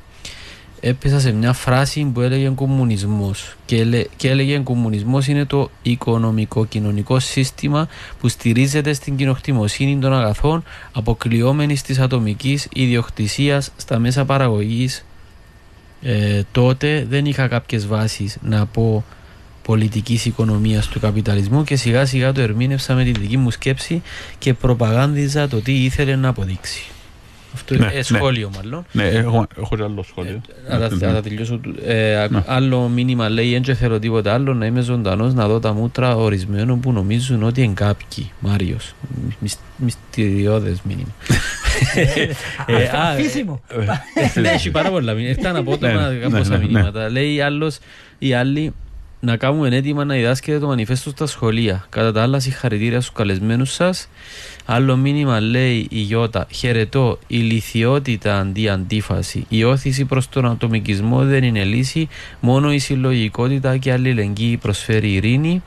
έπεσα 0.84 1.20
σε 1.20 1.32
μια 1.32 1.52
φράση 1.52 2.04
που 2.04 2.20
έλεγε 2.20 2.48
κομμουνισμός 2.48 3.56
και, 3.66 4.08
και 4.16 4.28
έλεγε 4.28 4.58
κομμουνισμός 4.58 5.26
είναι 5.26 5.44
το 5.44 5.70
οικονομικό-κοινωνικό 5.82 7.18
σύστημα 7.18 7.88
που 8.20 8.28
στηρίζεται 8.28 8.92
στην 8.92 9.16
κοινοκτημοσύνη 9.16 9.98
των 9.98 10.14
αγαθών 10.14 10.64
αποκλειόμενη 10.92 11.78
της 11.78 11.98
ατομικής 11.98 12.68
ιδιοκτησίας 12.72 13.70
στα 13.76 13.98
μέσα 13.98 14.24
παραγωγής 14.24 15.04
ε, 16.02 16.42
τότε 16.52 17.06
δεν 17.08 17.24
είχα 17.26 17.48
κάποιες 17.48 17.86
βάσεις 17.86 18.38
να 18.42 18.66
πω 18.66 19.04
πολιτικής 19.62 20.24
οικονομίας 20.24 20.88
του 20.88 21.00
καπιταλισμού 21.00 21.64
και 21.64 21.76
σιγά 21.76 22.06
σιγά 22.06 22.32
το 22.32 22.40
ερμήνευσα 22.40 22.94
με 22.94 23.04
τη 23.04 23.10
δική 23.10 23.36
μου 23.36 23.50
σκέψη 23.50 24.02
και 24.38 24.54
προπαγάνδιζα 24.54 25.48
το 25.48 25.60
τι 25.60 25.84
ήθελε 25.84 26.16
να 26.16 26.28
αποδείξει. 26.28 26.90
Αυτό 27.54 27.74
είναι 27.74 27.86
ναι, 27.86 27.92
ναι. 27.92 28.02
σχόλιο 28.02 28.50
μάλλον. 28.56 28.84
Ναι, 28.92 29.08
έχω, 29.08 29.46
έχω 29.58 29.76
και 29.76 29.82
άλλο 29.82 30.02
σχόλιο. 30.02 30.40
Ε, 30.68 30.88
θα 30.88 31.20
τελειώσω. 31.22 31.60
Ε, 31.84 32.28
άλλο 32.46 32.88
μήνυμα 32.88 33.28
λέει: 33.28 33.58
Δεν 33.64 33.76
θέλω 33.76 33.98
τίποτα 33.98 34.32
άλλο 34.34 34.54
να 34.54 34.66
είμαι 34.66 34.80
ζωντανό 34.80 35.32
να 35.32 35.48
δω 35.48 35.60
τα 35.60 35.72
μούτρα 35.72 36.16
ορισμένων 36.16 36.80
που 36.80 36.92
νομίζουν 36.92 37.42
ότι 37.42 37.62
είναι 37.62 37.74
κάποιοι. 37.74 38.30
Μάριο. 38.40 38.76
Μυστηριώδε 39.76 40.76
μήνυμα. 40.82 41.12
Αφήσιμο. 43.12 43.62
Έχει 44.34 44.70
πάρα 44.70 44.90
πολλά 44.90 45.12
μήνυμα. 45.12 45.30
Έφτανα 45.30 45.58
απότομα 45.58 46.10
πόσα 46.30 46.58
μηνύματα. 46.58 47.10
Λέει 47.10 47.40
άλλο, 47.40 47.72
οι 48.18 48.34
άλλοι 48.34 48.72
να 49.24 49.36
κάνουμε 49.36 49.68
έτοιμα 49.76 50.04
να 50.04 50.14
διδάσκεται 50.14 50.58
το 50.58 50.66
μανιφέστο 50.66 51.10
στα 51.10 51.26
σχολεία. 51.26 51.86
Κατά 51.88 52.12
τα 52.12 52.22
άλλα, 52.22 52.40
συγχαρητήρια 52.40 53.00
στους 53.00 53.14
καλεσμένους 53.14 53.72
σας. 53.72 54.08
Άλλο 54.64 54.96
μήνυμα 54.96 55.40
λέει 55.40 55.86
η 55.90 55.98
Γιώτα. 55.98 56.46
Χαιρετώ. 56.50 57.18
Η 57.26 57.36
λυθιότητα 57.36 58.38
αντί 58.38 58.68
αντίφαση. 58.68 59.46
Η 59.48 59.64
όθηση 59.64 60.04
προς 60.04 60.28
τον 60.28 60.46
ατομικισμό 60.46 61.24
δεν 61.24 61.44
είναι 61.44 61.64
λύση. 61.64 62.08
Μόνο 62.40 62.72
η 62.72 62.78
συλλογικότητα 62.78 63.76
και 63.76 63.92
αλληλεγγύη 63.92 64.56
προσφέρει 64.56 65.12
ειρήνη. 65.12 65.62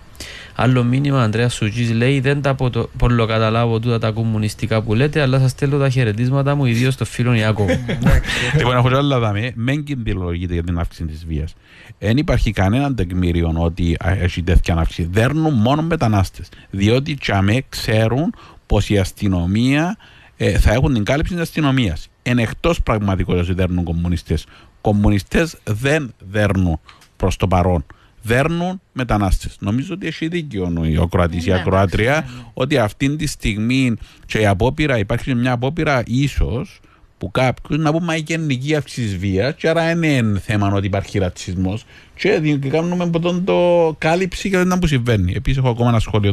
Άλλο 0.58 0.84
μήνυμα, 0.84 1.24
Ανδρέας 1.24 1.54
Σουτζής 1.54 1.92
λέει: 1.92 2.20
Δεν 2.20 2.42
τα 2.42 2.56
πολλοκαταλάβω 2.98 3.80
τούτα 3.80 4.00
τα 4.00 4.12
κομμουνιστικά 4.12 4.82
που 4.82 4.94
λέτε, 4.94 5.22
αλλά 5.22 5.40
σας 5.40 5.52
στέλνω 5.52 5.78
τα 5.78 5.90
χαιρετίσματα 5.90 6.56
μου, 6.56 6.66
ιδίως 6.66 6.94
στο 6.94 7.06
φίλο 7.06 7.34
Ιάκωβο. 7.34 7.70
Λοιπόν, 8.58 8.76
έχω 8.76 8.88
άλλα 8.88 9.20
δάμε, 9.20 9.52
μεν 9.56 9.84
κινδυνολογείται 9.84 10.54
για 10.54 10.64
την 10.64 10.80
αύξηση 10.80 11.06
της 11.06 11.26
βίας. 11.26 11.56
Δεν 12.00 12.18
υπάρχει 12.18 12.52
κανένα 12.52 12.94
τεκμήριο 12.94 13.54
ότι 13.56 13.98
έχει 14.02 14.44
τέτοια 14.44 14.76
αύξηση. 14.76 15.08
Δέρνουν 15.12 15.54
μόνο 15.54 15.82
μετανάστες. 15.82 16.50
Διότι 16.70 17.16
τσαμέ 17.16 17.64
ξέρουν 17.70 18.34
πως 18.66 18.90
η 18.90 18.98
αστυνομία 18.98 19.98
ε, 20.38 20.60
θα 20.60 20.74
έχουν 20.74 20.94
την 20.94 21.04
κάλυψη 21.04 21.34
της 21.34 21.42
αστυνομίας. 21.42 22.10
Εν 22.22 22.38
εκτός 22.38 22.82
πραγματικότητας 22.82 23.48
ότι 23.48 23.56
δέρνουν 23.56 23.84
κομμουνιστές. 23.84 24.46
Κομμουνιστές 24.82 25.58
δεν 25.64 26.14
δέρνουν 26.30 26.80
προς 27.16 27.38
το 27.38 27.48
παρόν 27.48 27.86
δέρνουν 28.26 28.82
μετανάστες. 28.94 29.58
Νομίζω 29.60 29.94
ότι 29.94 30.08
έχει 30.08 30.28
δίκιο 30.28 30.74
ο 31.00 31.02
Ακροατή 31.02 31.38
ή 31.38 31.44
η 31.46 31.54
Ακροάτρια 31.54 32.28
ότι 32.54 32.78
αυτή 32.78 33.16
τη 33.16 33.28
στιγμή 33.28 33.94
και 34.26 34.40
η 34.40 34.46
απόπειρα, 34.46 34.98
υπάρχει 34.98 35.36
μια 35.36 35.52
απόπειρα 35.52 36.04
ίσως 36.06 36.80
που 37.18 37.32
κάποιο 37.32 37.78
να 37.78 37.92
πούμε 37.92 38.16
η 38.16 38.24
γενική 38.28 38.76
αύξηση 38.76 39.18
βίας, 39.18 39.54
και 39.56 39.70
άρα 39.70 39.90
είναι 39.90 40.40
θέμα 40.40 40.72
ότι 40.74 40.86
υπάρχει 40.86 41.20
ρατσισμός, 41.20 41.86
και 42.16 42.58
κάνουμε 42.70 43.04
από 43.04 43.20
τον 43.20 43.44
το 43.44 43.96
κάλυψη 43.98 44.50
και 44.50 44.58
δεν 44.58 44.80
που 44.80 44.88
συμβαίνει. 44.88 45.34
Επίσης, 45.36 45.58
έχω 45.58 45.70
ακόμα 45.70 45.90
ένα 45.90 46.00
σχόλιο 46.00 46.32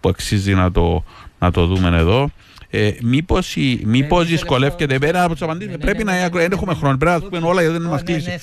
που 0.00 0.08
αξίζει 0.08 0.54
να 0.54 0.72
το, 0.72 1.04
να 1.38 1.50
το 1.50 1.66
δούμε 1.66 1.98
εδώ. 1.98 2.30
Ε, 2.78 2.94
Μήπως 3.02 3.56
μήπως 3.84 4.24
ναι, 4.24 4.30
δυσκολεύεται 4.30 4.98
πέρα 4.98 5.22
από 5.22 5.32
τις 5.32 5.42
απαντήσεις. 5.42 5.72
Ναι, 5.72 5.78
πρέπει 5.78 6.04
ναι, 6.04 6.12
να 6.12 6.28
δεν 6.28 6.52
έχουμε 6.52 6.74
χρόνο. 6.74 6.96
Πρέπει 6.96 7.22
να 7.22 7.28
πούμε 7.28 7.48
όλα 7.48 7.60
γιατί 7.62 7.78
δεν 7.78 7.88
μας 7.88 8.02
κλείσει. 8.02 8.38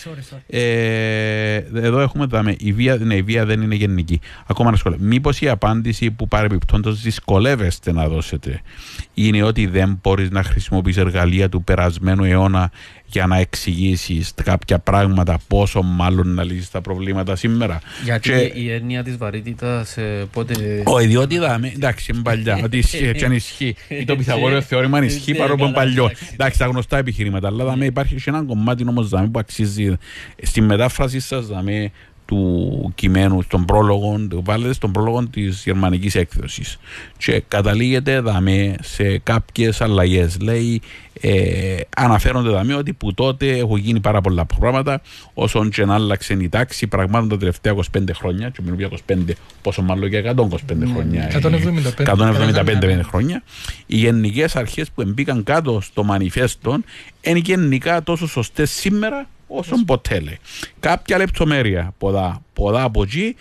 Ε, 0.47 1.55
εδώ 1.75 1.99
έχουμε 1.99 2.25
δάμε. 2.25 2.55
Η 2.59 2.73
βία, 2.73 2.95
ναι, 2.95 3.15
η 3.15 3.21
βία 3.21 3.45
δεν 3.45 3.61
είναι 3.61 3.75
γενική. 3.75 4.19
Ακόμα 4.47 4.69
ένα 4.69 4.77
σχόλιο. 4.77 4.97
Μήπως 5.01 5.41
η 5.41 5.49
απάντηση 5.49 6.11
που 6.11 6.27
παρεμπιπτόντως 6.27 7.01
δυσκολεύεστε 7.01 7.91
να 7.91 8.07
δώσετε 8.07 8.61
είναι 9.13 9.43
ότι 9.43 9.65
δεν 9.65 9.99
μπορείς 10.01 10.29
να 10.29 10.43
χρησιμοποιήσει 10.43 10.99
εργαλεία 10.99 11.49
του 11.49 11.63
περασμένου 11.63 12.23
αιώνα 12.23 12.71
για 13.13 13.27
να 13.27 13.37
εξηγήσεις 13.37 14.33
κάποια 14.43 14.79
πράγματα, 14.79 15.37
πόσο 15.47 15.81
μάλλον 15.81 16.33
να 16.33 16.43
λύσεις 16.43 16.71
τα 16.71 16.81
προβλήματα 16.81 17.35
σήμερα. 17.35 17.81
Γιατί 18.03 18.29
και... 18.29 18.51
η 18.53 18.71
έννοια 18.71 19.03
της 19.03 19.17
βαρύτητας 19.17 19.97
ε, 19.97 20.27
πότε. 20.31 20.81
Όχι, 20.83 21.07
διότι 21.07 21.35
είδαμε, 21.35 21.71
εντάξει, 21.75 22.11
είναι 22.13 22.21
παλιά. 22.21 22.59
ότι 22.63 22.77
ισχύει, 22.77 23.05
έτσι 23.13 23.25
αν 23.25 23.31
ισχύει. 23.31 23.75
Ή 23.87 24.05
το 24.05 24.15
πιθαγόριο 24.15 24.61
θεώρημα 24.61 24.97
αν 24.97 25.03
ισχύει 25.03 25.35
παρόλο 25.35 25.57
που 25.57 25.63
είναι 25.63 25.73
παλιό. 25.73 26.11
Εντάξει, 26.33 26.59
τα 26.59 26.65
γνωστά 26.65 26.97
επιχειρήματα. 26.97 27.47
Αλλά 27.47 27.63
δάμε, 27.65 27.85
υπάρχει 27.85 28.15
και 28.15 28.23
ένα 28.25 28.43
κομμάτι 28.43 28.85
όμως 28.87 29.09
που 29.09 29.39
αξίζει 29.39 29.97
στη 30.41 30.61
μετάφραση 30.61 31.19
σας, 31.19 31.47
δάμε, 31.47 31.91
του 32.25 32.91
κειμένου 32.95 33.41
στον 33.41 33.65
πρόλογο, 33.65 34.27
βάλετε 34.31 34.73
στον 34.73 34.91
πρόλογο 34.91 35.27
της 35.27 35.63
γερμανικής 35.65 36.15
έκδοσης. 36.15 36.77
Και 37.17 37.43
καταλήγεται 37.47 38.19
δαμέ 38.19 38.75
σε 38.81 39.17
κάποιες 39.17 39.81
αλλαγές. 39.81 40.37
Λέει, 40.41 40.81
ε, 41.21 41.75
αναφέρονται 41.97 42.49
δαμέ 42.49 42.73
ότι 42.73 42.93
που 42.93 43.13
τότε 43.13 43.57
έχουν 43.57 43.77
γίνει 43.77 43.99
πάρα 43.99 44.21
πολλά 44.21 44.45
πράγματα, 44.45 45.01
όσον 45.33 45.69
και 45.69 45.85
να 45.85 45.93
άλλαξε 45.93 46.33
η 46.33 46.49
τάξη, 46.49 46.87
πραγμάτων 46.87 47.29
τα 47.29 47.37
τελευταία 47.37 47.73
25 47.73 48.13
χρόνια, 48.13 48.49
και 48.49 48.59
μιλούμε 48.61 48.87
για 48.87 49.15
25, 49.15 49.33
πόσο 49.61 49.81
μάλλον 49.81 50.07
για 50.07 50.19
125 50.19 50.75
ναι, 50.75 50.85
χρόνια. 50.85 51.31
175, 51.97 52.99
175 52.99 53.01
χρόνια. 53.03 53.43
Οι 53.85 53.97
γενικές 53.97 54.55
αρχές 54.55 54.91
που 54.91 55.03
μπήκαν 55.05 55.43
κάτω 55.43 55.81
στο 55.81 56.03
μανιφέστο 56.03 56.79
είναι 57.21 57.39
γενικά 57.39 58.03
τόσο 58.03 58.27
σωστές 58.27 58.71
σήμερα 58.71 59.27
όσο 59.57 59.83
ποτέ 59.85 60.19
λέει. 60.19 60.39
Κάποια 60.79 61.17
λεπτομέρεια 61.17 61.93
ποδά, 61.97 62.41
ποδά 62.53 62.83
από 62.83 63.03
εκεί 63.03 63.35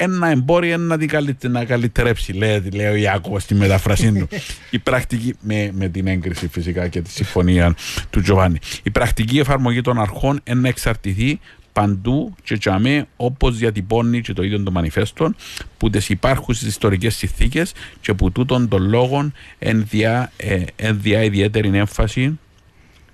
ένα 0.00 0.28
εμπόριο 0.28 0.76
να 0.76 0.98
την 0.98 1.50
να 1.50 1.64
καλυτερέψει, 1.64 2.32
λέει, 2.32 2.62
λέει 2.72 2.86
ο 2.86 2.94
Ιάκωβος 2.94 3.42
στη 3.42 3.54
μεταφρασή 3.54 4.12
του. 4.12 4.28
η 4.70 4.78
πρακτική, 4.78 5.34
με, 5.40 5.70
με 5.72 5.88
την 5.88 6.06
έγκριση 6.06 6.48
φυσικά 6.48 6.88
και 6.88 7.00
τη 7.00 7.10
συμφωνία 7.10 7.74
του 8.10 8.20
Τζοβάνι. 8.20 8.58
Η 8.82 8.90
πρακτική 8.90 9.38
εφαρμογή 9.38 9.80
των 9.80 10.00
αρχών 10.00 10.40
να 10.54 10.68
εξαρτηθεί 10.68 11.40
παντού 11.72 12.34
και 12.42 12.56
τσαμέ 12.56 13.06
όπως 13.16 13.56
διατυπώνει 13.56 14.20
και 14.20 14.32
το 14.32 14.42
ίδιο 14.42 14.62
το 14.62 14.70
μανιφέστο 14.70 15.34
που 15.78 15.90
τις 15.90 16.08
υπάρχουσες 16.08 16.68
ιστορικές 16.68 17.16
συνθήκες 17.16 17.72
και 18.00 18.14
που 18.14 18.32
τούτων 18.32 18.68
των 18.68 18.88
λόγων 18.88 19.32
ενδιά, 19.58 20.32
ε, 20.36 20.62
ενδιά 20.76 21.22
ιδιαίτερη 21.22 21.70
έμφαση 21.74 22.38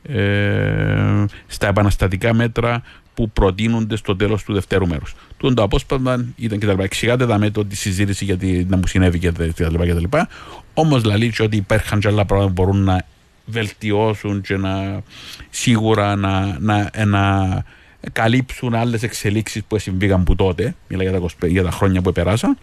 ε, 0.09 1.25
στα 1.47 1.69
επαναστατικά 1.69 2.35
μέτρα 2.35 2.83
που 3.15 3.31
προτείνονται 3.31 3.97
στο 3.97 4.17
τέλος 4.17 4.43
του 4.43 4.53
δευτέρου 4.53 4.87
μέρους. 4.87 5.15
Του 5.37 5.55
το 5.55 5.63
απόσπασμα 5.63 6.25
ήταν 6.37 6.59
και 6.59 6.67
τα 6.67 6.73
λοιπά. 6.73 6.85
Εξηγάται 6.85 7.27
τα 7.27 7.39
μέτρα 7.39 7.65
τη 7.65 7.77
συζήτηση 7.77 8.25
γιατί 8.25 8.67
να 8.69 8.77
μου 8.77 8.87
συνέβη 8.87 9.19
και 9.19 9.33
τα 9.33 9.45
λοιπά. 9.45 9.85
Και 9.85 9.95
τα 9.95 10.01
λοιπά. 10.01 10.29
Όμως 10.75 11.05
λέει 11.05 11.33
ότι 11.41 11.57
υπέρχαν 11.57 12.01
και 12.01 12.09
άλλα 12.09 12.25
πράγματα 12.25 12.53
που 12.53 12.63
μπορούν 12.63 12.85
να 12.85 13.05
βελτιώσουν 13.45 14.41
και 14.41 14.57
να 14.57 15.03
σίγουρα 15.51 16.17
να, 16.17 16.57
να, 16.61 16.91
να 17.07 17.65
καλύψουν 18.13 18.75
άλλες 18.75 19.03
εξελίξεις 19.03 19.65
που 19.65 19.79
συμβήκαν 19.79 20.25
που 20.25 20.35
τότε. 20.35 20.75
Μιλάει 20.89 21.09
για 21.09 21.21
τα, 21.21 21.47
για 21.47 21.63
τα 21.63 21.71
χρόνια 21.71 22.03
που 22.03 22.13
περάσαν. 22.13 22.59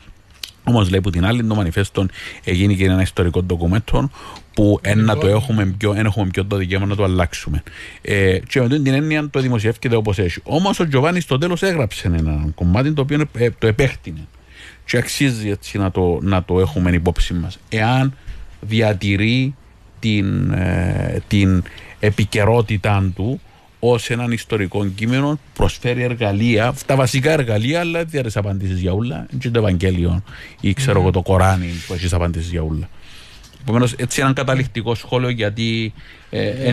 Όμως 0.63 0.89
λέει 0.89 1.01
που 1.01 1.09
την 1.09 1.25
άλλη 1.25 1.43
το 1.43 1.55
μανιφέστο 1.55 2.05
έγινε 2.43 2.73
και 2.73 2.85
ένα 2.85 3.01
ιστορικό 3.01 3.43
ντοκουμέντο 3.43 4.09
που 4.53 4.79
ένα 4.81 5.17
το 5.17 5.27
έχουμε 5.27 5.65
πιο, 5.77 5.93
έχουμε 5.93 6.29
πιο 6.31 6.45
το 6.45 6.55
δικαίωμα 6.55 6.85
να 6.85 6.95
το 6.95 7.03
αλλάξουμε. 7.03 7.63
Ε, 8.01 8.39
και 8.39 8.61
με 8.61 8.67
την 8.67 8.93
έννοια 8.93 9.29
το 9.29 9.39
δημοσιεύκεται 9.39 9.95
όπως 9.95 10.19
έχει. 10.19 10.39
Όμως 10.43 10.79
ο 10.79 10.87
Τζοβάνι 10.87 11.19
στο 11.19 11.37
τέλος 11.37 11.61
έγραψε 11.61 12.07
ένα 12.07 12.49
κομμάτι 12.55 12.93
το 12.93 13.01
οποίο 13.01 13.25
ε, 13.37 13.49
το 13.57 13.67
επέκτηνε. 13.67 14.27
Και 14.85 14.97
αξίζει 14.97 15.49
έτσι 15.49 15.77
να 15.77 15.91
το, 15.91 16.19
να 16.21 16.43
το 16.43 16.59
έχουμε 16.59 16.91
υπόψη 16.91 17.33
μας. 17.33 17.59
Εάν 17.69 18.13
διατηρεί 18.61 19.55
την, 19.99 20.51
ε, 20.51 21.21
την 21.27 21.63
επικαιρότητά 21.99 23.11
του 23.15 23.41
ως 23.83 24.09
έναν 24.09 24.31
ιστορικό 24.31 24.85
κείμενο, 24.85 25.39
προσφέρει 25.53 26.01
εργαλεία, 26.01 26.73
τα 26.85 26.95
βασικά 26.95 27.31
εργαλεία, 27.31 27.79
αλλά 27.79 28.05
δεν 28.05 28.25
έχει 28.25 28.37
απαντήσεις 28.37 28.79
για 28.79 28.91
όλα. 28.93 29.25
Είναι 29.31 29.51
το 29.53 29.59
Ευαγγέλιο 29.59 30.23
ή 30.61 30.73
ξέρω 30.73 30.99
εγώ 30.99 31.11
το 31.11 31.21
Κοράνι 31.21 31.71
που 31.87 31.93
έχεις 31.93 32.13
απαντήσεις 32.13 32.49
για 32.49 32.61
όλα. 32.61 32.89
Επομένως, 33.61 33.93
έτσι 33.93 34.21
ένα 34.21 34.33
καταληκτικό 34.33 34.95
σχόλιο 34.95 35.29
γιατί 35.29 35.93
ε, 36.29 36.49
ε, 36.49 36.69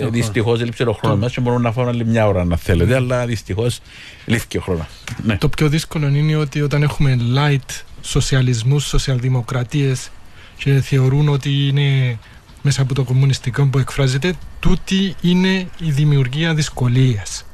ε 0.00 0.08
δυστυχώς 0.10 0.60
έλειψε 0.60 0.82
ο 0.82 0.92
χρόνο 0.92 1.16
μα 1.16 1.28
και 1.28 1.40
μπορούμε 1.40 1.62
να 1.62 1.72
φάμε 1.72 1.88
άλλη 1.88 2.06
μια 2.06 2.26
ώρα 2.26 2.44
να 2.44 2.56
θέλετε, 2.56 2.94
αλλά 2.94 3.26
δυστυχώς 3.26 3.80
λύθηκε 4.26 4.58
ο 4.58 4.60
χρόνος. 4.60 4.86
Ναι. 5.22 5.36
Το 5.36 5.48
πιο 5.48 5.68
δύσκολο 5.68 6.08
είναι 6.08 6.36
ότι 6.36 6.60
όταν 6.60 6.82
έχουμε 6.82 7.18
light 7.34 7.82
σοσιαλισμούς, 8.02 8.86
σοσιαλδημοκρατίες 8.86 10.10
και 10.58 10.80
θεωρούν 10.80 11.28
ότι 11.28 11.68
είναι 11.68 12.18
μέσα 12.66 12.82
από 12.82 12.94
το 12.94 13.04
κομμουνιστικό 13.04 13.66
που 13.66 13.78
εκφράζεται, 13.78 14.34
τούτη 14.60 15.14
είναι 15.20 15.68
η 15.78 15.90
δημιουργία 15.90 16.54
δυσκολίας. 16.54 17.44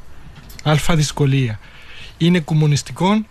Αλφα 0.63 0.97
δυσκολία. 0.97 1.59
Είναι 2.19 2.41
κομμουνιστικών, 2.41 3.27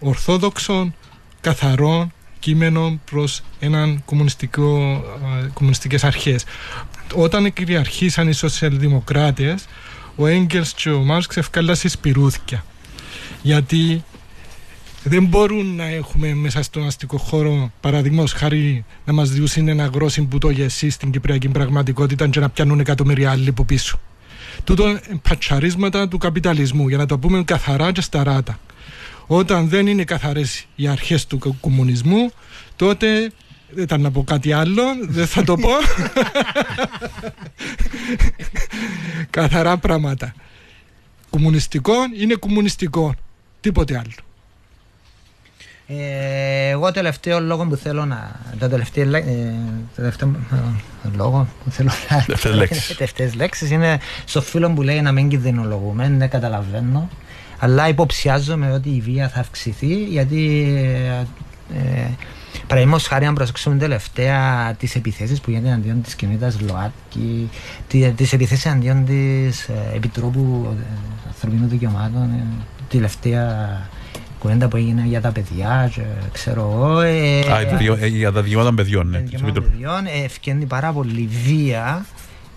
ορθόδοξων, 0.00 0.94
καθαρών, 1.40 2.12
κείμενο 2.38 3.00
προς 3.10 3.42
έναν 3.58 4.02
κομμουνιστικό, 4.04 5.02
κομμουνιστικές 5.54 6.04
αρχές. 6.04 6.44
Όταν 7.14 7.52
κυριαρχήσαν 7.52 8.28
οι 8.28 8.32
σοσιαλδημοκράτες, 8.32 9.64
ο 10.16 10.26
Έγγελς 10.26 10.72
και 10.72 10.90
ο 10.90 11.02
Μάρξ 11.02 11.36
ευκάλασαν 11.36 11.90
σπυρούθια. 11.90 12.64
Γιατί 13.42 14.04
δεν 15.06 15.24
μπορούν 15.24 15.74
να 15.74 15.84
έχουμε 15.84 16.34
μέσα 16.34 16.62
στον 16.62 16.86
αστικό 16.86 17.18
χώρο, 17.18 17.72
παραδείγματος 17.80 18.32
χάρη, 18.32 18.84
να 19.04 19.12
μας 19.12 19.30
διούσουν 19.30 19.68
ένα 19.68 19.86
γρόσι 19.86 20.22
που 20.22 20.38
το 20.38 20.50
γεσί 20.50 20.90
στην 20.90 21.10
κυπριακή 21.10 21.48
πραγματικότητα 21.48 22.28
και 22.28 22.40
να 22.40 22.48
πιάνουν 22.48 22.80
εκατομμύρια 22.80 23.30
άλλοι 23.30 23.48
από 23.48 23.64
πίσω. 23.64 24.00
Τούτο 24.64 24.98
πατσαρίσματα 25.28 26.08
του 26.08 26.18
καπιταλισμού, 26.18 26.88
για 26.88 26.96
να 26.96 27.06
το 27.06 27.18
πούμε 27.18 27.42
καθαρά 27.44 27.92
και 27.92 28.00
σταράτα. 28.00 28.58
Όταν 29.26 29.68
δεν 29.68 29.86
είναι 29.86 30.04
καθαρές 30.04 30.66
οι 30.74 30.88
αρχές 30.88 31.26
του 31.26 31.56
κομμουνισμού, 31.60 32.32
τότε 32.76 33.32
δεν 33.70 33.84
ήταν 33.84 34.00
να 34.00 34.10
πω 34.10 34.24
κάτι 34.24 34.52
άλλο, 34.52 34.82
δεν 35.00 35.26
θα 35.26 35.44
το 35.44 35.56
πω. 35.56 35.70
Καθαρά 39.30 39.76
πράγματα. 39.76 40.34
Κομμουνιστικό 41.30 41.94
είναι 42.20 42.34
κομμουνιστικό. 42.34 43.14
Τίποτε 43.60 43.96
άλλο. 43.96 44.33
Ε, 45.86 46.68
εγώ 46.68 46.90
τελευταίο 46.90 47.40
λόγο 47.40 47.66
που 47.66 47.76
θέλω 47.76 48.04
να. 48.04 48.40
Το 48.58 48.68
τελευταίο, 48.68 49.14
ε, 49.14 49.54
τελευταίο 49.96 50.36
ε, 50.52 51.08
λόγο 51.16 51.48
που 51.64 51.70
θέλω 51.70 51.90
να. 52.10 52.36
Τελευταίες 52.96 53.34
λέξεις. 53.34 53.70
είναι 53.74 54.00
στο 54.24 54.42
φίλο 54.42 54.70
που 54.70 54.82
λέει 54.82 55.00
να 55.00 55.12
μην 55.12 55.28
κινδυνολογούμε. 55.28 56.08
Ναι, 56.08 56.26
καταλαβαίνω. 56.26 57.08
Αλλά 57.58 57.88
υποψιάζομαι 57.88 58.72
ότι 58.72 58.88
η 58.88 59.00
βία 59.00 59.28
θα 59.28 59.40
αυξηθεί 59.40 60.04
γιατί 60.04 60.64
ε, 61.74 62.08
Παραδείγματος 62.66 63.06
χάρη, 63.06 63.26
αν 63.26 63.34
προσέξουμε 63.34 63.76
τελευταία 63.76 64.74
τις 64.78 64.94
επιθέσεις 64.94 65.40
που 65.40 65.50
γίνονται 65.50 65.72
αντίον 65.72 66.02
της 66.02 66.14
κοινότητας 66.14 66.60
ΛΟΑΤΚΙ, 66.60 67.50
τις 68.16 68.32
επιθέσεις 68.32 68.66
αντίον 68.66 69.04
της 69.04 69.68
ε, 69.68 69.96
Επιτρόπου 69.96 70.76
Ανθρωπίνων 71.26 71.68
Δικαιωμάτων, 71.68 72.22
ε, 72.22 72.46
τελευταία 72.88 73.88
κουβέντα 74.44 74.68
που 74.68 74.76
έγινε 74.76 75.02
για 75.06 75.20
τα 75.20 75.30
παιδιά, 75.30 75.90
και, 75.94 76.02
ξέρω 76.32 76.60
εγώ. 76.60 77.00
Ε, 77.00 77.40
Α, 77.52 77.60
ε, 78.00 78.06
για 78.06 78.32
τα 78.32 78.42
δικαιώματα 78.42 78.74
παιδιών, 78.74 79.08
ναι. 79.08 79.18
Δικαιώματα 79.18 79.60
παιδιών, 79.60 80.06
ευκαινεί 80.24 80.64
πάρα 80.64 80.92
πολύ 80.92 81.28
βία 81.44 82.06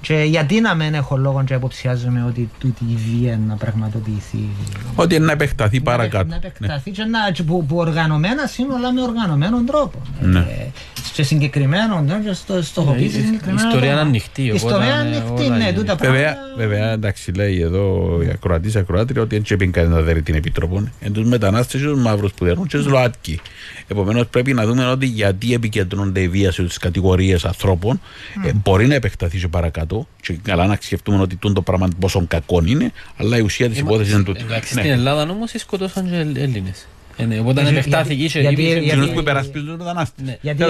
και 0.01 0.13
γιατί 0.13 0.61
να 0.61 0.73
μην 0.73 0.93
έχω 0.93 1.17
λόγο 1.17 1.43
και 1.43 1.53
υποψιάζομαι 1.53 2.25
ότι 2.27 2.49
τούτη 2.59 2.83
η 2.89 2.95
βία 2.95 3.39
να 3.47 3.55
πραγματοποιηθεί; 3.55 4.49
Ότι 4.95 5.19
να 5.19 5.31
επεκταθεί 5.31 5.81
παρακάτω. 5.81 6.27
Να 6.29 6.35
επεκταθεί 6.35 6.89
ναι. 6.89 6.95
και, 6.95 7.03
να, 7.03 7.31
και 7.31 7.43
που, 7.43 7.65
που 7.65 7.77
οργανωμένα 7.77 8.47
σύνολα 8.47 8.93
με 8.93 9.01
οργανωμένον 9.01 9.65
τρόπο. 9.65 10.01
Ναι. 10.21 10.39
Ε, 10.39 10.71
σε 11.13 11.23
συγκεκριμένο 11.23 12.01
ναι, 12.01 12.19
και 12.25 12.33
στο, 12.33 12.61
στοχοποίηση 12.61 13.21
συγκεκριμένα. 13.21 13.61
Η 13.61 13.67
ιστορία 13.67 13.91
είναι 13.91 13.99
ανοιχτή. 13.99 14.41
Η 14.41 14.51
ιστορία 14.53 15.01
είναι 15.01 15.17
ανοιχτή, 15.17 15.49
ναι, 15.49 15.73
τούτα 15.73 15.95
βέβαια, 15.95 16.37
βέβαια, 16.57 16.91
εντάξει, 16.91 17.31
λέει 17.31 17.61
εδώ 17.61 18.17
η 18.21 18.29
ακροατής 18.29 18.75
ακροάτρια 18.75 19.21
ότι 19.21 19.35
έτσι 19.35 19.53
έπαιρνε 19.53 19.71
κανένα 19.71 20.01
δέρει 20.01 20.21
την 20.21 20.35
επιτροπή. 20.35 20.91
Εν 20.99 21.13
του 21.13 21.25
μετανάστες, 21.27 21.81
τους 21.81 22.01
μαύρους 22.01 22.33
που 22.33 22.45
δέρουν, 22.45 22.67
και 22.67 22.77
τους 22.77 22.87
ΛΟΑΤΚΙ. 22.87 23.41
Επομένως, 23.87 24.27
πρέπει 24.27 24.53
να 24.53 24.65
δούμε 24.65 24.85
ότι 24.85 25.05
γιατί 25.05 25.53
επικεντρώνονται 25.53 26.21
οι 26.21 26.27
βία 26.27 26.51
σε 26.51 26.63
τις 26.63 26.77
κατηγορίες 26.77 27.45
ανθρώπων. 27.45 27.99
Mm. 27.99 28.47
Ε, 28.47 28.51
μπορεί 28.63 28.87
να 28.87 28.95
επεκταθεί 28.95 29.39
και 29.39 29.47
παρακάτω. 29.47 30.07
Και 30.21 30.33
καλά 30.33 30.65
να 30.65 30.77
σκεφτούμε 30.81 31.21
ότι 31.21 31.37
το 31.53 31.61
πράγμα 31.61 31.87
πόσο 31.99 32.25
κακό 32.27 32.61
είναι, 32.65 32.91
αλλά 33.17 33.37
η 33.37 33.41
ουσία 33.41 33.69
της 33.69 33.79
υπόθεσης 33.79 34.13
είναι 34.13 34.23
τούτη. 34.23 34.41
Εντάξει, 34.43 34.75
ναι. 34.75 34.81
στην 34.81 34.93
Ελλάδα 34.93 35.31
όμως 35.31 35.51
σκοτώσαν 35.55 36.09
και 36.33 36.39
Έλληνες; 36.41 36.87
Ε, 37.17 37.25
ναι, 37.25 37.41
όταν 37.45 37.67
επεκτάθηκε 37.67 38.39
γιατί, 38.39 39.09
που 39.13 39.19
υπερασπίζουν 39.19 39.67
τον 39.67 39.77
μετανάστε. 39.77 40.21
Ναι. 40.25 40.37
Γιατί, 40.41 40.63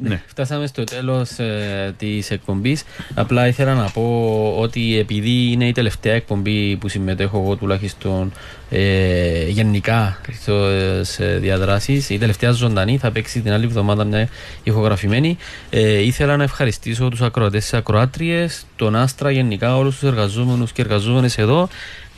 ναι. 0.00 0.22
φτάσαμε 0.26 0.66
στο 0.66 0.84
τέλος 0.84 1.38
ε, 1.38 1.94
της 1.98 2.30
εκπομπής. 2.30 2.84
Απλά 3.14 3.46
ήθελα 3.46 3.74
να 3.74 3.90
πω 3.90 4.54
ότι 4.58 4.98
επειδή 4.98 5.50
είναι 5.52 5.66
η 5.66 5.72
τελευταία 5.72 6.14
εκπομπή 6.14 6.76
που 6.76 6.88
συμμετέχω 6.88 7.38
εγώ 7.38 7.56
τουλάχιστον 7.56 8.32
ε, 8.70 9.48
γενικά 9.48 10.20
στις 10.32 11.20
διαδράσεις, 11.38 12.10
η 12.10 12.18
τελευταία 12.18 12.50
ζωντανή 12.50 12.98
θα 12.98 13.10
παίξει 13.10 13.40
την 13.40 13.52
άλλη 13.52 13.64
εβδομάδα 13.64 14.04
μια 14.04 14.28
ηχογραφημένη. 14.62 15.36
Ε, 15.70 16.02
ήθελα 16.02 16.36
να 16.36 16.42
ευχαριστήσω 16.42 17.08
τους 17.08 17.22
ακροατές 17.22 17.62
της 17.62 17.74
ακροάτριες, 17.74 18.64
τον 18.76 18.96
Άστρα 18.96 19.30
γενικά, 19.30 19.76
όλους 19.76 19.98
τους 19.98 20.08
εργαζόμενους 20.08 20.72
και 20.72 20.82
εργαζόμενες 20.82 21.38
εδώ, 21.38 21.68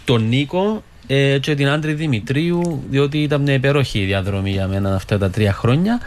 τον 0.04 0.28
Νίκο 0.28 0.82
ε, 1.12 1.38
και 1.38 1.54
την 1.54 1.68
Άντρη 1.68 1.92
Δημητρίου, 1.92 2.82
διότι 2.90 3.22
ήταν 3.22 3.40
μια 3.42 3.54
υπέροχη 3.54 4.04
διαδρομή 4.04 4.50
για 4.50 4.66
μένα 4.66 4.94
αυτά 4.94 5.18
τα 5.18 5.30
τρία 5.30 5.52
χρόνια. 5.52 6.00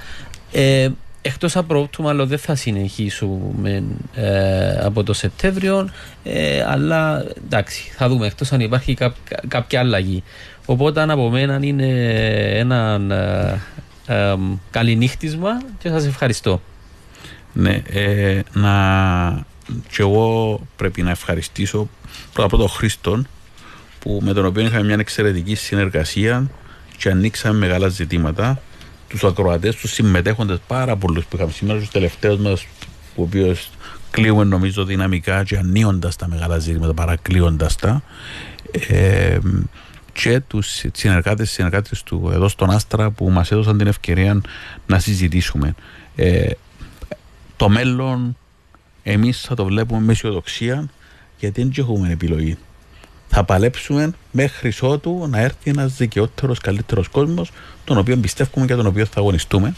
Ε, 0.52 0.90
Εκτός 1.26 1.56
απρόπτου, 1.56 2.04
μάλλον 2.04 2.28
δεν 2.28 2.38
θα 2.38 2.56
συνεχίσουμε 2.56 3.84
ε, 4.16 4.86
από 4.86 5.04
το 5.04 5.14
Σεπτέμβριο, 5.14 5.90
ε, 6.24 6.64
αλλά 6.68 7.26
εντάξει, 7.46 7.92
θα 7.96 8.10
δούμε 8.10 8.26
εκτός 8.26 8.52
αν 8.52 8.60
υπάρχει 8.60 8.94
κά, 8.94 9.14
κάποια 9.48 9.80
αλλαγή. 9.80 10.24
Οπότε 10.66 11.02
από 11.02 11.30
μένα 11.30 11.60
είναι 11.62 11.88
ένα 12.60 13.02
ε, 14.08 14.24
ε, 14.32 14.36
καληνύχτισμα 14.72 15.62
και 15.80 15.90
σας 15.90 16.06
ευχαριστώ. 16.06 16.62
Ναι, 17.54 17.82
ε, 17.90 18.42
να 18.54 19.46
και 19.66 20.02
εγώ 20.02 20.60
πρέπει 20.76 21.02
να 21.02 21.10
ευχαριστήσω 21.10 21.90
πρώτα 22.34 22.56
απ' 22.56 22.62
τον 22.62 22.70
Χρήστον 22.70 23.28
που, 24.04 24.20
με 24.24 24.34
τον 24.34 24.46
οποίο 24.46 24.64
είχαμε 24.64 24.84
μια 24.84 24.96
εξαιρετική 25.00 25.56
συνεργασία 25.56 26.50
και 26.98 27.10
ανοίξαμε 27.10 27.58
μεγάλα 27.58 27.88
ζητήματα. 27.88 28.62
Τους 29.08 29.24
ακροατές, 29.24 29.76
τους 29.76 29.92
συμμετέχοντες 29.92 30.60
πάρα 30.68 30.96
πολλούς 30.96 31.26
που 31.26 31.36
είχαμε 31.36 31.52
σήμερα, 31.52 31.80
τους 31.80 31.90
τελευταίους 31.90 32.40
μας, 32.40 32.66
που 33.16 33.24
οποίου 33.24 33.56
κλείουμε 34.12 34.44
νομίζω 34.44 34.86
δυναμικά 34.86 35.44
και 35.44 35.58
ανοίγοντα 35.58 36.12
τα 36.18 36.28
μεγάλα 36.28 36.60
ζητήματα, 36.60 36.94
παρακλείοντας 36.94 37.76
τα. 37.76 38.04
Ε, 38.88 39.38
και 40.14 40.40
τους 40.40 40.84
συνεργάτες 40.94 41.52
συνεργάτες 41.52 42.04
του 42.04 42.30
εδώ 42.34 42.48
στον 42.48 42.70
Άστρα 42.70 43.12
που 43.12 43.30
μας 43.30 43.52
έδωσαν 43.52 43.78
την 43.78 43.88
ευκαιρία 43.88 44.42
να 44.86 45.00
συζητήσουμε. 45.00 45.76
Ε, 46.16 46.50
το 47.56 47.70
μέλλον 47.70 48.38
εμείς 49.04 49.42
θα 49.42 49.56
το 49.56 49.66
βλέπουμε 49.66 50.02
με 50.02 50.12
αισιοδοξία 50.12 50.90
γιατί 51.40 51.62
δεν 51.62 51.72
έχουμε 51.78 52.12
επιλογή 52.12 52.58
θα 53.34 53.44
παλέψουμε 53.44 54.12
μέχρι 54.32 54.74
ότου 54.82 55.28
να 55.30 55.40
έρθει 55.40 55.70
ένας 55.70 55.96
δικαιότερος, 55.96 56.60
καλύτερος 56.60 57.08
κόσμος, 57.08 57.52
τον 57.84 57.98
οποίο 57.98 58.18
πιστεύουμε 58.18 58.66
και 58.66 58.76
τον 58.76 58.86
οποίο 58.86 59.06
θα 59.06 59.20
αγωνιστούμε. 59.20 59.74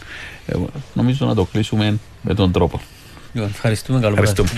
Ε, 0.46 0.54
νομίζω 0.94 1.26
να 1.26 1.34
το 1.34 1.44
κλείσουμε 1.44 1.98
με 2.22 2.34
τον 2.34 2.52
τρόπο. 2.52 2.80
Λοιπόν, 3.32 3.50
ευχαριστούμε. 3.50 4.00
Καλό 4.00 4.16
Ευχαριστούμε. 4.18 4.50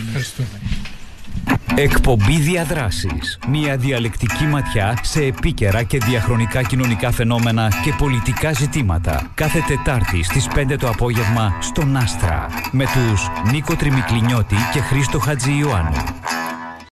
Εκπομπή 1.75 2.39
Διαδράσεις. 2.41 3.39
Μια 3.49 3.77
διαλεκτική 3.77 4.45
ματιά 4.45 4.99
σε 5.03 5.25
επίκαιρα 5.25 5.83
και 5.83 5.99
διαχρονικά 5.99 6.63
κοινωνικά 6.63 7.13
φαινόμενα 7.13 7.73
και 7.85 7.95
πολιτικά 7.99 8.53
ζητήματα. 8.53 9.31
Κάθε 9.35 9.65
Τετάρτη 9.69 10.23
στις 10.23 10.49
5 10.55 10.77
το 10.79 10.89
απόγευμα 10.89 11.57
στον 11.61 11.97
Άστρα. 11.97 12.47
Με 12.73 12.85
τους 12.85 13.51
Νίκο 13.53 13.77
Τριμικλινιώτη 13.77 14.57
και 14.73 14.81
Χρήστο 14.81 15.19
Χατζη 15.19 15.59
Ιωάννου. 15.59 15.97